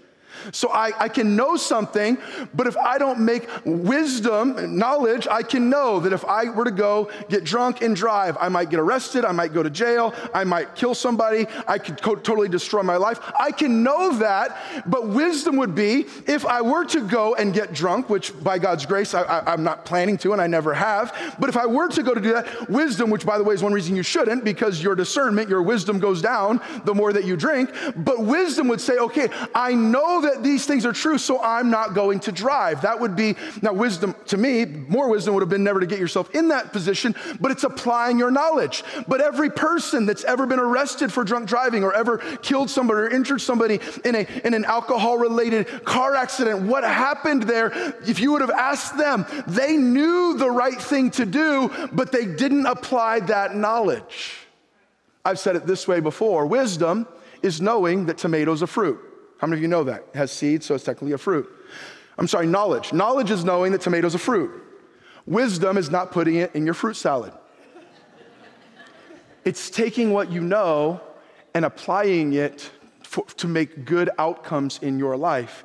So 0.52 0.70
I, 0.70 0.92
I 0.98 1.08
can 1.08 1.36
know 1.36 1.56
something, 1.56 2.18
but 2.54 2.66
if 2.66 2.76
I 2.76 2.98
don't 2.98 3.20
make 3.20 3.48
wisdom, 3.64 4.76
knowledge, 4.76 5.26
I 5.28 5.42
can 5.42 5.70
know 5.70 6.00
that 6.00 6.12
if 6.12 6.24
I 6.24 6.50
were 6.50 6.64
to 6.64 6.70
go 6.70 7.10
get 7.28 7.44
drunk 7.44 7.82
and 7.82 7.94
drive, 7.94 8.36
I 8.40 8.48
might 8.48 8.70
get 8.70 8.80
arrested, 8.80 9.24
I 9.24 9.32
might 9.32 9.52
go 9.52 9.62
to 9.62 9.70
jail, 9.70 10.14
I 10.34 10.44
might 10.44 10.74
kill 10.74 10.94
somebody, 10.94 11.46
I 11.66 11.78
could 11.78 12.02
co- 12.02 12.16
totally 12.16 12.48
destroy 12.48 12.82
my 12.82 12.96
life. 12.96 13.20
I 13.38 13.50
can 13.50 13.82
know 13.82 14.16
that, 14.18 14.84
but 14.86 15.08
wisdom 15.08 15.56
would 15.56 15.74
be 15.74 16.06
if 16.26 16.44
I 16.44 16.60
were 16.60 16.84
to 16.86 17.00
go 17.06 17.34
and 17.34 17.52
get 17.52 17.72
drunk, 17.72 18.08
which 18.08 18.38
by 18.42 18.58
God's 18.58 18.86
grace 18.86 19.14
I, 19.14 19.42
am 19.46 19.64
not 19.64 19.84
planning 19.84 20.18
to 20.18 20.32
and 20.32 20.40
I 20.40 20.46
never 20.46 20.74
have, 20.74 21.36
but 21.38 21.48
if 21.48 21.56
I 21.56 21.66
were 21.66 21.88
to 21.88 22.02
go 22.02 22.14
to 22.14 22.20
do 22.20 22.32
that, 22.34 22.68
wisdom, 22.68 23.10
which 23.10 23.24
by 23.24 23.38
the 23.38 23.44
way 23.44 23.54
is 23.54 23.62
one 23.62 23.72
reason 23.72 23.96
you 23.96 24.02
shouldn't, 24.02 24.44
because 24.44 24.82
your 24.82 24.94
discernment, 24.94 25.48
your 25.48 25.62
wisdom 25.62 25.98
goes 25.98 26.20
down 26.20 26.60
the 26.84 26.94
more 26.94 27.12
that 27.12 27.24
you 27.24 27.36
drink, 27.36 27.70
but 27.96 28.20
wisdom 28.20 28.68
would 28.68 28.80
say, 28.80 28.98
okay, 28.98 29.28
I 29.54 29.74
know 29.74 30.20
that 30.22 30.27
that 30.28 30.42
these 30.42 30.66
things 30.66 30.86
are 30.86 30.92
true, 30.92 31.18
so 31.18 31.42
I'm 31.42 31.70
not 31.70 31.94
going 31.94 32.20
to 32.20 32.32
drive. 32.32 32.82
That 32.82 33.00
would 33.00 33.16
be, 33.16 33.36
now, 33.62 33.72
wisdom 33.72 34.14
to 34.26 34.36
me, 34.36 34.64
more 34.64 35.08
wisdom 35.08 35.34
would 35.34 35.40
have 35.40 35.48
been 35.48 35.64
never 35.64 35.80
to 35.80 35.86
get 35.86 35.98
yourself 35.98 36.34
in 36.34 36.48
that 36.48 36.72
position, 36.72 37.14
but 37.40 37.50
it's 37.50 37.64
applying 37.64 38.18
your 38.18 38.30
knowledge. 38.30 38.84
But 39.06 39.20
every 39.20 39.50
person 39.50 40.06
that's 40.06 40.24
ever 40.24 40.46
been 40.46 40.60
arrested 40.60 41.12
for 41.12 41.24
drunk 41.24 41.48
driving 41.48 41.82
or 41.82 41.92
ever 41.92 42.18
killed 42.42 42.70
somebody 42.70 43.00
or 43.00 43.08
injured 43.08 43.40
somebody 43.40 43.80
in, 44.04 44.14
a, 44.14 44.26
in 44.44 44.54
an 44.54 44.64
alcohol 44.64 45.18
related 45.18 45.84
car 45.84 46.14
accident, 46.14 46.62
what 46.62 46.84
happened 46.84 47.44
there, 47.44 47.72
if 48.06 48.20
you 48.20 48.32
would 48.32 48.40
have 48.40 48.50
asked 48.50 48.96
them, 48.96 49.26
they 49.46 49.76
knew 49.76 50.36
the 50.36 50.50
right 50.50 50.80
thing 50.80 51.10
to 51.12 51.26
do, 51.26 51.70
but 51.92 52.12
they 52.12 52.26
didn't 52.26 52.66
apply 52.66 53.20
that 53.20 53.56
knowledge. 53.56 54.36
I've 55.24 55.38
said 55.38 55.56
it 55.56 55.66
this 55.66 55.88
way 55.88 56.00
before 56.00 56.46
wisdom 56.46 57.06
is 57.42 57.60
knowing 57.60 58.06
that 58.06 58.18
tomatoes 58.18 58.62
are 58.62 58.66
fruit. 58.66 59.07
How 59.38 59.46
many 59.46 59.58
of 59.58 59.62
you 59.62 59.68
know 59.68 59.84
that? 59.84 60.04
It 60.12 60.16
has 60.16 60.32
seeds, 60.32 60.66
so 60.66 60.74
it's 60.74 60.84
technically 60.84 61.12
a 61.12 61.18
fruit. 61.18 61.48
I'm 62.18 62.26
sorry, 62.26 62.46
knowledge. 62.46 62.92
Knowledge 62.92 63.30
is 63.30 63.44
knowing 63.44 63.72
that 63.72 63.80
tomatoes 63.80 64.14
are 64.14 64.18
fruit. 64.18 64.50
Wisdom 65.26 65.76
is 65.76 65.90
not 65.90 66.10
putting 66.10 66.36
it 66.36 66.54
in 66.54 66.64
your 66.64 66.74
fruit 66.74 66.94
salad. 66.94 67.32
it's 69.44 69.70
taking 69.70 70.12
what 70.12 70.32
you 70.32 70.40
know 70.40 71.00
and 71.54 71.64
applying 71.64 72.32
it 72.32 72.70
for, 73.02 73.24
to 73.36 73.46
make 73.46 73.84
good 73.84 74.10
outcomes 74.18 74.78
in 74.82 74.98
your 74.98 75.16
life. 75.16 75.64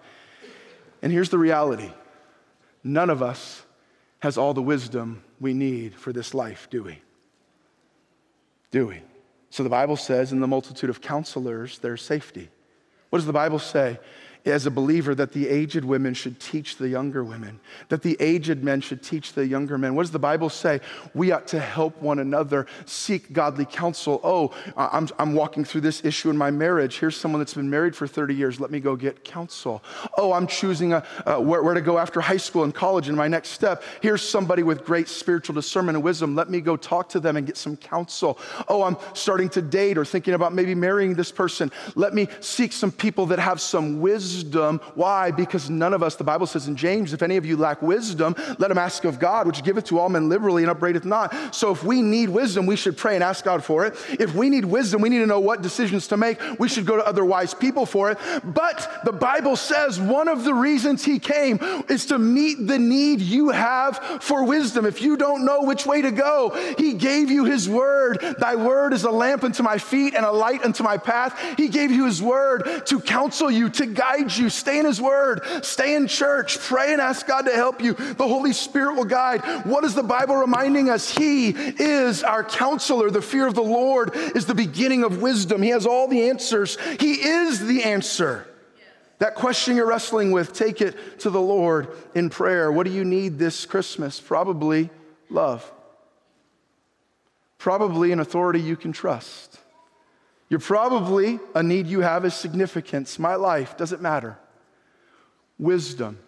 And 1.01 1.11
here's 1.11 1.29
the 1.29 1.37
reality 1.37 1.91
none 2.83 3.09
of 3.09 3.23
us 3.23 3.63
has 4.19 4.37
all 4.37 4.53
the 4.53 4.61
wisdom 4.61 5.23
we 5.39 5.53
need 5.53 5.95
for 5.95 6.13
this 6.13 6.33
life, 6.33 6.67
do 6.69 6.83
we? 6.83 7.01
Do 8.71 8.87
we? 8.87 9.01
So 9.49 9.63
the 9.63 9.69
Bible 9.69 9.97
says, 9.97 10.31
in 10.31 10.39
the 10.39 10.47
multitude 10.47 10.89
of 10.89 11.01
counselors, 11.01 11.79
there's 11.79 12.01
safety. 12.01 12.49
What 13.13 13.19
does 13.19 13.27
the 13.27 13.31
Bible 13.31 13.59
say? 13.59 13.99
As 14.45 14.65
a 14.65 14.71
believer 14.71 15.15
that 15.15 15.31
the 15.31 15.47
aged 15.47 15.85
women 15.85 16.13
should 16.13 16.39
teach 16.39 16.75
the 16.75 16.89
younger 16.89 17.23
women, 17.23 17.59
that 17.87 18.01
the 18.01 18.17
aged 18.19 18.61
men 18.61 18.81
should 18.81 19.01
teach 19.01 19.33
the 19.33 19.47
younger 19.47 19.77
men. 19.77 19.95
What 19.95 20.03
does 20.03 20.11
the 20.11 20.19
Bible 20.19 20.49
say? 20.49 20.81
We 21.13 21.31
ought 21.31 21.47
to 21.47 21.59
help 21.59 22.01
one 22.01 22.19
another 22.19 22.67
seek 22.85 23.31
godly 23.31 23.65
counsel. 23.65 24.19
Oh, 24.21 24.53
I'm, 24.75 25.07
I'm 25.17 25.33
walking 25.33 25.63
through 25.63 25.81
this 25.81 26.03
issue 26.03 26.29
in 26.29 26.35
my 26.35 26.51
marriage. 26.51 26.99
Here's 26.99 27.15
someone 27.15 27.39
that's 27.39 27.53
been 27.53 27.69
married 27.69 27.95
for 27.95 28.05
30 28.05 28.35
years. 28.35 28.59
Let 28.59 28.69
me 28.69 28.81
go 28.81 28.97
get 28.97 29.23
counsel. 29.23 29.81
Oh, 30.17 30.33
I'm 30.33 30.47
choosing 30.47 30.91
a, 30.91 31.01
where, 31.39 31.63
where 31.63 31.73
to 31.73 31.81
go 31.81 31.97
after 31.97 32.19
high 32.19 32.37
school 32.37 32.65
and 32.65 32.75
college 32.75 33.07
and 33.07 33.15
my 33.15 33.29
next 33.29 33.49
step. 33.49 33.81
Here's 34.01 34.21
somebody 34.21 34.63
with 34.63 34.83
great 34.83 35.07
spiritual 35.07 35.55
discernment 35.55 35.95
and 35.95 36.03
wisdom. 36.03 36.35
Let 36.35 36.49
me 36.49 36.59
go 36.59 36.75
talk 36.75 37.07
to 37.09 37.21
them 37.21 37.37
and 37.37 37.47
get 37.47 37.55
some 37.55 37.77
counsel. 37.77 38.37
Oh, 38.67 38.83
I'm 38.83 38.97
starting 39.13 39.47
to 39.49 39.61
date 39.61 39.97
or 39.97 40.03
thinking 40.03 40.33
about 40.33 40.53
maybe 40.53 40.75
marrying 40.75 41.13
this 41.13 41.31
person. 41.31 41.71
Let 41.95 42.13
me 42.13 42.27
seek 42.41 42.73
some 42.73 42.91
people 42.91 43.27
that 43.27 43.39
have 43.39 43.61
some 43.61 44.01
wisdom 44.01 44.32
wisdom. 44.33 44.81
Why? 44.95 45.31
Because 45.31 45.69
none 45.69 45.93
of 45.93 46.01
us, 46.01 46.15
the 46.15 46.23
Bible 46.23 46.47
says 46.47 46.67
in 46.67 46.75
James, 46.75 47.13
if 47.13 47.21
any 47.21 47.37
of 47.37 47.45
you 47.45 47.55
lack 47.55 47.81
wisdom, 47.81 48.35
let 48.57 48.71
him 48.71 48.77
ask 48.77 49.03
of 49.05 49.19
God, 49.19 49.45
which 49.47 49.63
giveth 49.63 49.85
to 49.85 49.99
all 49.99 50.09
men 50.09 50.29
liberally 50.29 50.63
and 50.63 50.71
upbraideth 50.71 51.05
not. 51.05 51.55
So 51.55 51.71
if 51.71 51.83
we 51.83 52.01
need 52.01 52.29
wisdom, 52.29 52.65
we 52.65 52.75
should 52.75 52.97
pray 52.97 53.15
and 53.15 53.23
ask 53.23 53.45
God 53.45 53.63
for 53.63 53.85
it. 53.85 53.95
If 54.09 54.33
we 54.33 54.49
need 54.49 54.65
wisdom, 54.65 55.01
we 55.01 55.09
need 55.09 55.19
to 55.19 55.25
know 55.25 55.39
what 55.39 55.61
decisions 55.61 56.07
to 56.07 56.17
make. 56.17 56.39
We 56.59 56.67
should 56.67 56.85
go 56.85 56.95
to 56.95 57.05
other 57.05 57.23
wise 57.23 57.53
people 57.53 57.85
for 57.85 58.11
it. 58.11 58.17
But 58.43 59.01
the 59.05 59.11
Bible 59.11 59.55
says 59.55 59.99
one 59.99 60.27
of 60.27 60.43
the 60.43 60.53
reasons 60.53 61.03
he 61.03 61.19
came 61.19 61.59
is 61.89 62.07
to 62.07 62.17
meet 62.17 62.67
the 62.67 62.79
need 62.79 63.21
you 63.21 63.49
have 63.49 63.97
for 64.21 64.45
wisdom. 64.45 64.85
If 64.85 65.01
you 65.01 65.17
don't 65.17 65.45
know 65.45 65.61
which 65.61 65.85
way 65.85 66.01
to 66.01 66.11
go, 66.11 66.51
he 66.77 66.93
gave 66.93 67.29
you 67.29 67.45
his 67.45 67.69
word. 67.69 68.19
Thy 68.39 68.55
word 68.55 68.93
is 68.93 69.03
a 69.03 69.11
lamp 69.11 69.43
unto 69.43 69.63
my 69.63 69.77
feet 69.77 70.15
and 70.15 70.25
a 70.25 70.31
light 70.31 70.63
unto 70.63 70.83
my 70.83 70.97
path. 70.97 71.39
He 71.57 71.67
gave 71.67 71.91
you 71.91 72.05
his 72.05 72.21
word 72.21 72.83
to 72.87 72.99
counsel 72.99 73.51
you, 73.51 73.69
to 73.69 73.85
guide 73.85 74.22
guides 74.23 74.37
you. 74.37 74.49
Stay 74.49 74.79
in 74.79 74.85
His 74.85 75.01
Word, 75.01 75.41
stay 75.63 75.95
in 75.95 76.07
church, 76.07 76.59
pray 76.59 76.93
and 76.93 77.01
ask 77.01 77.27
God 77.27 77.43
to 77.43 77.53
help 77.53 77.81
you. 77.81 77.93
The 77.93 78.27
Holy 78.27 78.53
Spirit 78.53 78.95
will 78.95 79.05
guide. 79.05 79.41
What 79.65 79.83
is 79.83 79.95
the 79.95 80.03
Bible 80.03 80.35
reminding 80.35 80.89
us? 80.89 81.09
He 81.09 81.49
is 81.49 82.23
our 82.23 82.43
counselor. 82.43 83.09
The 83.09 83.21
fear 83.21 83.47
of 83.47 83.55
the 83.55 83.61
Lord 83.61 84.15
is 84.15 84.45
the 84.45 84.55
beginning 84.55 85.03
of 85.03 85.21
wisdom. 85.21 85.61
He 85.61 85.69
has 85.69 85.85
all 85.85 86.07
the 86.07 86.29
answers, 86.29 86.77
He 86.99 87.13
is 87.13 87.65
the 87.65 87.83
answer. 87.83 88.47
That 89.19 89.35
question 89.35 89.77
you're 89.77 89.87
wrestling 89.87 90.31
with, 90.31 90.51
take 90.51 90.81
it 90.81 91.19
to 91.19 91.29
the 91.29 91.39
Lord 91.39 91.87
in 92.13 92.29
prayer. 92.29 92.71
What 92.71 92.85
do 92.85 92.91
you 92.91 93.05
need 93.05 93.37
this 93.39 93.65
Christmas? 93.65 94.19
Probably 94.19 94.89
love. 95.29 95.71
Probably 97.57 98.11
an 98.11 98.19
authority 98.19 98.59
you 98.59 98.75
can 98.75 98.91
trust. 98.91 99.52
You're 100.53 100.59
probably, 100.59 101.39
a 101.55 101.63
need 101.63 101.87
you 101.87 102.01
have 102.01 102.25
is 102.25 102.35
significance. 102.35 103.17
My 103.17 103.33
life 103.33 103.75
doesn't 103.75 104.03
matter. 104.03 104.37
Wisdom. 105.57 106.19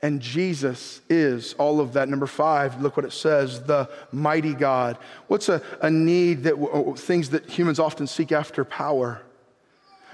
And 0.00 0.20
Jesus 0.20 1.00
is 1.10 1.54
all 1.54 1.80
of 1.80 1.94
that. 1.94 2.08
Number 2.08 2.28
five, 2.28 2.80
look 2.80 2.96
what 2.96 3.04
it 3.04 3.12
says 3.12 3.64
the 3.64 3.90
mighty 4.12 4.54
God. 4.54 4.96
What's 5.26 5.48
a, 5.48 5.60
a 5.82 5.90
need 5.90 6.44
that 6.44 6.54
things 6.98 7.30
that 7.30 7.50
humans 7.50 7.80
often 7.80 8.06
seek 8.06 8.30
after? 8.30 8.64
Power. 8.64 9.22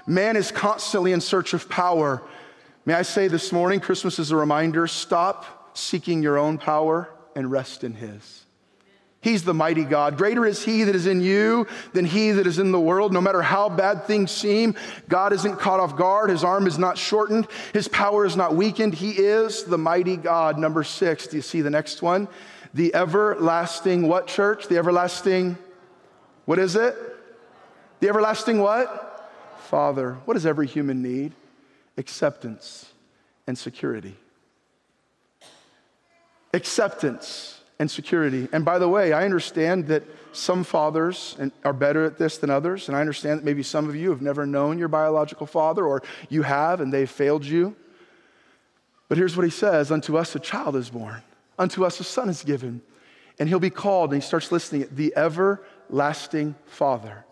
Man 0.07 0.37
is 0.37 0.51
constantly 0.51 1.11
in 1.11 1.21
search 1.21 1.53
of 1.53 1.69
power. 1.69 2.23
May 2.87 2.95
I 2.95 3.03
say 3.03 3.27
this 3.27 3.51
morning, 3.51 3.79
Christmas 3.79 4.17
is 4.17 4.31
a 4.31 4.35
reminder 4.35 4.87
stop 4.87 5.77
seeking 5.77 6.23
your 6.23 6.39
own 6.39 6.57
power 6.57 7.11
and 7.35 7.51
rest 7.51 7.83
in 7.83 7.93
His. 7.93 8.43
He's 9.21 9.43
the 9.43 9.53
mighty 9.53 9.83
God. 9.83 10.17
Greater 10.17 10.47
is 10.47 10.65
He 10.65 10.83
that 10.83 10.95
is 10.95 11.05
in 11.05 11.21
you 11.21 11.67
than 11.93 12.05
He 12.05 12.31
that 12.31 12.47
is 12.47 12.57
in 12.57 12.71
the 12.71 12.79
world. 12.79 13.13
No 13.13 13.21
matter 13.21 13.43
how 13.43 13.69
bad 13.69 14.05
things 14.05 14.31
seem, 14.31 14.75
God 15.07 15.31
isn't 15.31 15.59
caught 15.59 15.79
off 15.79 15.95
guard. 15.95 16.31
His 16.31 16.43
arm 16.43 16.65
is 16.65 16.79
not 16.79 16.97
shortened. 16.97 17.47
His 17.71 17.87
power 17.87 18.25
is 18.25 18.35
not 18.35 18.55
weakened. 18.55 18.95
He 18.95 19.11
is 19.11 19.63
the 19.63 19.77
mighty 19.77 20.17
God. 20.17 20.57
Number 20.57 20.83
six, 20.83 21.27
do 21.27 21.35
you 21.35 21.43
see 21.43 21.61
the 21.61 21.69
next 21.69 22.01
one? 22.01 22.27
The 22.73 22.95
everlasting 22.95 24.07
what, 24.07 24.25
church? 24.25 24.67
The 24.67 24.77
everlasting, 24.77 25.55
what 26.45 26.57
is 26.57 26.75
it? 26.75 26.95
The 27.99 28.09
everlasting 28.09 28.59
what? 28.59 29.29
Father. 29.59 30.13
What 30.25 30.33
does 30.33 30.47
every 30.47 30.65
human 30.65 31.03
need? 31.03 31.33
Acceptance 31.95 32.91
and 33.45 33.55
security. 33.55 34.15
Acceptance 36.53 37.60
and 37.81 37.89
security. 37.89 38.47
And 38.51 38.63
by 38.63 38.77
the 38.77 38.87
way, 38.87 39.11
I 39.11 39.25
understand 39.25 39.87
that 39.87 40.03
some 40.33 40.63
fathers 40.63 41.35
are 41.65 41.73
better 41.73 42.05
at 42.05 42.19
this 42.19 42.37
than 42.37 42.51
others, 42.51 42.87
and 42.87 42.95
I 42.95 43.01
understand 43.01 43.39
that 43.39 43.43
maybe 43.43 43.63
some 43.63 43.89
of 43.89 43.95
you 43.95 44.11
have 44.11 44.21
never 44.21 44.45
known 44.45 44.77
your 44.77 44.87
biological 44.87 45.47
father, 45.47 45.83
or 45.83 46.03
you 46.29 46.43
have 46.43 46.79
and 46.79 46.93
they've 46.93 47.09
failed 47.09 47.43
you. 47.43 47.75
But 49.09 49.17
here's 49.17 49.35
what 49.35 49.45
he 49.45 49.49
says 49.49 49.91
Unto 49.91 50.15
us 50.15 50.35
a 50.35 50.39
child 50.39 50.75
is 50.75 50.91
born, 50.91 51.23
unto 51.57 51.83
us 51.83 51.99
a 51.99 52.03
son 52.03 52.29
is 52.29 52.43
given, 52.43 52.83
and 53.39 53.49
he'll 53.49 53.59
be 53.59 53.71
called, 53.71 54.13
and 54.13 54.21
he 54.21 54.27
starts 54.27 54.51
listening, 54.51 54.87
the 54.91 55.11
everlasting 55.17 56.53
Father. 56.67 57.25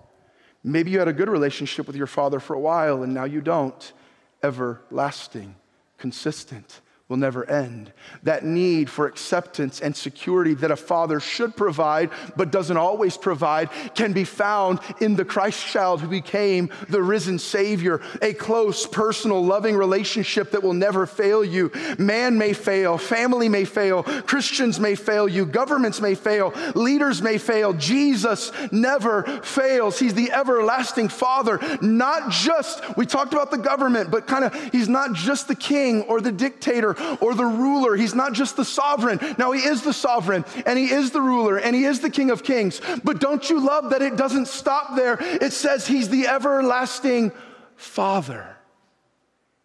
Maybe 0.64 0.90
you 0.90 0.98
had 0.98 1.08
a 1.08 1.14
good 1.14 1.30
relationship 1.30 1.86
with 1.86 1.96
your 1.96 2.08
father 2.08 2.40
for 2.40 2.56
a 2.56 2.60
while, 2.60 3.04
and 3.04 3.14
now 3.14 3.26
you 3.26 3.42
don't. 3.42 3.94
Everlasting, 4.42 5.54
consistent, 6.00 6.82
will 7.10 7.18
never 7.18 7.44
end. 7.50 7.92
That 8.22 8.46
need 8.46 8.88
for 8.88 9.08
acceptance 9.08 9.82
and 9.82 9.96
security 9.96 10.54
that 10.56 10.70
a 10.70 10.76
father 10.76 11.20
should 11.20 11.56
provide 11.56 12.12
but 12.38 12.52
doesn't 12.52 12.78
always 12.78 13.18
provide 13.18 13.72
can 13.96 14.14
be 14.14 14.24
found 14.24 14.80
in 15.02 15.16
the 15.16 15.26
Christ 15.26 15.66
child 15.66 16.02
who 16.02 16.08
became 16.08 16.70
the 16.88 17.02
risen 17.02 17.40
Savior. 17.40 18.00
A 18.22 18.34
close, 18.34 18.86
personal, 18.86 19.44
loving 19.44 19.76
relationship 19.76 20.52
that 20.52 20.62
will 20.62 20.76
never 20.76 21.08
fail 21.08 21.44
you. 21.44 21.72
Man 21.98 22.38
may 22.38 22.54
fail, 22.54 23.00
family 23.00 23.50
may 23.50 23.66
fail, 23.66 24.04
Christians 24.04 24.80
may 24.80 24.94
fail 24.94 25.28
you, 25.28 25.48
governments 25.48 26.00
may 26.00 26.14
fail, 26.14 26.54
leaders 26.76 27.24
may 27.24 27.40
fail. 27.40 27.74
Jesus 27.74 28.52
never 28.72 29.24
fails. 29.42 29.98
He's 29.98 30.14
the 30.14 30.32
everlasting 30.32 31.10
Father, 31.10 31.60
not 31.82 32.30
just, 32.30 32.96
we 32.98 33.08
talked 33.08 33.34
about 33.34 33.50
the 33.50 33.58
government, 33.58 34.12
but 34.12 34.28
kind 34.28 34.44
of, 34.44 34.54
he's 34.72 34.88
not 34.88 35.14
just 35.14 35.48
the 35.48 35.56
king 35.56 36.04
or 36.04 36.22
the 36.22 36.32
dictator 36.32 36.98
or 37.22 37.34
the 37.34 37.46
ruler. 37.46 37.96
He's 37.96 38.16
not 38.16 38.34
just 38.34 38.56
the 38.56 38.66
sovereign. 38.66 39.20
Now, 39.38 39.52
he 39.52 39.62
is 39.62 39.82
the 39.82 39.94
sovereign 39.94 40.46
and 40.66 40.78
he 40.78 40.92
is 40.92 41.12
the 41.12 41.22
ruler 41.22 41.58
and 41.58 41.76
he 41.76 41.86
is 41.86 42.00
the 42.00 42.10
king 42.10 42.32
of 42.32 42.44
kings. 42.44 42.82
But 43.04 43.20
don't 43.20 43.50
you 43.50 43.60
love 43.60 43.92
that 43.92 44.02
it 44.02 44.16
doesn't 44.16 44.48
stop 44.48 44.96
there? 44.96 45.18
It 45.20 45.54
says 45.54 45.88
he's 45.88 46.10
the 46.10 46.28
everlasting 46.28 47.32
father. 47.76 48.58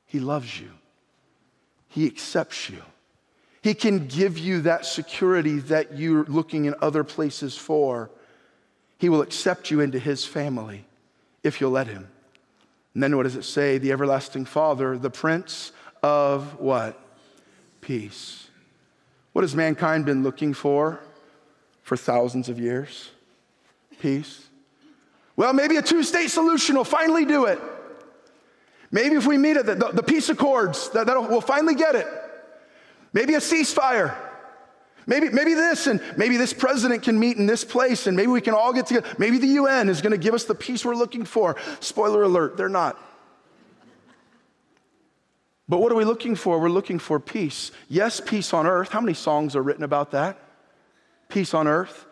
He 0.07 0.21
loves 0.21 0.61
you, 0.61 0.71
he 1.89 2.07
accepts 2.07 2.71
you. 2.71 2.83
He 3.63 3.73
can 3.73 4.09
give 4.09 4.37
you 4.37 4.61
that 4.61 4.85
security 4.85 5.59
that 5.61 5.97
you're 5.97 6.25
looking 6.25 6.67
in 6.67 6.75
other 6.83 7.03
places 7.03 7.57
for. 7.57 8.11
He 8.99 9.09
will 9.09 9.23
accept 9.23 9.71
you 9.71 9.81
into 9.81 9.99
his 9.99 10.23
family 10.23 10.85
if 11.43 11.61
you'll 11.61 11.71
let 11.71 11.87
him. 11.87 12.09
And 12.93 13.03
then 13.03 13.17
what 13.17 13.23
does 13.25 13.37
it 13.37 13.45
say? 13.45 13.79
The 13.79 13.91
everlasting 13.91 14.45
Father, 14.45 14.99
the 14.99 15.11
Prince 15.11 15.73
of 16.03 16.61
what? 16.61 17.01
Peace. 17.85 18.49
What 19.33 19.43
has 19.43 19.55
mankind 19.55 20.07
been 20.07 20.23
looking 20.23 20.55
for 20.55 21.01
for 21.83 21.97
thousands 21.97 22.49
of 22.49 22.59
years? 22.59 23.11
Peace. 24.01 24.49
Well, 25.37 25.53
maybe 25.53 25.77
a 25.77 25.83
two 25.83 26.03
state 26.03 26.29
solution 26.29 26.77
will 26.77 26.85
finally 26.85 27.25
do 27.25 27.47
it. 27.47 27.61
Maybe 28.91 29.17
if 29.17 29.27
we 29.27 29.37
meet 29.37 29.55
the, 29.55 29.75
the, 29.75 29.91
the 29.93 30.03
peace 30.03 30.29
accords, 30.29 30.91
that, 30.91 31.07
we'll 31.07 31.41
finally 31.41 31.75
get 31.75 31.95
it. 31.95 32.07
Maybe 33.13 33.35
a 33.35 33.39
ceasefire. 33.39 34.17
Maybe, 35.07 35.29
maybe 35.29 35.55
this, 35.55 35.87
and 35.87 36.01
maybe 36.17 36.37
this 36.37 36.53
president 36.53 37.03
can 37.03 37.19
meet 37.19 37.37
in 37.37 37.47
this 37.47 37.65
place, 37.65 38.07
and 38.07 38.17
maybe 38.17 38.29
we 38.29 38.41
can 38.41 38.55
all 38.55 38.73
get 38.73 38.87
together. 38.87 39.07
Maybe 39.19 39.39
the 39.39 39.49
UN 39.49 39.89
is 39.89 40.01
going 40.01 40.13
to 40.13 40.19
give 40.19 40.33
us 40.33 40.45
the 40.45 40.55
peace 40.55 40.85
we're 40.85 40.95
looking 40.95 41.25
for. 41.25 41.57
Spoiler 41.81 42.23
alert, 42.23 42.57
they're 42.57 42.69
not. 42.69 42.99
But 45.69 45.79
what 45.79 45.91
are 45.93 45.95
we 45.95 46.05
looking 46.05 46.37
for? 46.37 46.59
We're 46.59 46.69
looking 46.69 46.99
for 46.99 47.19
peace. 47.19 47.71
Yes, 47.89 48.21
peace 48.21 48.53
on 48.53 48.67
earth. 48.67 48.91
How 48.91 49.01
many 49.01 49.15
songs 49.15 49.57
are 49.57 49.63
written 49.63 49.85
about 49.85 50.11
that? 50.11 50.39
Peace 51.29 51.55
on 51.55 51.67
earth. 51.67 52.07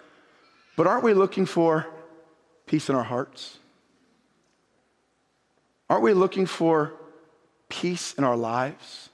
But 0.77 0.87
aren't 0.87 1.05
we 1.05 1.13
looking 1.13 1.45
for 1.45 1.87
peace 2.67 2.89
in 2.89 2.95
our 2.95 3.03
hearts? 3.03 3.59
Aren't 5.91 6.03
we 6.03 6.15
looking 6.15 6.47
for 6.47 6.95
peace 7.69 8.15
in 8.15 8.25
our 8.25 8.37
lives? 8.37 9.11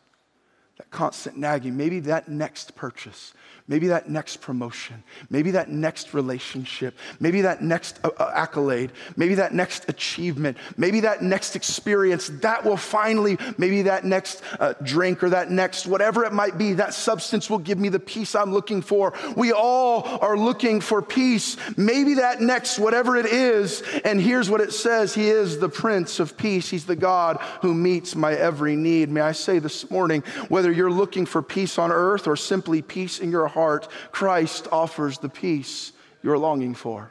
That 0.77 0.91
constant 0.91 1.37
nagging, 1.37 1.77
maybe 1.77 1.99
that 2.01 2.29
next 2.29 2.77
purchase, 2.77 3.35
maybe 3.69 3.89
that 3.89 4.09
next 4.09 4.41
promotion, 4.41 5.03
maybe 5.29 5.51
that 5.51 5.69
next 5.69 6.15
relationship, 6.15 6.97
maybe 7.21 7.43
that 7.43 7.63
next 7.63 8.01
uh, 8.03 8.11
uh, 8.19 8.33
accolade, 8.35 8.91
maybe 9.17 9.35
that 9.35 9.53
next 9.53 9.89
achievement, 9.89 10.57
maybe 10.79 11.01
that 11.01 11.23
next 11.23 11.55
experience, 11.55 12.29
that 12.41 12.65
will 12.65 12.79
finally, 12.79 13.39
maybe 13.59 13.83
that 13.83 14.05
next 14.05 14.43
uh, 14.59 14.73
drink 14.83 15.23
or 15.23 15.29
that 15.29 15.51
next 15.51 15.87
whatever 15.87 16.25
it 16.25 16.33
might 16.33 16.57
be, 16.57 16.73
that 16.73 16.95
substance 16.95 17.51
will 17.51 17.59
give 17.59 17.79
me 17.79 17.91
the 17.91 18.01
peace 18.01 18.35
I'm 18.35 18.53
looking 18.53 18.81
for. 18.81 19.13
We 19.37 19.53
all 19.53 20.19
are 20.23 20.37
looking 20.37 20.81
for 20.81 21.03
peace. 21.03 21.57
Maybe 21.77 22.15
that 22.15 22.41
next, 22.41 22.79
whatever 22.79 23.17
it 23.17 23.27
is, 23.27 23.83
and 24.05 24.21
here's 24.21 24.49
what 24.49 24.63
it 24.63 24.73
says 24.73 25.15
He 25.15 25.29
is 25.29 25.59
the 25.59 25.69
Prince 25.69 26.21
of 26.21 26.37
Peace, 26.39 26.71
He's 26.71 26.87
the 26.87 26.97
God 26.97 27.37
who 27.61 27.75
meets 27.75 28.17
my 28.17 28.33
every 28.33 28.77
need. 28.77 29.11
May 29.11 29.21
I 29.21 29.33
say 29.33 29.59
this 29.59 29.91
morning, 29.91 30.23
whether 30.49 30.73
you're 30.73 30.91
looking 30.91 31.27
for 31.27 31.43
peace 31.43 31.79
on 31.79 31.93
earth 31.93 32.27
or 32.27 32.35
simply 32.35 32.81
peace 32.81 33.21
in 33.21 33.31
your 33.31 33.47
heart, 33.47 33.58
heart, 33.59 33.89
Christ 34.13 34.69
offers 34.71 35.19
the 35.19 35.29
peace 35.29 35.93
you're 36.23 36.39
longing 36.39 36.75
for. 36.75 37.11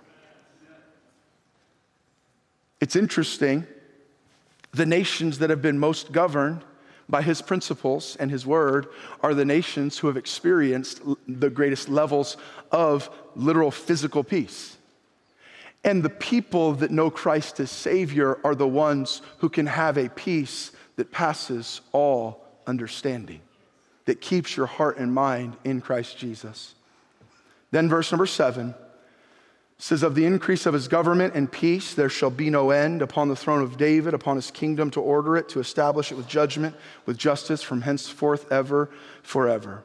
It's 2.80 2.95
interesting, 2.95 3.68
the 4.72 4.86
nations 4.86 5.39
that 5.39 5.50
have 5.50 5.62
been 5.62 5.78
most 5.78 6.14
governed 6.14 6.64
by 7.10 7.22
his 7.22 7.41
principles 7.41 8.16
and 8.20 8.32
his 8.32 8.45
word 8.45 8.88
are 9.22 9.34
the 9.34 9.43
nations 9.43 9.98
who 9.98 10.08
have 10.08 10.16
experienced 10.16 11.02
the 11.28 11.50
greatest 11.50 11.89
levels 11.89 12.38
of 12.72 13.10
literal 13.36 13.72
physical 13.72 14.24
peace. 14.24 14.78
And 15.84 16.02
the 16.02 16.10
people 16.10 16.74
that 16.76 16.91
know 16.91 17.10
Christ 17.10 17.60
as 17.60 17.72
Savior 17.72 18.39
are 18.45 18.56
the 18.56 18.68
ones 18.68 19.22
who 19.39 19.50
can 19.50 19.66
have 19.66 19.98
a 19.98 20.10
peace 20.10 20.72
that 20.95 21.12
passes 21.12 21.82
all 21.91 22.45
understanding 22.66 23.41
that 24.08 24.22
keeps 24.22 24.55
your 24.55 24.66
heart 24.66 24.97
and 24.97 25.14
mind 25.14 25.55
in 25.66 25.82
Christ 25.82 26.18
Jesus. 26.18 26.74
Then, 27.72 27.89
verse 27.89 28.10
number 28.12 28.26
seven 28.26 28.74
says, 29.78 30.01
Of 30.01 30.16
the 30.16 30.26
increase 30.26 30.66
of 30.66 30.74
his 30.74 30.88
government 30.88 31.36
and 31.36 31.51
peace, 31.51 31.93
there 31.93 32.10
shall 32.10 32.30
be 32.30 32.49
no 32.49 32.72
end 32.72 33.01
upon 33.01 33.28
the 33.28 33.36
throne 33.36 33.62
of 33.62 33.78
David, 33.78 34.14
upon 34.14 34.38
his 34.38 34.49
kingdom 34.49 34.89
to 34.91 35.01
order 35.01 35.36
it, 35.36 35.49
to 35.49 35.60
establish 35.60 36.10
it 36.10 36.16
with 36.16 36.26
judgment, 36.26 36.74
with 37.05 37.18
justice 37.18 37.62
from 37.62 37.82
henceforth 37.82 38.49
ever, 38.49 38.89
forever. 39.24 39.84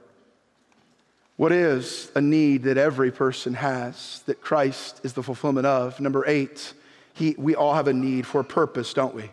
What 1.36 1.50
is 1.50 2.12
a 2.14 2.20
need 2.20 2.62
that 2.62 2.78
every 2.78 3.10
person 3.10 3.54
has 3.54 4.22
that 4.26 4.40
Christ 4.40 5.00
is 5.02 5.14
the 5.14 5.24
fulfillment 5.24 5.66
of? 5.66 5.98
Number 5.98 6.22
eight, 6.28 6.74
he, 7.14 7.34
we 7.36 7.56
all 7.56 7.74
have 7.74 7.88
a 7.88 7.92
need 7.92 8.24
for 8.24 8.40
a 8.40 8.44
purpose, 8.44 8.94
don't 8.94 9.16
we? 9.16 9.30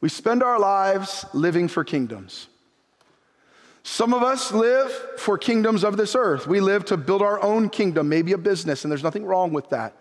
We 0.00 0.08
spend 0.08 0.42
our 0.42 0.58
lives 0.58 1.24
living 1.32 1.68
for 1.68 1.84
kingdoms. 1.84 2.48
Some 3.90 4.12
of 4.12 4.22
us 4.22 4.52
live 4.52 4.92
for 5.16 5.38
kingdoms 5.38 5.82
of 5.82 5.96
this 5.96 6.14
earth. 6.14 6.46
We 6.46 6.60
live 6.60 6.84
to 6.84 6.96
build 6.98 7.22
our 7.22 7.42
own 7.42 7.70
kingdom, 7.70 8.08
maybe 8.10 8.32
a 8.32 8.38
business, 8.38 8.84
and 8.84 8.92
there's 8.92 9.02
nothing 9.02 9.24
wrong 9.24 9.52
with 9.52 9.70
that. 9.70 9.94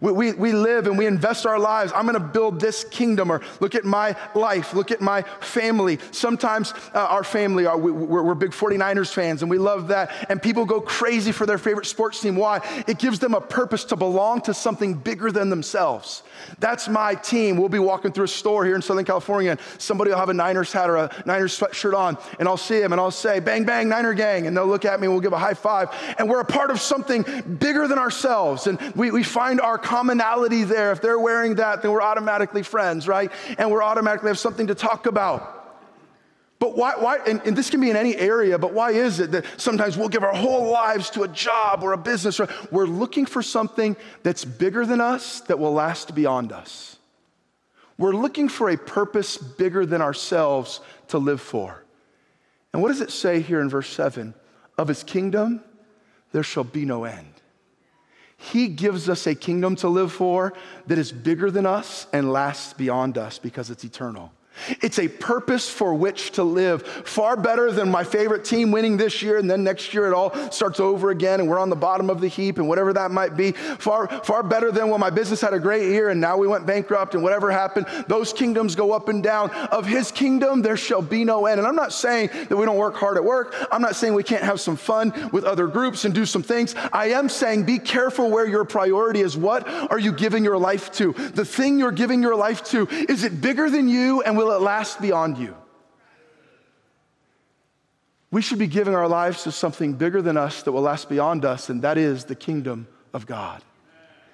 We, 0.00 0.12
we, 0.12 0.32
we 0.32 0.52
live 0.52 0.86
and 0.86 0.96
we 0.96 1.06
invest 1.06 1.46
our 1.46 1.58
lives. 1.58 1.92
I'm 1.94 2.06
going 2.06 2.14
to 2.14 2.20
build 2.20 2.60
this 2.60 2.84
kingdom, 2.84 3.30
or 3.30 3.40
look 3.60 3.74
at 3.74 3.84
my 3.84 4.16
life, 4.34 4.74
look 4.74 4.90
at 4.90 5.00
my 5.00 5.22
family. 5.40 5.98
Sometimes 6.10 6.72
uh, 6.94 6.98
our 6.98 7.24
family, 7.24 7.66
are, 7.66 7.78
we, 7.78 7.90
we're, 7.90 8.22
we're 8.22 8.34
big 8.34 8.50
49ers 8.50 9.12
fans, 9.12 9.42
and 9.42 9.50
we 9.50 9.58
love 9.58 9.88
that. 9.88 10.26
And 10.30 10.42
people 10.42 10.64
go 10.64 10.80
crazy 10.80 11.32
for 11.32 11.46
their 11.46 11.58
favorite 11.58 11.86
sports 11.86 12.20
team. 12.20 12.36
Why? 12.36 12.60
It 12.86 12.98
gives 12.98 13.18
them 13.18 13.34
a 13.34 13.40
purpose 13.40 13.84
to 13.84 13.96
belong 13.96 14.40
to 14.42 14.54
something 14.54 14.94
bigger 14.94 15.32
than 15.32 15.50
themselves. 15.50 16.22
That's 16.58 16.88
my 16.88 17.14
team. 17.14 17.56
We'll 17.56 17.68
be 17.68 17.78
walking 17.78 18.12
through 18.12 18.24
a 18.24 18.28
store 18.28 18.64
here 18.64 18.74
in 18.74 18.82
Southern 18.82 19.04
California, 19.04 19.52
and 19.52 19.60
somebody 19.78 20.10
will 20.10 20.18
have 20.18 20.28
a 20.28 20.34
Niners 20.34 20.72
hat 20.72 20.88
or 20.88 20.96
a 20.96 21.22
Niners 21.26 21.58
sweatshirt 21.58 21.94
on, 21.94 22.16
and 22.38 22.48
I'll 22.48 22.56
see 22.56 22.80
them 22.80 22.92
and 22.92 23.00
I'll 23.00 23.10
say, 23.10 23.40
Bang, 23.40 23.64
bang, 23.64 23.88
Niner 23.88 24.14
gang. 24.14 24.46
And 24.46 24.56
they'll 24.56 24.66
look 24.66 24.84
at 24.84 25.00
me 25.00 25.06
and 25.06 25.14
we'll 25.14 25.20
give 25.20 25.32
a 25.32 25.38
high 25.38 25.54
five. 25.54 25.88
And 26.18 26.28
we're 26.28 26.40
a 26.40 26.44
part 26.44 26.70
of 26.70 26.80
something 26.80 27.22
bigger 27.58 27.88
than 27.88 27.98
ourselves. 27.98 28.66
And 28.66 28.80
we, 28.94 29.10
we 29.10 29.22
find 29.22 29.60
our 29.60 29.78
commonality 29.82 30.64
there. 30.64 30.92
If 30.92 31.00
they're 31.00 31.18
wearing 31.18 31.56
that, 31.56 31.82
then 31.82 31.90
we're 31.90 32.02
automatically 32.02 32.62
friends, 32.62 33.08
right? 33.08 33.30
And 33.58 33.70
we're 33.70 33.82
automatically 33.82 34.28
have 34.28 34.38
something 34.38 34.68
to 34.68 34.74
talk 34.74 35.06
about. 35.06 35.56
But 36.60 36.76
why, 36.76 36.92
why 36.98 37.18
and, 37.26 37.40
and, 37.46 37.56
this 37.56 37.70
can 37.70 37.80
be 37.80 37.88
in 37.88 37.96
any 37.96 38.14
area, 38.14 38.58
but 38.58 38.74
why 38.74 38.90
is 38.90 39.18
it 39.18 39.30
that 39.32 39.46
sometimes 39.56 39.96
we'll 39.96 40.10
give 40.10 40.22
our 40.22 40.34
whole 40.34 40.70
lives 40.70 41.08
to 41.10 41.22
a 41.22 41.28
job 41.28 41.82
or 41.82 41.94
a 41.94 41.98
business? 41.98 42.38
Or 42.38 42.48
we're 42.70 42.84
looking 42.84 43.24
for 43.24 43.42
something 43.42 43.96
that's 44.22 44.44
bigger 44.44 44.84
than 44.84 45.00
us 45.00 45.40
that 45.42 45.58
will 45.58 45.72
last 45.72 46.14
beyond 46.14 46.52
us. 46.52 46.98
We're 47.96 48.12
looking 48.12 48.50
for 48.50 48.68
a 48.68 48.76
purpose 48.76 49.38
bigger 49.38 49.86
than 49.86 50.02
ourselves 50.02 50.80
to 51.08 51.18
live 51.18 51.40
for. 51.40 51.82
And 52.72 52.82
what 52.82 52.88
does 52.88 53.00
it 53.00 53.10
say 53.10 53.40
here 53.40 53.60
in 53.60 53.70
verse 53.70 53.88
7? 53.88 54.34
Of 54.76 54.88
his 54.88 55.02
kingdom, 55.02 55.62
there 56.32 56.42
shall 56.42 56.64
be 56.64 56.84
no 56.84 57.04
end. 57.04 57.29
He 58.40 58.68
gives 58.68 59.10
us 59.10 59.26
a 59.26 59.34
kingdom 59.34 59.76
to 59.76 59.88
live 59.88 60.10
for 60.10 60.54
that 60.86 60.96
is 60.96 61.12
bigger 61.12 61.50
than 61.50 61.66
us 61.66 62.06
and 62.10 62.32
lasts 62.32 62.72
beyond 62.72 63.18
us 63.18 63.38
because 63.38 63.68
it's 63.68 63.84
eternal. 63.84 64.32
It's 64.80 64.98
a 64.98 65.08
purpose 65.08 65.68
for 65.70 65.94
which 65.94 66.32
to 66.32 66.42
live. 66.42 66.82
Far 66.82 67.36
better 67.36 67.72
than 67.72 67.90
my 67.90 68.04
favorite 68.04 68.44
team 68.44 68.70
winning 68.70 68.96
this 68.96 69.22
year, 69.22 69.38
and 69.38 69.50
then 69.50 69.64
next 69.64 69.94
year 69.94 70.06
it 70.06 70.14
all 70.14 70.34
starts 70.50 70.80
over 70.80 71.10
again, 71.10 71.40
and 71.40 71.48
we're 71.48 71.58
on 71.58 71.70
the 71.70 71.76
bottom 71.76 72.10
of 72.10 72.20
the 72.20 72.28
heap, 72.28 72.58
and 72.58 72.68
whatever 72.68 72.92
that 72.92 73.10
might 73.10 73.36
be. 73.36 73.52
Far, 73.52 74.08
far 74.24 74.42
better 74.42 74.70
than 74.70 74.88
when 74.88 75.00
my 75.00 75.10
business 75.10 75.40
had 75.40 75.54
a 75.54 75.58
great 75.58 75.88
year, 75.90 76.10
and 76.10 76.20
now 76.20 76.36
we 76.36 76.46
went 76.46 76.66
bankrupt, 76.66 77.14
and 77.14 77.22
whatever 77.22 77.50
happened. 77.50 77.86
Those 78.06 78.32
kingdoms 78.32 78.74
go 78.74 78.92
up 78.92 79.08
and 79.08 79.22
down. 79.22 79.50
Of 79.50 79.86
his 79.86 80.10
kingdom, 80.10 80.62
there 80.62 80.76
shall 80.76 81.02
be 81.02 81.24
no 81.24 81.46
end. 81.46 81.58
And 81.58 81.66
I'm 81.66 81.76
not 81.76 81.92
saying 81.92 82.30
that 82.48 82.56
we 82.56 82.64
don't 82.64 82.76
work 82.76 82.96
hard 82.96 83.16
at 83.16 83.24
work. 83.24 83.54
I'm 83.70 83.82
not 83.82 83.96
saying 83.96 84.14
we 84.14 84.22
can't 84.22 84.42
have 84.42 84.60
some 84.60 84.76
fun 84.76 85.30
with 85.32 85.44
other 85.44 85.66
groups 85.66 86.04
and 86.04 86.14
do 86.14 86.26
some 86.26 86.42
things. 86.42 86.74
I 86.92 87.10
am 87.10 87.28
saying 87.28 87.64
be 87.64 87.78
careful 87.78 88.30
where 88.30 88.46
your 88.46 88.64
priority 88.64 89.20
is. 89.20 89.36
What 89.36 89.68
are 89.68 89.98
you 89.98 90.12
giving 90.12 90.44
your 90.44 90.58
life 90.58 90.92
to? 90.92 91.12
The 91.12 91.44
thing 91.44 91.78
you're 91.78 91.92
giving 91.92 92.22
your 92.22 92.36
life 92.36 92.64
to, 92.64 92.86
is 92.88 93.24
it 93.24 93.40
bigger 93.40 93.70
than 93.70 93.88
you, 93.88 94.22
and 94.22 94.36
will 94.36 94.49
it 94.52 94.60
last 94.60 95.00
beyond 95.00 95.38
you? 95.38 95.56
We 98.30 98.42
should 98.42 98.58
be 98.58 98.68
giving 98.68 98.94
our 98.94 99.08
lives 99.08 99.42
to 99.42 99.52
something 99.52 99.94
bigger 99.94 100.22
than 100.22 100.36
us 100.36 100.62
that 100.62 100.72
will 100.72 100.82
last 100.82 101.08
beyond 101.08 101.44
us, 101.44 101.68
and 101.68 101.82
that 101.82 101.98
is 101.98 102.24
the 102.24 102.36
kingdom 102.36 102.86
of 103.12 103.26
God. 103.26 103.62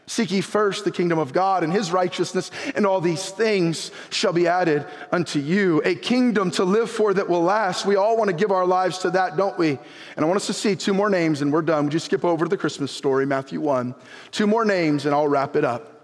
Seek 0.09 0.31
ye 0.31 0.41
first 0.41 0.85
the 0.85 0.93
kingdom 0.93 1.19
of 1.19 1.33
God 1.33 1.64
and 1.64 1.73
his 1.73 1.91
righteousness, 1.91 2.53
and 2.77 2.87
all 2.87 3.01
these 3.01 3.31
things 3.31 3.91
shall 4.11 4.33
be 4.33 4.47
added 4.47 4.87
unto 5.11 5.41
you. 5.41 5.83
A 5.85 5.97
kingdom 5.97 6.53
to 6.53 6.64
live 6.64 6.89
for 6.91 7.12
that 7.12 7.29
will 7.29 7.43
last. 7.43 7.87
We 7.87 7.97
all 7.97 8.17
want 8.17 8.31
to 8.31 8.37
give 8.37 8.53
our 8.53 8.67
lives 8.67 8.99
to 8.99 9.11
that, 9.11 9.37
don't 9.37 9.59
we? 9.59 9.71
And 9.71 9.79
I 10.19 10.25
want 10.25 10.37
us 10.37 10.47
to 10.47 10.53
see 10.53 10.77
two 10.77 10.95
more 10.95 11.11
names, 11.11 11.43
and 11.43 11.53
we're 11.53 11.62
done. 11.62 11.85
Would 11.87 11.95
you 11.95 11.99
skip 11.99 12.25
over 12.25 12.45
to 12.45 12.49
the 12.49 12.57
Christmas 12.57 12.93
story, 12.93 13.27
Matthew 13.27 13.61
1? 13.61 13.97
Two 14.31 14.47
more 14.47 14.64
names, 14.64 15.07
and 15.07 15.14
I'll 15.14 15.27
wrap 15.27 15.57
it 15.57 15.64
up. 15.64 15.95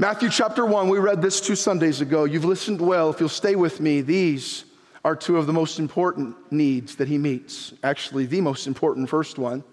Matthew 0.00 0.28
chapter 0.28 0.64
1, 0.64 0.88
we 0.88 1.00
read 1.00 1.20
this 1.20 1.40
two 1.40 1.56
Sundays 1.56 2.00
ago. 2.00 2.22
You've 2.22 2.44
listened 2.44 2.80
well. 2.80 3.10
If 3.10 3.18
you'll 3.18 3.28
stay 3.28 3.56
with 3.56 3.80
me, 3.80 4.00
these 4.00 4.64
are 5.04 5.16
two 5.16 5.38
of 5.38 5.48
the 5.48 5.52
most 5.52 5.80
important 5.80 6.36
needs 6.52 6.94
that 6.96 7.08
he 7.08 7.18
meets. 7.18 7.74
Actually, 7.82 8.24
the 8.26 8.40
most 8.40 8.68
important 8.68 9.08
first 9.08 9.38
one. 9.38 9.64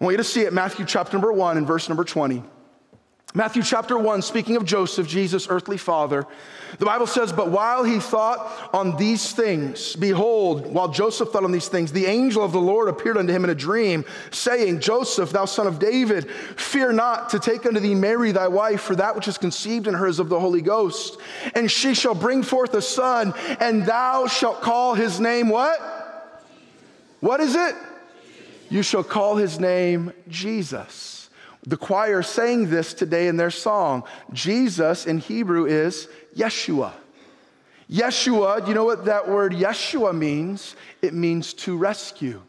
I 0.00 0.04
want 0.04 0.14
you 0.14 0.16
to 0.16 0.24
see 0.24 0.40
it, 0.40 0.54
Matthew 0.54 0.86
chapter 0.86 1.12
number 1.12 1.30
1 1.30 1.58
and 1.58 1.66
verse 1.66 1.90
number 1.90 2.04
20. 2.04 2.42
Matthew 3.34 3.62
chapter 3.62 3.96
1, 3.96 4.20
speaking 4.20 4.56
of 4.56 4.66
Joseph, 4.66 5.08
Jesus' 5.08 5.46
earthly 5.48 5.78
father, 5.78 6.26
the 6.78 6.84
Bible 6.84 7.06
says, 7.06 7.32
But 7.32 7.50
while 7.50 7.82
he 7.82 7.98
thought 7.98 8.70
on 8.74 8.96
these 8.98 9.32
things, 9.32 9.96
behold, 9.96 10.66
while 10.66 10.88
Joseph 10.88 11.30
thought 11.30 11.44
on 11.44 11.52
these 11.52 11.68
things, 11.68 11.92
the 11.92 12.04
angel 12.04 12.44
of 12.44 12.52
the 12.52 12.60
Lord 12.60 12.90
appeared 12.90 13.16
unto 13.16 13.32
him 13.32 13.44
in 13.44 13.50
a 13.50 13.54
dream, 13.54 14.04
saying, 14.32 14.80
Joseph, 14.80 15.30
thou 15.30 15.46
son 15.46 15.66
of 15.66 15.78
David, 15.78 16.30
fear 16.30 16.92
not 16.92 17.30
to 17.30 17.38
take 17.38 17.64
unto 17.64 17.80
thee 17.80 17.94
Mary 17.94 18.32
thy 18.32 18.48
wife, 18.48 18.82
for 18.82 18.96
that 18.96 19.16
which 19.16 19.28
is 19.28 19.38
conceived 19.38 19.86
in 19.86 19.94
her 19.94 20.06
is 20.06 20.18
of 20.18 20.28
the 20.28 20.38
Holy 20.38 20.60
Ghost. 20.60 21.18
And 21.54 21.70
she 21.70 21.94
shall 21.94 22.14
bring 22.14 22.42
forth 22.42 22.74
a 22.74 22.82
son, 22.82 23.32
and 23.60 23.86
thou 23.86 24.26
shalt 24.26 24.60
call 24.60 24.92
his 24.92 25.20
name 25.20 25.48
what? 25.48 25.80
What 27.20 27.40
is 27.40 27.54
it? 27.54 27.74
You 28.68 28.82
shall 28.82 29.04
call 29.04 29.36
his 29.36 29.58
name 29.58 30.12
Jesus. 30.28 31.21
The 31.64 31.76
choir 31.76 32.22
sang 32.22 32.70
this 32.70 32.92
today 32.92 33.28
in 33.28 33.36
their 33.36 33.50
song. 33.50 34.04
Jesus 34.32 35.06
in 35.06 35.18
Hebrew 35.18 35.66
is 35.66 36.08
Yeshua. 36.34 36.92
Yeshua, 37.88 38.62
do 38.62 38.68
you 38.68 38.74
know 38.74 38.84
what 38.84 39.04
that 39.04 39.28
word 39.28 39.52
Yeshua 39.52 40.16
means? 40.16 40.74
It 41.02 41.14
means 41.14 41.52
to 41.54 41.76
rescue, 41.76 42.42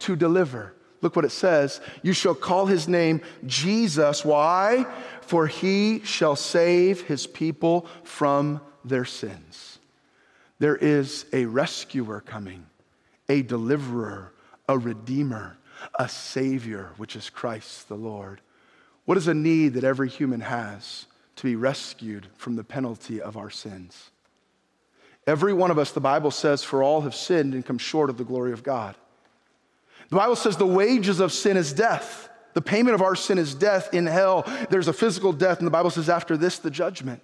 to 0.00 0.16
deliver. 0.16 0.74
Look 1.00 1.16
what 1.16 1.24
it 1.24 1.32
says. 1.32 1.80
You 2.02 2.12
shall 2.12 2.34
call 2.34 2.66
his 2.66 2.88
name 2.88 3.20
Jesus. 3.46 4.24
Why? 4.24 4.86
For 5.20 5.46
he 5.46 6.00
shall 6.00 6.34
save 6.34 7.02
his 7.02 7.26
people 7.26 7.86
from 8.02 8.60
their 8.84 9.04
sins. 9.04 9.78
There 10.58 10.76
is 10.76 11.26
a 11.32 11.46
rescuer 11.46 12.20
coming, 12.20 12.66
a 13.28 13.42
deliverer, 13.42 14.32
a 14.68 14.78
redeemer, 14.78 15.56
a 15.98 16.08
savior, 16.08 16.90
which 16.96 17.16
is 17.16 17.30
Christ 17.30 17.88
the 17.88 17.94
Lord. 17.94 18.40
What 19.04 19.18
is 19.18 19.28
a 19.28 19.34
need 19.34 19.74
that 19.74 19.84
every 19.84 20.08
human 20.08 20.40
has 20.40 21.06
to 21.36 21.44
be 21.44 21.56
rescued 21.56 22.28
from 22.36 22.56
the 22.56 22.64
penalty 22.64 23.20
of 23.20 23.36
our 23.36 23.50
sins? 23.50 24.10
Every 25.26 25.52
one 25.52 25.70
of 25.70 25.78
us, 25.78 25.92
the 25.92 26.00
Bible 26.00 26.30
says, 26.30 26.62
for 26.62 26.82
all 26.82 27.02
have 27.02 27.14
sinned 27.14 27.54
and 27.54 27.64
come 27.64 27.78
short 27.78 28.10
of 28.10 28.18
the 28.18 28.24
glory 28.24 28.52
of 28.52 28.62
God. 28.62 28.94
The 30.10 30.16
Bible 30.16 30.36
says 30.36 30.56
the 30.56 30.66
wages 30.66 31.20
of 31.20 31.32
sin 31.32 31.56
is 31.56 31.72
death. 31.72 32.28
The 32.52 32.62
payment 32.62 32.94
of 32.94 33.02
our 33.02 33.16
sin 33.16 33.38
is 33.38 33.54
death 33.54 33.92
in 33.94 34.06
hell. 34.06 34.44
There's 34.70 34.88
a 34.88 34.92
physical 34.92 35.32
death, 35.32 35.58
and 35.58 35.66
the 35.66 35.72
Bible 35.72 35.90
says 35.90 36.08
after 36.08 36.36
this, 36.36 36.58
the 36.58 36.70
judgment. 36.70 37.22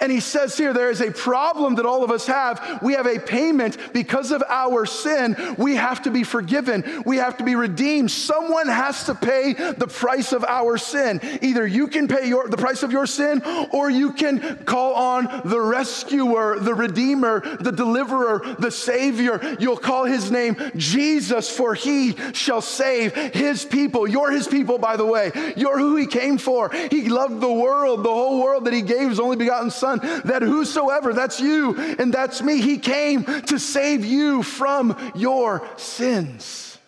And 0.00 0.12
he 0.12 0.20
says 0.20 0.56
here, 0.56 0.72
there 0.72 0.90
is 0.90 1.00
a 1.00 1.10
problem 1.10 1.76
that 1.76 1.86
all 1.86 2.04
of 2.04 2.10
us 2.10 2.26
have. 2.26 2.80
We 2.82 2.94
have 2.94 3.06
a 3.06 3.18
payment 3.18 3.92
because 3.92 4.30
of 4.30 4.42
our 4.48 4.86
sin. 4.86 5.36
We 5.58 5.76
have 5.76 6.02
to 6.02 6.10
be 6.10 6.24
forgiven. 6.24 7.02
We 7.04 7.16
have 7.16 7.38
to 7.38 7.44
be 7.44 7.54
redeemed. 7.54 8.10
Someone 8.10 8.68
has 8.68 9.04
to 9.04 9.14
pay 9.14 9.52
the 9.54 9.86
price 9.86 10.32
of 10.32 10.44
our 10.44 10.78
sin. 10.78 11.20
Either 11.42 11.66
you 11.66 11.88
can 11.88 12.08
pay 12.08 12.28
your, 12.28 12.48
the 12.48 12.56
price 12.56 12.82
of 12.82 12.92
your 12.92 13.06
sin, 13.06 13.42
or 13.72 13.90
you 13.90 14.12
can 14.12 14.64
call 14.64 14.94
on 14.94 15.42
the 15.44 15.60
rescuer, 15.60 16.58
the 16.58 16.74
redeemer, 16.74 17.40
the 17.60 17.72
deliverer, 17.72 18.56
the 18.58 18.70
savior. 18.70 19.56
You'll 19.58 19.76
call 19.76 20.04
his 20.04 20.30
name 20.30 20.56
Jesus, 20.76 21.50
for 21.50 21.74
he 21.74 22.16
shall 22.32 22.60
save 22.60 23.14
his 23.14 23.64
people. 23.64 24.08
You're 24.08 24.30
his 24.30 24.48
people, 24.48 24.78
by 24.78 24.96
the 24.96 25.06
way. 25.06 25.32
You're 25.56 25.78
who 25.78 25.96
he 25.96 26.06
came 26.06 26.38
for. 26.38 26.70
He 26.90 27.08
loved 27.08 27.40
the 27.40 27.52
world, 27.52 28.04
the 28.04 28.08
whole 28.08 28.42
world 28.42 28.64
that 28.66 28.74
he 28.74 28.82
gave 28.82 29.08
his 29.08 29.20
only 29.20 29.36
begotten 29.36 29.70
Son, 29.78 29.98
that 30.24 30.42
whosoever, 30.42 31.12
that's 31.12 31.40
you 31.40 31.76
and 31.76 32.12
that's 32.12 32.42
me, 32.42 32.60
he 32.60 32.78
came 32.78 33.24
to 33.24 33.58
save 33.58 34.04
you 34.04 34.42
from 34.42 34.96
your 35.14 35.66
sins. 35.76 36.78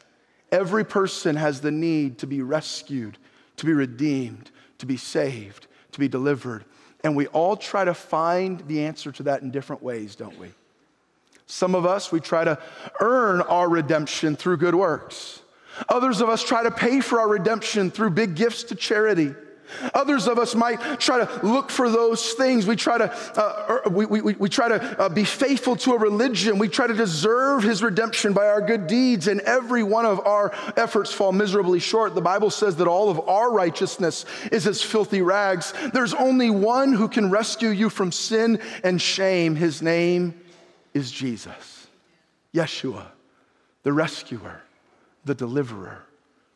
Every 0.53 0.85
person 0.85 1.37
has 1.37 1.61
the 1.61 1.71
need 1.71 2.19
to 2.19 2.27
be 2.27 2.43
rescued, 2.43 3.19
to 3.57 3.67
be 3.67 3.73
redeemed, 3.73 4.51
to 4.79 4.87
be 4.87 4.97
saved, 4.97 5.67
to 5.93 6.01
be 6.01 6.09
delivered. 6.09 6.65
And 7.05 7.17
we 7.17 7.29
all 7.29 7.57
try 7.57 7.85
to 7.85 7.95
find 7.95 8.61
the 8.67 8.85
answer 8.85 9.13
to 9.13 9.23
that 9.25 9.43
in 9.43 9.51
different 9.51 9.83
ways, 9.83 10.17
don't 10.17 10.39
we? 10.39 10.49
Some 11.47 11.75
of 11.75 11.87
us, 11.87 12.13
we 12.13 12.21
try 12.21 12.45
to 12.45 12.59
earn 13.01 13.41
our 13.43 13.69
redemption 13.69 14.37
through 14.37 14.59
good 14.59 14.75
works. 14.75 15.43
Others 15.89 16.21
of 16.21 16.29
us 16.29 16.45
try 16.45 16.63
to 16.63 16.71
pay 16.71 17.01
for 17.01 17.21
our 17.21 17.29
redemption 17.29 17.91
through 17.91 18.11
big 18.11 18.35
gifts 18.37 18.65
to 18.65 18.75
charity. 18.75 19.35
Others 19.95 20.27
of 20.27 20.39
us 20.39 20.55
might 20.55 21.01
try 21.01 21.25
to 21.25 21.47
look 21.47 21.71
for 21.71 21.91
those 21.91 22.33
things. 22.33 22.67
We 22.67 22.77
try 22.77 22.99
to, 22.99 23.13
uh, 23.37 23.89
we, 23.91 24.07
we, 24.07 24.35
we 24.35 24.49
try 24.49 24.69
to 24.69 25.01
uh, 25.01 25.09
be 25.09 25.25
faithful 25.25 25.77
to 25.77 25.93
a 25.93 25.99
religion. 25.99 26.59
We 26.59 26.69
try 26.69 26.87
to 26.87 26.95
deserve 26.95 27.63
his 27.63 27.83
redemption 27.83 28.33
by 28.33 28.47
our 28.47 28.61
good 28.61 28.87
deeds, 28.87 29.27
and 29.29 29.41
every 29.41 29.83
one 29.83 30.07
of 30.07 30.21
our 30.27 30.53
efforts 30.77 31.13
fall 31.13 31.33
miserably 31.33 31.81
short. 31.81 32.15
The 32.15 32.21
Bible 32.21 32.51
says 32.51 32.77
that 32.77 32.89
all 32.89 33.11
of 33.11 33.29
our 33.29 33.53
righteousness 33.53 34.25
is 34.51 34.67
as 34.67 34.83
filthy 34.83 35.23
rags. 35.23 35.73
There's 35.93 36.15
only 36.15 36.51
one 36.51 36.93
who 36.93 37.09
can 37.09 37.31
rescue 37.31 37.71
you 37.71 37.91
from 37.91 38.13
sin 38.13 38.61
and 38.85 39.01
shame. 39.01 39.57
His 39.57 39.83
name 39.83 40.41
is 40.95 41.11
Jesus, 41.11 41.87
Yeshua, 42.55 43.07
the 43.83 43.93
rescuer, 43.93 44.63
the 45.25 45.35
deliverer, 45.35 46.03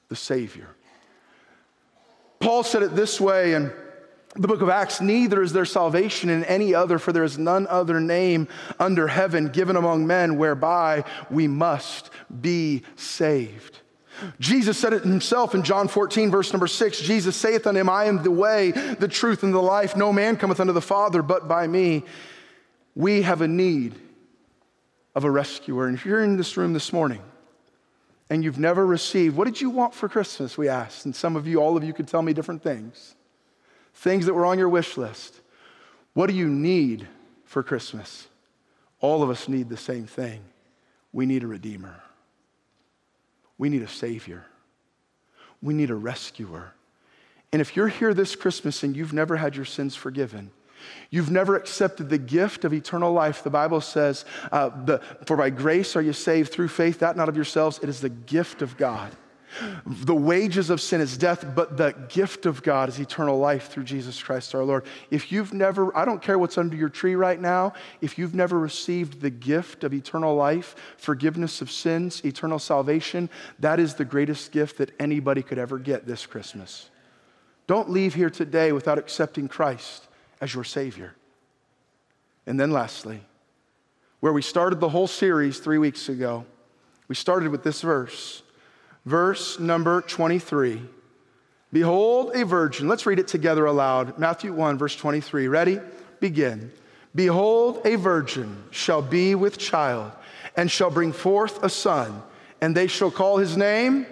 the 0.08 0.16
Savior. 0.16 0.68
Paul 2.44 2.62
said 2.62 2.82
it 2.82 2.94
this 2.94 3.18
way 3.18 3.54
in 3.54 3.72
the 4.36 4.46
book 4.46 4.60
of 4.60 4.68
Acts 4.68 5.00
Neither 5.00 5.40
is 5.40 5.54
there 5.54 5.64
salvation 5.64 6.28
in 6.28 6.44
any 6.44 6.74
other, 6.74 6.98
for 6.98 7.10
there 7.10 7.24
is 7.24 7.38
none 7.38 7.66
other 7.68 8.00
name 8.00 8.48
under 8.78 9.08
heaven 9.08 9.48
given 9.48 9.76
among 9.76 10.06
men 10.06 10.36
whereby 10.36 11.04
we 11.30 11.48
must 11.48 12.10
be 12.42 12.82
saved. 12.96 13.78
Jesus 14.38 14.76
said 14.76 14.92
it 14.92 15.04
himself 15.04 15.54
in 15.54 15.62
John 15.62 15.88
14, 15.88 16.30
verse 16.30 16.52
number 16.52 16.66
6. 16.66 17.00
Jesus 17.00 17.34
saith 17.34 17.66
unto 17.66 17.80
him, 17.80 17.88
I 17.88 18.04
am 18.04 18.22
the 18.22 18.30
way, 18.30 18.72
the 18.72 19.08
truth, 19.08 19.42
and 19.42 19.54
the 19.54 19.62
life. 19.62 19.96
No 19.96 20.12
man 20.12 20.36
cometh 20.36 20.60
unto 20.60 20.74
the 20.74 20.82
Father 20.82 21.22
but 21.22 21.48
by 21.48 21.66
me. 21.66 22.04
We 22.94 23.22
have 23.22 23.40
a 23.40 23.48
need 23.48 23.94
of 25.14 25.24
a 25.24 25.30
rescuer. 25.30 25.86
And 25.86 25.96
if 25.96 26.04
you're 26.04 26.22
in 26.22 26.36
this 26.36 26.58
room 26.58 26.74
this 26.74 26.92
morning 26.92 27.22
and 28.30 28.42
you've 28.42 28.58
never 28.58 28.86
received, 28.86 29.36
what 29.36 29.44
did 29.44 29.60
you 29.60 29.70
want 29.70 29.94
for 29.94 30.08
Christmas? 30.08 30.56
We 30.56 30.68
asked. 30.68 31.04
And 31.04 31.14
some 31.14 31.36
of 31.36 31.46
you, 31.46 31.60
all 31.60 31.76
of 31.76 31.84
you, 31.84 31.92
could 31.92 32.08
tell 32.08 32.22
me 32.22 32.32
different 32.32 32.62
things. 32.62 33.14
Things 33.94 34.26
that 34.26 34.34
were 34.34 34.46
on 34.46 34.58
your 34.58 34.68
wish 34.68 34.96
list. 34.96 35.40
What 36.14 36.28
do 36.28 36.34
you 36.34 36.48
need 36.48 37.06
for 37.44 37.62
Christmas? 37.62 38.26
All 39.00 39.22
of 39.22 39.30
us 39.30 39.48
need 39.48 39.68
the 39.68 39.76
same 39.76 40.06
thing. 40.06 40.40
We 41.12 41.26
need 41.26 41.44
a 41.44 41.46
Redeemer, 41.46 42.02
we 43.56 43.68
need 43.68 43.82
a 43.82 43.88
Savior, 43.88 44.44
we 45.62 45.72
need 45.72 45.90
a 45.90 45.94
rescuer. 45.94 46.72
And 47.52 47.62
if 47.62 47.76
you're 47.76 47.86
here 47.86 48.12
this 48.12 48.34
Christmas 48.34 48.82
and 48.82 48.96
you've 48.96 49.12
never 49.12 49.36
had 49.36 49.54
your 49.54 49.64
sins 49.64 49.94
forgiven, 49.94 50.50
You've 51.10 51.30
never 51.30 51.56
accepted 51.56 52.08
the 52.08 52.18
gift 52.18 52.64
of 52.64 52.72
eternal 52.72 53.12
life. 53.12 53.42
The 53.42 53.50
Bible 53.50 53.80
says, 53.80 54.24
uh, 54.50 54.70
the, 54.84 55.00
For 55.26 55.36
by 55.36 55.50
grace 55.50 55.96
are 55.96 56.02
you 56.02 56.12
saved 56.12 56.52
through 56.52 56.68
faith, 56.68 56.98
that 57.00 57.16
not 57.16 57.28
of 57.28 57.36
yourselves. 57.36 57.78
It 57.82 57.88
is 57.88 58.00
the 58.00 58.08
gift 58.08 58.62
of 58.62 58.76
God. 58.76 59.14
The 59.86 60.14
wages 60.14 60.70
of 60.70 60.80
sin 60.80 61.00
is 61.00 61.16
death, 61.16 61.46
but 61.54 61.76
the 61.76 61.92
gift 62.08 62.46
of 62.46 62.62
God 62.62 62.88
is 62.88 62.98
eternal 62.98 63.38
life 63.38 63.68
through 63.68 63.84
Jesus 63.84 64.20
Christ 64.20 64.54
our 64.54 64.64
Lord. 64.64 64.84
If 65.10 65.30
you've 65.30 65.52
never, 65.52 65.96
I 65.96 66.04
don't 66.04 66.20
care 66.20 66.38
what's 66.38 66.58
under 66.58 66.76
your 66.76 66.88
tree 66.88 67.14
right 67.14 67.40
now, 67.40 67.74
if 68.00 68.18
you've 68.18 68.34
never 68.34 68.58
received 68.58 69.20
the 69.20 69.30
gift 69.30 69.84
of 69.84 69.94
eternal 69.94 70.34
life, 70.34 70.74
forgiveness 70.96 71.62
of 71.62 71.70
sins, 71.70 72.24
eternal 72.24 72.58
salvation, 72.58 73.30
that 73.60 73.78
is 73.78 73.94
the 73.94 74.04
greatest 74.04 74.50
gift 74.50 74.78
that 74.78 74.90
anybody 74.98 75.42
could 75.42 75.58
ever 75.58 75.78
get 75.78 76.06
this 76.06 76.26
Christmas. 76.26 76.90
Don't 77.66 77.90
leave 77.90 78.14
here 78.14 78.30
today 78.30 78.72
without 78.72 78.98
accepting 78.98 79.48
Christ 79.48 80.08
as 80.44 80.52
your 80.52 80.62
Savior. 80.62 81.14
And 82.46 82.60
then, 82.60 82.70
lastly, 82.70 83.22
where 84.20 84.32
we 84.32 84.42
started 84.42 84.78
the 84.78 84.90
whole 84.90 85.06
series 85.06 85.58
three 85.58 85.78
weeks 85.78 86.10
ago, 86.10 86.44
we 87.08 87.14
started 87.14 87.48
with 87.48 87.64
this 87.64 87.80
verse, 87.80 88.42
verse 89.06 89.58
number 89.58 90.02
23. 90.02 90.82
Behold, 91.72 92.32
a 92.34 92.44
virgin. 92.44 92.88
Let's 92.88 93.06
read 93.06 93.18
it 93.18 93.26
together 93.26 93.64
aloud. 93.64 94.18
Matthew 94.18 94.52
1, 94.52 94.76
verse 94.76 94.94
23. 94.94 95.48
Ready? 95.48 95.80
Begin. 96.20 96.70
Behold, 97.14 97.80
a 97.86 97.96
virgin 97.96 98.64
shall 98.70 99.00
be 99.00 99.34
with 99.34 99.56
child 99.56 100.12
and 100.58 100.70
shall 100.70 100.90
bring 100.90 101.12
forth 101.12 101.64
a 101.64 101.70
son, 101.70 102.22
and 102.60 102.76
they 102.76 102.86
shall 102.86 103.10
call 103.10 103.38
his 103.38 103.56
name, 103.56 104.06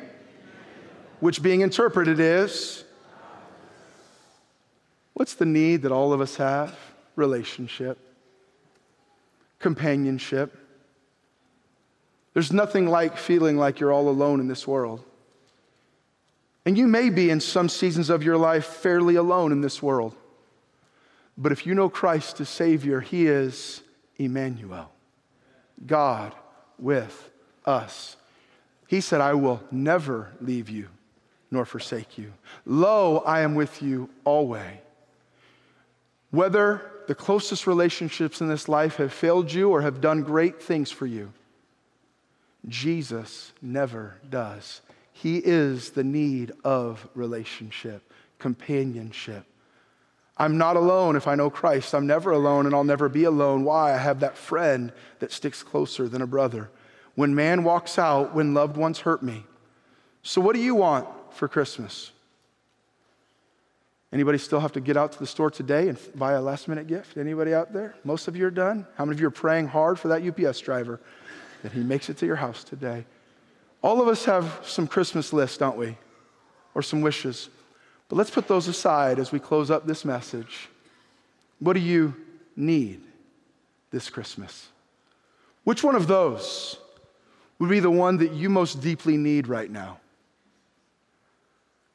which 1.21 1.43
being 1.43 1.61
interpreted 1.61 2.19
is 2.19 2.82
what's 5.23 5.35
the 5.35 5.47
need 5.47 5.83
that 5.83 5.93
all 5.93 6.13
of 6.13 6.21
us 6.21 6.35
have? 6.35 6.77
Relationship, 7.15 7.97
companionship. 9.61 10.59
There's 12.35 12.53
nothing 12.53 12.89
like 12.89 13.17
feeling 13.17 13.57
like 13.57 13.79
you're 13.79 13.93
all 13.93 14.09
alone 14.09 14.41
in 14.41 14.49
this 14.49 14.67
world. 14.67 15.01
And 16.67 16.77
you 16.77 16.89
may 16.89 17.09
be 17.09 17.31
in 17.31 17.39
some 17.39 17.69
seasons 17.69 18.11
of 18.11 18.25
your 18.25 18.37
life 18.37 18.67
fairly 18.67 19.15
alone 19.15 19.53
in 19.53 19.61
this 19.61 19.81
world. 19.81 20.17
But 21.39 21.53
if 21.53 21.67
you 21.67 21.75
know 21.77 21.89
Christ 21.89 22.41
as 22.41 22.49
Savior, 22.49 23.01
He 23.01 23.29
is 23.29 23.81
Emmanuel, 24.17 24.91
God 25.87 26.35
with 26.81 27.31
us. 27.65 28.17
He 28.89 29.01
said, 29.01 29.21
I 29.21 29.35
will 29.35 29.63
never 29.71 30.33
leave 30.41 30.69
you 30.69 30.89
nor 31.53 31.65
forsake 31.65 32.19
you. 32.19 32.33
Lo, 32.67 33.19
I 33.19 33.43
am 33.43 33.55
with 33.55 33.81
you 33.83 34.11
always. 34.25 34.82
Whether 36.33 36.81
the 37.09 37.15
closest 37.15 37.67
relationships 37.67 38.41
in 38.41 38.49
this 38.49 38.69
life 38.69 38.97
have 38.97 39.13
failed 39.13 39.53
you 39.53 39.71
or 39.71 39.83
have 39.83 40.01
done 40.01 40.23
great 40.23 40.63
things 40.63 40.91
for 40.91 41.07
you, 41.07 41.33
Jesus 42.69 43.53
never 43.61 44.17
does. 44.29 44.81
He 45.13 45.39
is 45.39 45.91
the 45.91 46.03
need 46.03 46.53
of 46.65 47.07
relationship, 47.15 48.03
companionship. 48.39 49.45
I'm 50.39 50.57
not 50.57 50.77
alone 50.77 51.17
if 51.17 51.29
I 51.29 51.35
know 51.35 51.51
Christ. 51.51 51.95
I'm 51.95 52.07
never 52.07 52.31
alone 52.31 52.65
and 52.65 52.75
I'll 52.75 52.83
never 52.83 53.11
be 53.11 53.25
alone. 53.25 53.63
Why? 53.65 53.93
I 53.93 53.99
have 53.99 54.21
that 54.21 54.39
friend 54.39 54.91
that 55.19 55.33
sticks 55.33 55.63
closer 55.63 56.09
than 56.09 56.23
a 56.23 56.27
brother. 56.27 56.71
When 57.15 57.35
man 57.35 57.63
walks 57.63 57.99
out, 57.99 58.35
when 58.35 58.55
loved 58.55 58.79
ones 58.79 59.01
hurt 59.01 59.23
me. 59.23 59.45
So, 60.23 60.41
what 60.41 60.57
do 60.57 60.63
you 60.63 60.75
want 60.75 61.07
for 61.35 61.47
Christmas? 61.47 62.13
Anybody 64.13 64.37
still 64.37 64.61
have 64.61 64.73
to 64.73 64.81
get 64.81 64.97
out 64.97 65.13
to 65.13 65.19
the 65.19 65.27
store 65.27 65.51
today 65.51 65.89
and 65.89 65.99
buy 66.15 66.33
a 66.33 66.43
last 66.43 66.69
minute 66.69 66.87
gift? 66.87 67.17
Anybody 67.17 67.55
out 67.55 67.73
there? 67.73 67.95
Most 68.05 68.29
of 68.29 68.37
you 68.37 68.47
are 68.47 68.51
done. 68.51 68.87
How 68.97 69.07
many 69.07 69.17
of 69.17 69.21
you 69.21 69.27
are 69.29 69.31
praying 69.31 69.69
hard 69.69 69.99
for 69.99 70.09
that 70.09 70.23
UPS 70.23 70.61
driver 70.61 71.01
that 71.63 71.73
he 71.73 71.81
makes 71.81 72.11
it 72.11 72.19
to 72.19 72.27
your 72.27 72.37
house 72.37 72.63
today? 72.63 73.07
All 73.83 74.03
of 74.03 74.09
us 74.09 74.27
have 74.27 74.61
some 74.65 74.87
Christmas 74.87 75.33
lists, 75.33 75.57
don't 75.57 75.79
we? 75.79 75.97
Or 76.75 76.83
some 76.83 77.01
wishes. 77.01 77.49
But 78.09 78.17
let's 78.17 78.31
put 78.31 78.49
those 78.49 78.69
aside 78.69 79.19
as 79.19 79.33
we 79.33 79.39
close 79.39 79.71
up 79.71 79.87
this 79.87 80.05
message. 80.05 80.69
What 81.59 81.73
do 81.73 81.81
you 81.81 82.15
need 82.55 83.01
this 83.91 84.11
Christmas? 84.11 84.69
Which 85.65 85.83
one 85.83 85.95
of 85.95 86.07
those 86.07 86.77
would 87.59 87.71
be 87.71 87.81
the 87.81 87.91
one 87.91 88.19
that 88.19 88.33
you 88.33 88.51
most 88.51 88.83
deeply 88.83 89.17
need 89.17 89.47
right 89.47 89.71
now? 89.71 90.01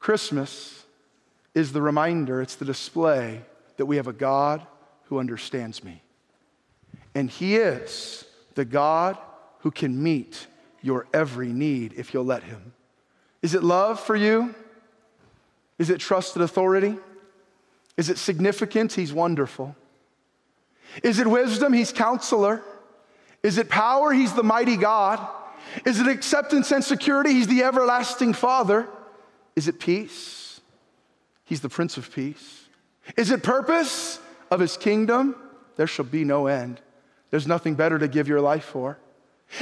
Christmas 0.00 0.84
is 1.58 1.72
the 1.72 1.82
reminder, 1.82 2.40
it's 2.40 2.54
the 2.54 2.64
display 2.64 3.42
that 3.76 3.86
we 3.86 3.96
have 3.96 4.06
a 4.06 4.12
God 4.12 4.66
who 5.04 5.18
understands 5.18 5.82
me. 5.82 6.02
And 7.14 7.28
He 7.28 7.56
is 7.56 8.24
the 8.54 8.64
God 8.64 9.18
who 9.60 9.70
can 9.70 10.02
meet 10.02 10.46
your 10.82 11.06
every 11.12 11.48
need 11.48 11.94
if 11.96 12.14
you'll 12.14 12.24
let 12.24 12.44
Him. 12.44 12.72
Is 13.42 13.54
it 13.54 13.62
love 13.62 14.00
for 14.00 14.16
you? 14.16 14.54
Is 15.78 15.90
it 15.90 15.98
trusted 15.98 16.42
authority? 16.42 16.96
Is 17.96 18.10
it 18.10 18.18
significant? 18.18 18.92
He's 18.92 19.12
wonderful. 19.12 19.76
Is 21.02 21.18
it 21.18 21.26
wisdom? 21.26 21.72
He's 21.72 21.92
counselor. 21.92 22.62
Is 23.42 23.58
it 23.58 23.68
power? 23.68 24.12
He's 24.12 24.32
the 24.32 24.42
mighty 24.42 24.76
God. 24.76 25.26
Is 25.84 26.00
it 26.00 26.06
acceptance 26.06 26.72
and 26.72 26.82
security? 26.82 27.32
He's 27.32 27.46
the 27.46 27.62
everlasting 27.62 28.32
Father. 28.32 28.88
Is 29.54 29.68
it 29.68 29.78
peace? 29.78 30.47
He's 31.48 31.60
the 31.60 31.68
Prince 31.68 31.96
of 31.96 32.12
Peace. 32.12 32.66
Is 33.16 33.30
it 33.30 33.42
purpose 33.42 34.20
of 34.50 34.60
His 34.60 34.76
kingdom? 34.76 35.34
There 35.76 35.86
shall 35.86 36.04
be 36.04 36.24
no 36.24 36.46
end. 36.46 36.80
There's 37.30 37.46
nothing 37.46 37.74
better 37.74 37.98
to 37.98 38.08
give 38.08 38.28
your 38.28 38.40
life 38.40 38.64
for. 38.64 38.98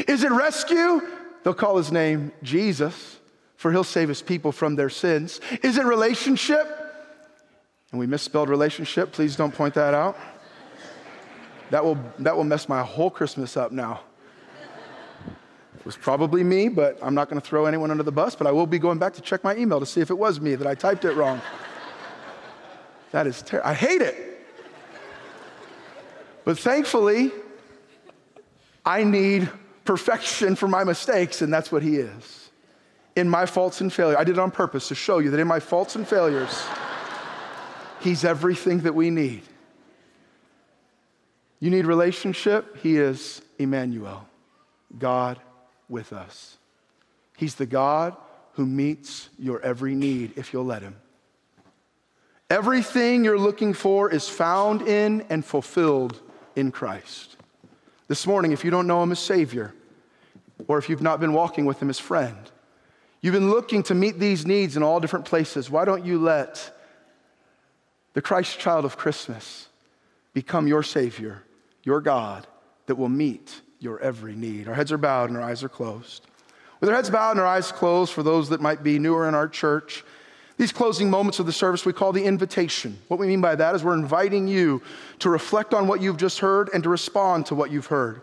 Is 0.09 0.25
it 0.25 0.31
rescue? 0.31 1.01
They'll 1.43 1.55
call 1.55 1.77
his 1.77 1.93
name 1.93 2.33
Jesus, 2.43 3.19
for 3.57 3.71
he'll 3.71 3.85
save 3.85 4.09
his 4.09 4.23
people 4.23 4.51
from 4.51 4.75
their 4.75 4.91
sins. 4.91 5.41
Is 5.63 5.79
it 5.79 5.85
relationship? 5.85 6.67
And 7.93 8.01
we 8.01 8.07
misspelled 8.07 8.49
relationship. 8.49 9.13
Please 9.13 9.37
don't 9.37 9.55
point 9.55 9.75
that 9.75 9.95
out. 9.95 10.19
That 11.71 11.85
will, 11.85 11.99
that 12.21 12.37
will 12.37 12.45
mess 12.45 12.69
my 12.69 12.83
whole 12.83 13.11
Christmas 13.11 13.57
up 13.57 13.73
now. 13.73 14.01
It 15.79 15.85
was 15.85 15.97
probably 15.97 16.43
me, 16.43 16.69
but 16.69 16.99
I'm 17.01 17.15
not 17.15 17.29
going 17.29 17.41
to 17.41 17.47
throw 17.47 17.67
anyone 17.67 17.91
under 17.91 18.03
the 18.03 18.13
bus, 18.13 18.35
but 18.35 18.47
I 18.47 18.53
will 18.53 18.67
be 18.67 18.79
going 18.79 18.99
back 18.99 19.15
to 19.15 19.21
check 19.21 19.45
my 19.45 19.55
email 19.57 19.79
to 19.79 19.87
see 19.87 20.01
if 20.01 20.11
it 20.11 20.19
was 20.19 20.41
me 20.41 20.55
that 20.57 20.67
I 20.67 20.75
typed 20.75 21.05
it 21.05 21.13
wrong. 21.13 21.41
That 23.17 23.27
is 23.27 23.41
terrible. 23.41 23.71
I 23.71 23.73
hate 23.73 24.03
it. 24.03 24.15
But 26.45 26.59
thankfully, 26.59 27.33
I 28.85 29.05
need 29.05 29.49
perfection 29.87 30.55
for 30.55 30.69
my 30.69 30.85
mistakes, 30.85 31.41
and 31.41 31.51
that's 31.51 31.73
what 31.73 31.83
He 31.83 31.97
is. 31.97 32.51
In 33.17 33.27
my 33.27 33.47
faults 33.47 33.81
and 33.81 33.91
failures, 33.91 34.19
I 34.21 34.25
did 34.25 34.37
it 34.37 34.39
on 34.39 34.51
purpose 34.51 34.89
to 34.89 34.95
show 34.95 35.21
you 35.21 35.31
that 35.31 35.41
in 35.41 35.49
my 35.49 35.61
faults 35.61 35.97
and 35.97 36.07
failures, 36.07 36.63
He's 38.01 38.23
everything 38.23 38.81
that 38.81 38.95
we 38.95 39.09
need. 39.09 39.45
You 41.59 41.71
need 41.71 41.87
relationship? 41.87 42.77
He 42.83 42.99
is 42.99 43.41
Emmanuel, 43.59 44.29
God 44.99 45.41
with 45.89 46.13
us. 46.13 46.59
He's 47.39 47.55
the 47.55 47.65
God 47.65 48.15
who 48.53 48.67
meets 48.67 49.31
your 49.39 49.63
every 49.63 49.95
need 49.95 50.35
if 50.37 50.53
you'll 50.53 50.67
let 50.67 50.83
Him. 50.83 50.97
Everything 52.49 53.25
you're 53.25 53.39
looking 53.39 53.73
for 53.73 54.11
is 54.11 54.29
found 54.29 54.83
in 54.83 55.25
and 55.31 55.45
fulfilled 55.45 56.21
in 56.55 56.71
Christ. 56.71 57.37
This 58.07 58.25
morning, 58.25 58.53
if 58.53 58.65
you 58.65 58.71
don't 58.71 58.87
know 58.87 59.03
him 59.03 59.11
as 59.11 59.19
Savior, 59.19 59.75
or 60.69 60.79
if 60.79 60.89
you've 60.89 61.03
not 61.03 61.19
been 61.19 61.33
walking 61.33 61.65
with 61.65 61.83
him 61.83 61.91
as 61.91 61.99
friend, 61.99 62.39
you've 63.21 63.35
been 63.35 63.51
looking 63.51 63.83
to 63.85 63.95
meet 63.95 64.21
these 64.21 64.47
needs 64.47 64.77
in 64.77 64.85
all 64.85 65.01
different 65.01 65.25
places, 65.25 65.69
why 65.69 65.85
don't 65.85 66.05
you 66.05 66.21
let 66.21 66.73
the 68.13 68.23
Christ 68.23 68.61
child 68.61 68.85
of 68.85 68.97
Christmas 68.97 69.69
become 70.33 70.69
your 70.69 70.85
Savior, 70.85 71.43
your 71.83 72.01
God, 72.01 72.47
that 72.87 72.95
will 72.95 73.09
meet 73.09 73.61
your 73.81 73.99
every 73.99 74.37
need? 74.37 74.69
Our 74.69 74.75
heads 74.75 74.93
are 74.93 74.99
bowed 74.99 75.31
and 75.31 75.37
our 75.37 75.43
eyes 75.43 75.65
are 75.65 75.69
closed. 75.69 76.25
With 76.79 76.91
our 76.91 76.95
heads 76.95 77.11
bowed 77.11 77.33
and 77.33 77.41
our 77.41 77.47
eyes 77.47 77.73
closed, 77.73 78.13
for 78.13 78.23
those 78.23 78.51
that 78.51 78.61
might 78.61 78.85
be 78.85 79.01
newer 79.01 79.27
in 79.27 79.35
our 79.35 79.49
church, 79.49 80.05
these 80.57 80.73
closing 80.73 81.11
moments 81.11 81.39
of 81.39 81.47
the 81.47 81.53
service 81.53 81.85
we 81.85 81.93
call 81.93 82.13
the 82.13 82.25
invitation. 82.25 82.99
What 83.09 83.21
we 83.21 83.27
mean 83.27 83.41
by 83.41 83.57
that 83.57 83.75
is 83.75 83.85
we're 83.85 83.95
inviting 83.95 84.49
you 84.49 84.83
to 85.19 85.29
reflect 85.29 85.75
on 85.75 85.87
what 85.87 86.01
you've 86.01 86.17
just 86.17 86.39
heard 86.39 86.71
and 86.73 86.83
to 86.83 86.89
respond 86.89 87.47
to 87.47 87.55
what 87.55 87.71
you've 87.71 87.87
heard. 87.87 88.23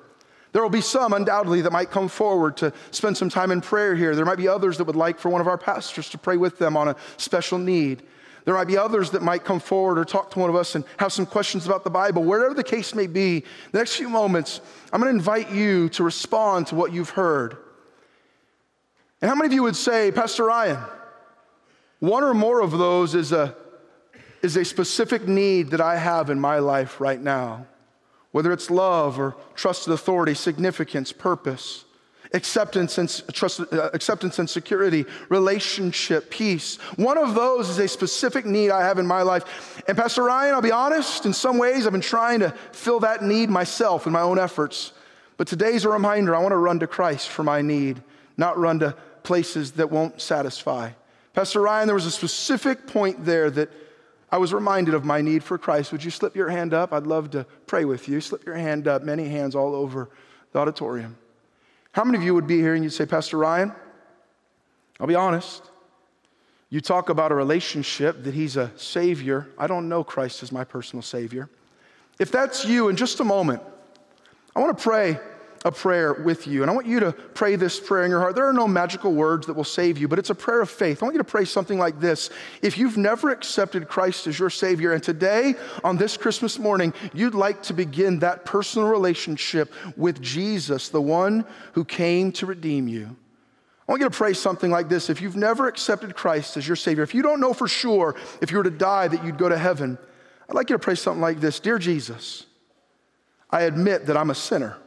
There 0.51 0.61
will 0.61 0.69
be 0.69 0.81
some, 0.81 1.13
undoubtedly, 1.13 1.61
that 1.61 1.71
might 1.71 1.89
come 1.89 2.07
forward 2.07 2.57
to 2.57 2.73
spend 2.91 3.17
some 3.17 3.29
time 3.29 3.51
in 3.51 3.61
prayer 3.61 3.95
here. 3.95 4.15
There 4.15 4.25
might 4.25 4.37
be 4.37 4.47
others 4.47 4.77
that 4.77 4.85
would 4.85 4.95
like 4.95 5.19
for 5.19 5.29
one 5.29 5.41
of 5.41 5.47
our 5.47 5.57
pastors 5.57 6.09
to 6.09 6.17
pray 6.17 6.37
with 6.37 6.59
them 6.59 6.77
on 6.77 6.87
a 6.87 6.95
special 7.17 7.57
need. 7.57 8.03
There 8.45 8.53
might 8.53 8.67
be 8.67 8.77
others 8.77 9.11
that 9.11 9.21
might 9.21 9.45
come 9.45 9.59
forward 9.59 9.97
or 9.97 10.05
talk 10.05 10.29
to 10.31 10.39
one 10.39 10.49
of 10.49 10.55
us 10.55 10.75
and 10.75 10.83
have 10.97 11.13
some 11.13 11.25
questions 11.25 11.65
about 11.65 11.83
the 11.83 11.89
Bible. 11.89 12.23
Wherever 12.23 12.53
the 12.53 12.63
case 12.63 12.93
may 12.93 13.07
be, 13.07 13.43
the 13.71 13.79
next 13.79 13.95
few 13.95 14.09
moments, 14.09 14.61
I'm 14.91 15.01
going 15.01 15.11
to 15.11 15.17
invite 15.17 15.51
you 15.51 15.89
to 15.89 16.03
respond 16.03 16.67
to 16.67 16.75
what 16.75 16.91
you've 16.91 17.11
heard. 17.11 17.57
And 19.21 19.29
how 19.29 19.35
many 19.35 19.47
of 19.47 19.53
you 19.53 19.63
would 19.63 19.77
say, 19.77 20.11
Pastor 20.11 20.45
Ryan, 20.45 20.77
one 22.03 22.25
or 22.25 22.33
more 22.33 22.59
of 22.59 22.71
those 22.71 23.15
is 23.15 23.31
a, 23.31 23.55
is 24.41 24.57
a 24.57 24.65
specific 24.65 25.25
need 25.25 25.69
that 25.69 25.79
I 25.79 25.95
have 25.95 26.29
in 26.29 26.37
my 26.37 26.59
life 26.59 26.99
right 26.99 27.21
now, 27.21 27.65
whether 28.33 28.51
it's 28.51 28.69
love 28.69 29.17
or 29.17 29.37
trusted 29.55 29.93
authority, 29.93 30.33
significance, 30.33 31.13
purpose, 31.13 31.85
acceptance 32.33 32.97
and, 32.97 33.07
trust, 33.31 33.61
uh, 33.71 33.89
acceptance 33.93 34.37
and 34.37 34.49
security, 34.49 35.05
relationship, 35.29 36.29
peace. 36.29 36.75
One 36.97 37.17
of 37.17 37.35
those 37.35 37.69
is 37.69 37.79
a 37.79 37.87
specific 37.87 38.45
need 38.45 38.69
I 38.69 38.81
have 38.81 38.99
in 38.99 39.07
my 39.07 39.21
life. 39.21 39.81
And 39.87 39.97
Pastor 39.97 40.23
Ryan, 40.23 40.55
I'll 40.55 40.61
be 40.61 40.73
honest, 40.73 41.25
in 41.25 41.31
some 41.31 41.57
ways 41.57 41.85
I've 41.85 41.93
been 41.93 42.01
trying 42.01 42.41
to 42.41 42.49
fill 42.73 42.99
that 42.99 43.23
need 43.23 43.49
myself 43.49 44.07
in 44.07 44.11
my 44.11 44.19
own 44.19 44.37
efforts. 44.37 44.91
But 45.37 45.47
today's 45.47 45.85
a 45.85 45.89
reminder 45.89 46.35
I 46.35 46.39
want 46.39 46.51
to 46.51 46.57
run 46.57 46.81
to 46.81 46.87
Christ 46.87 47.29
for 47.29 47.43
my 47.43 47.61
need, 47.61 48.03
not 48.35 48.57
run 48.57 48.79
to 48.79 48.91
places 49.23 49.71
that 49.73 49.89
won't 49.89 50.19
satisfy. 50.19 50.91
Pastor 51.33 51.61
Ryan, 51.61 51.87
there 51.87 51.95
was 51.95 52.05
a 52.05 52.11
specific 52.11 52.87
point 52.87 53.25
there 53.25 53.49
that 53.49 53.69
I 54.31 54.37
was 54.37 54.53
reminded 54.53 54.93
of 54.93 55.03
my 55.03 55.21
need 55.21 55.43
for 55.43 55.57
Christ. 55.57 55.91
Would 55.91 56.03
you 56.03 56.11
slip 56.11 56.35
your 56.35 56.49
hand 56.49 56.73
up? 56.73 56.93
I'd 56.93 57.07
love 57.07 57.31
to 57.31 57.45
pray 57.67 57.85
with 57.85 58.07
you. 58.07 58.21
Slip 58.21 58.45
your 58.45 58.55
hand 58.55 58.87
up, 58.87 59.03
many 59.03 59.27
hands 59.29 59.55
all 59.55 59.75
over 59.75 60.09
the 60.51 60.59
auditorium. 60.59 61.17
How 61.91 62.03
many 62.03 62.17
of 62.17 62.23
you 62.23 62.33
would 62.33 62.47
be 62.47 62.57
here 62.57 62.73
and 62.73 62.83
you'd 62.83 62.93
say, 62.93 63.05
Pastor 63.05 63.37
Ryan, 63.37 63.73
I'll 64.99 65.07
be 65.07 65.15
honest. 65.15 65.63
You 66.69 66.81
talk 66.81 67.09
about 67.09 67.31
a 67.31 67.35
relationship 67.35 68.23
that 68.23 68.33
he's 68.33 68.57
a 68.57 68.71
savior. 68.75 69.47
I 69.57 69.67
don't 69.67 69.89
know 69.89 70.03
Christ 70.03 70.41
as 70.41 70.51
my 70.51 70.63
personal 70.63 71.03
savior. 71.03 71.49
If 72.19 72.31
that's 72.31 72.65
you, 72.65 72.89
in 72.89 72.95
just 72.95 73.19
a 73.19 73.23
moment, 73.23 73.61
I 74.55 74.59
want 74.59 74.75
to 74.75 74.83
pray 74.83 75.19
a 75.65 75.71
prayer 75.71 76.13
with 76.13 76.45
you. 76.45 76.61
And 76.61 76.69
I 76.69 76.73
want 76.73 76.87
you 76.87 76.99
to 76.99 77.11
pray 77.11 77.55
this 77.55 77.79
prayer 77.79 78.03
in 78.03 78.11
your 78.11 78.19
heart. 78.19 78.35
There 78.35 78.47
are 78.47 78.53
no 78.53 78.67
magical 78.67 79.13
words 79.13 79.47
that 79.47 79.53
will 79.53 79.63
save 79.63 79.97
you, 79.97 80.07
but 80.07 80.19
it's 80.19 80.29
a 80.29 80.35
prayer 80.35 80.61
of 80.61 80.69
faith. 80.69 81.01
I 81.01 81.05
want 81.05 81.15
you 81.15 81.19
to 81.19 81.23
pray 81.23 81.45
something 81.45 81.79
like 81.79 81.99
this. 81.99 82.29
If 82.61 82.77
you've 82.77 82.97
never 82.97 83.31
accepted 83.31 83.87
Christ 83.87 84.27
as 84.27 84.37
your 84.37 84.49
Savior, 84.49 84.93
and 84.93 85.01
today, 85.01 85.55
on 85.83 85.97
this 85.97 86.17
Christmas 86.17 86.59
morning, 86.59 86.93
you'd 87.13 87.35
like 87.35 87.63
to 87.63 87.73
begin 87.73 88.19
that 88.19 88.45
personal 88.45 88.89
relationship 88.89 89.73
with 89.95 90.21
Jesus, 90.21 90.89
the 90.89 91.01
one 91.01 91.45
who 91.73 91.85
came 91.85 92.31
to 92.33 92.45
redeem 92.45 92.87
you. 92.87 93.15
I 93.87 93.91
want 93.91 94.01
you 94.01 94.09
to 94.09 94.15
pray 94.15 94.33
something 94.33 94.71
like 94.71 94.87
this. 94.87 95.09
If 95.09 95.21
you've 95.21 95.35
never 95.35 95.67
accepted 95.67 96.15
Christ 96.15 96.55
as 96.55 96.65
your 96.65 96.77
Savior, 96.77 97.03
if 97.03 97.13
you 97.13 97.21
don't 97.21 97.41
know 97.41 97.53
for 97.53 97.67
sure 97.67 98.15
if 98.41 98.49
you 98.51 98.57
were 98.57 98.63
to 98.63 98.69
die 98.69 99.09
that 99.09 99.25
you'd 99.25 99.37
go 99.37 99.49
to 99.49 99.57
heaven, 99.57 99.97
I'd 100.49 100.55
like 100.55 100.69
you 100.69 100.75
to 100.75 100.79
pray 100.79 100.95
something 100.95 101.21
like 101.21 101.39
this 101.39 101.59
Dear 101.59 101.79
Jesus, 101.79 102.45
I 103.49 103.63
admit 103.63 104.05
that 104.07 104.17
I'm 104.17 104.29
a 104.29 104.35
sinner. 104.35 104.77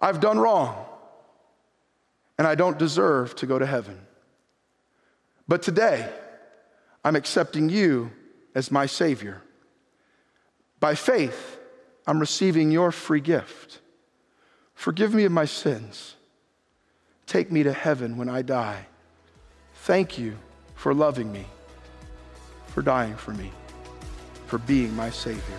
I've 0.00 0.20
done 0.20 0.38
wrong, 0.38 0.84
and 2.38 2.46
I 2.46 2.54
don't 2.54 2.78
deserve 2.78 3.34
to 3.36 3.46
go 3.46 3.58
to 3.58 3.66
heaven. 3.66 3.98
But 5.48 5.62
today, 5.62 6.08
I'm 7.04 7.16
accepting 7.16 7.68
you 7.68 8.12
as 8.54 8.70
my 8.70 8.86
Savior. 8.86 9.42
By 10.80 10.94
faith, 10.94 11.58
I'm 12.06 12.20
receiving 12.20 12.70
your 12.70 12.92
free 12.92 13.20
gift. 13.20 13.80
Forgive 14.74 15.12
me 15.12 15.24
of 15.24 15.32
my 15.32 15.44
sins. 15.44 16.14
Take 17.26 17.50
me 17.50 17.62
to 17.64 17.72
heaven 17.72 18.16
when 18.16 18.28
I 18.28 18.42
die. 18.42 18.86
Thank 19.82 20.18
you 20.18 20.36
for 20.74 20.94
loving 20.94 21.32
me, 21.32 21.46
for 22.68 22.82
dying 22.82 23.16
for 23.16 23.32
me, 23.32 23.50
for 24.46 24.58
being 24.58 24.94
my 24.94 25.10
Savior. 25.10 25.58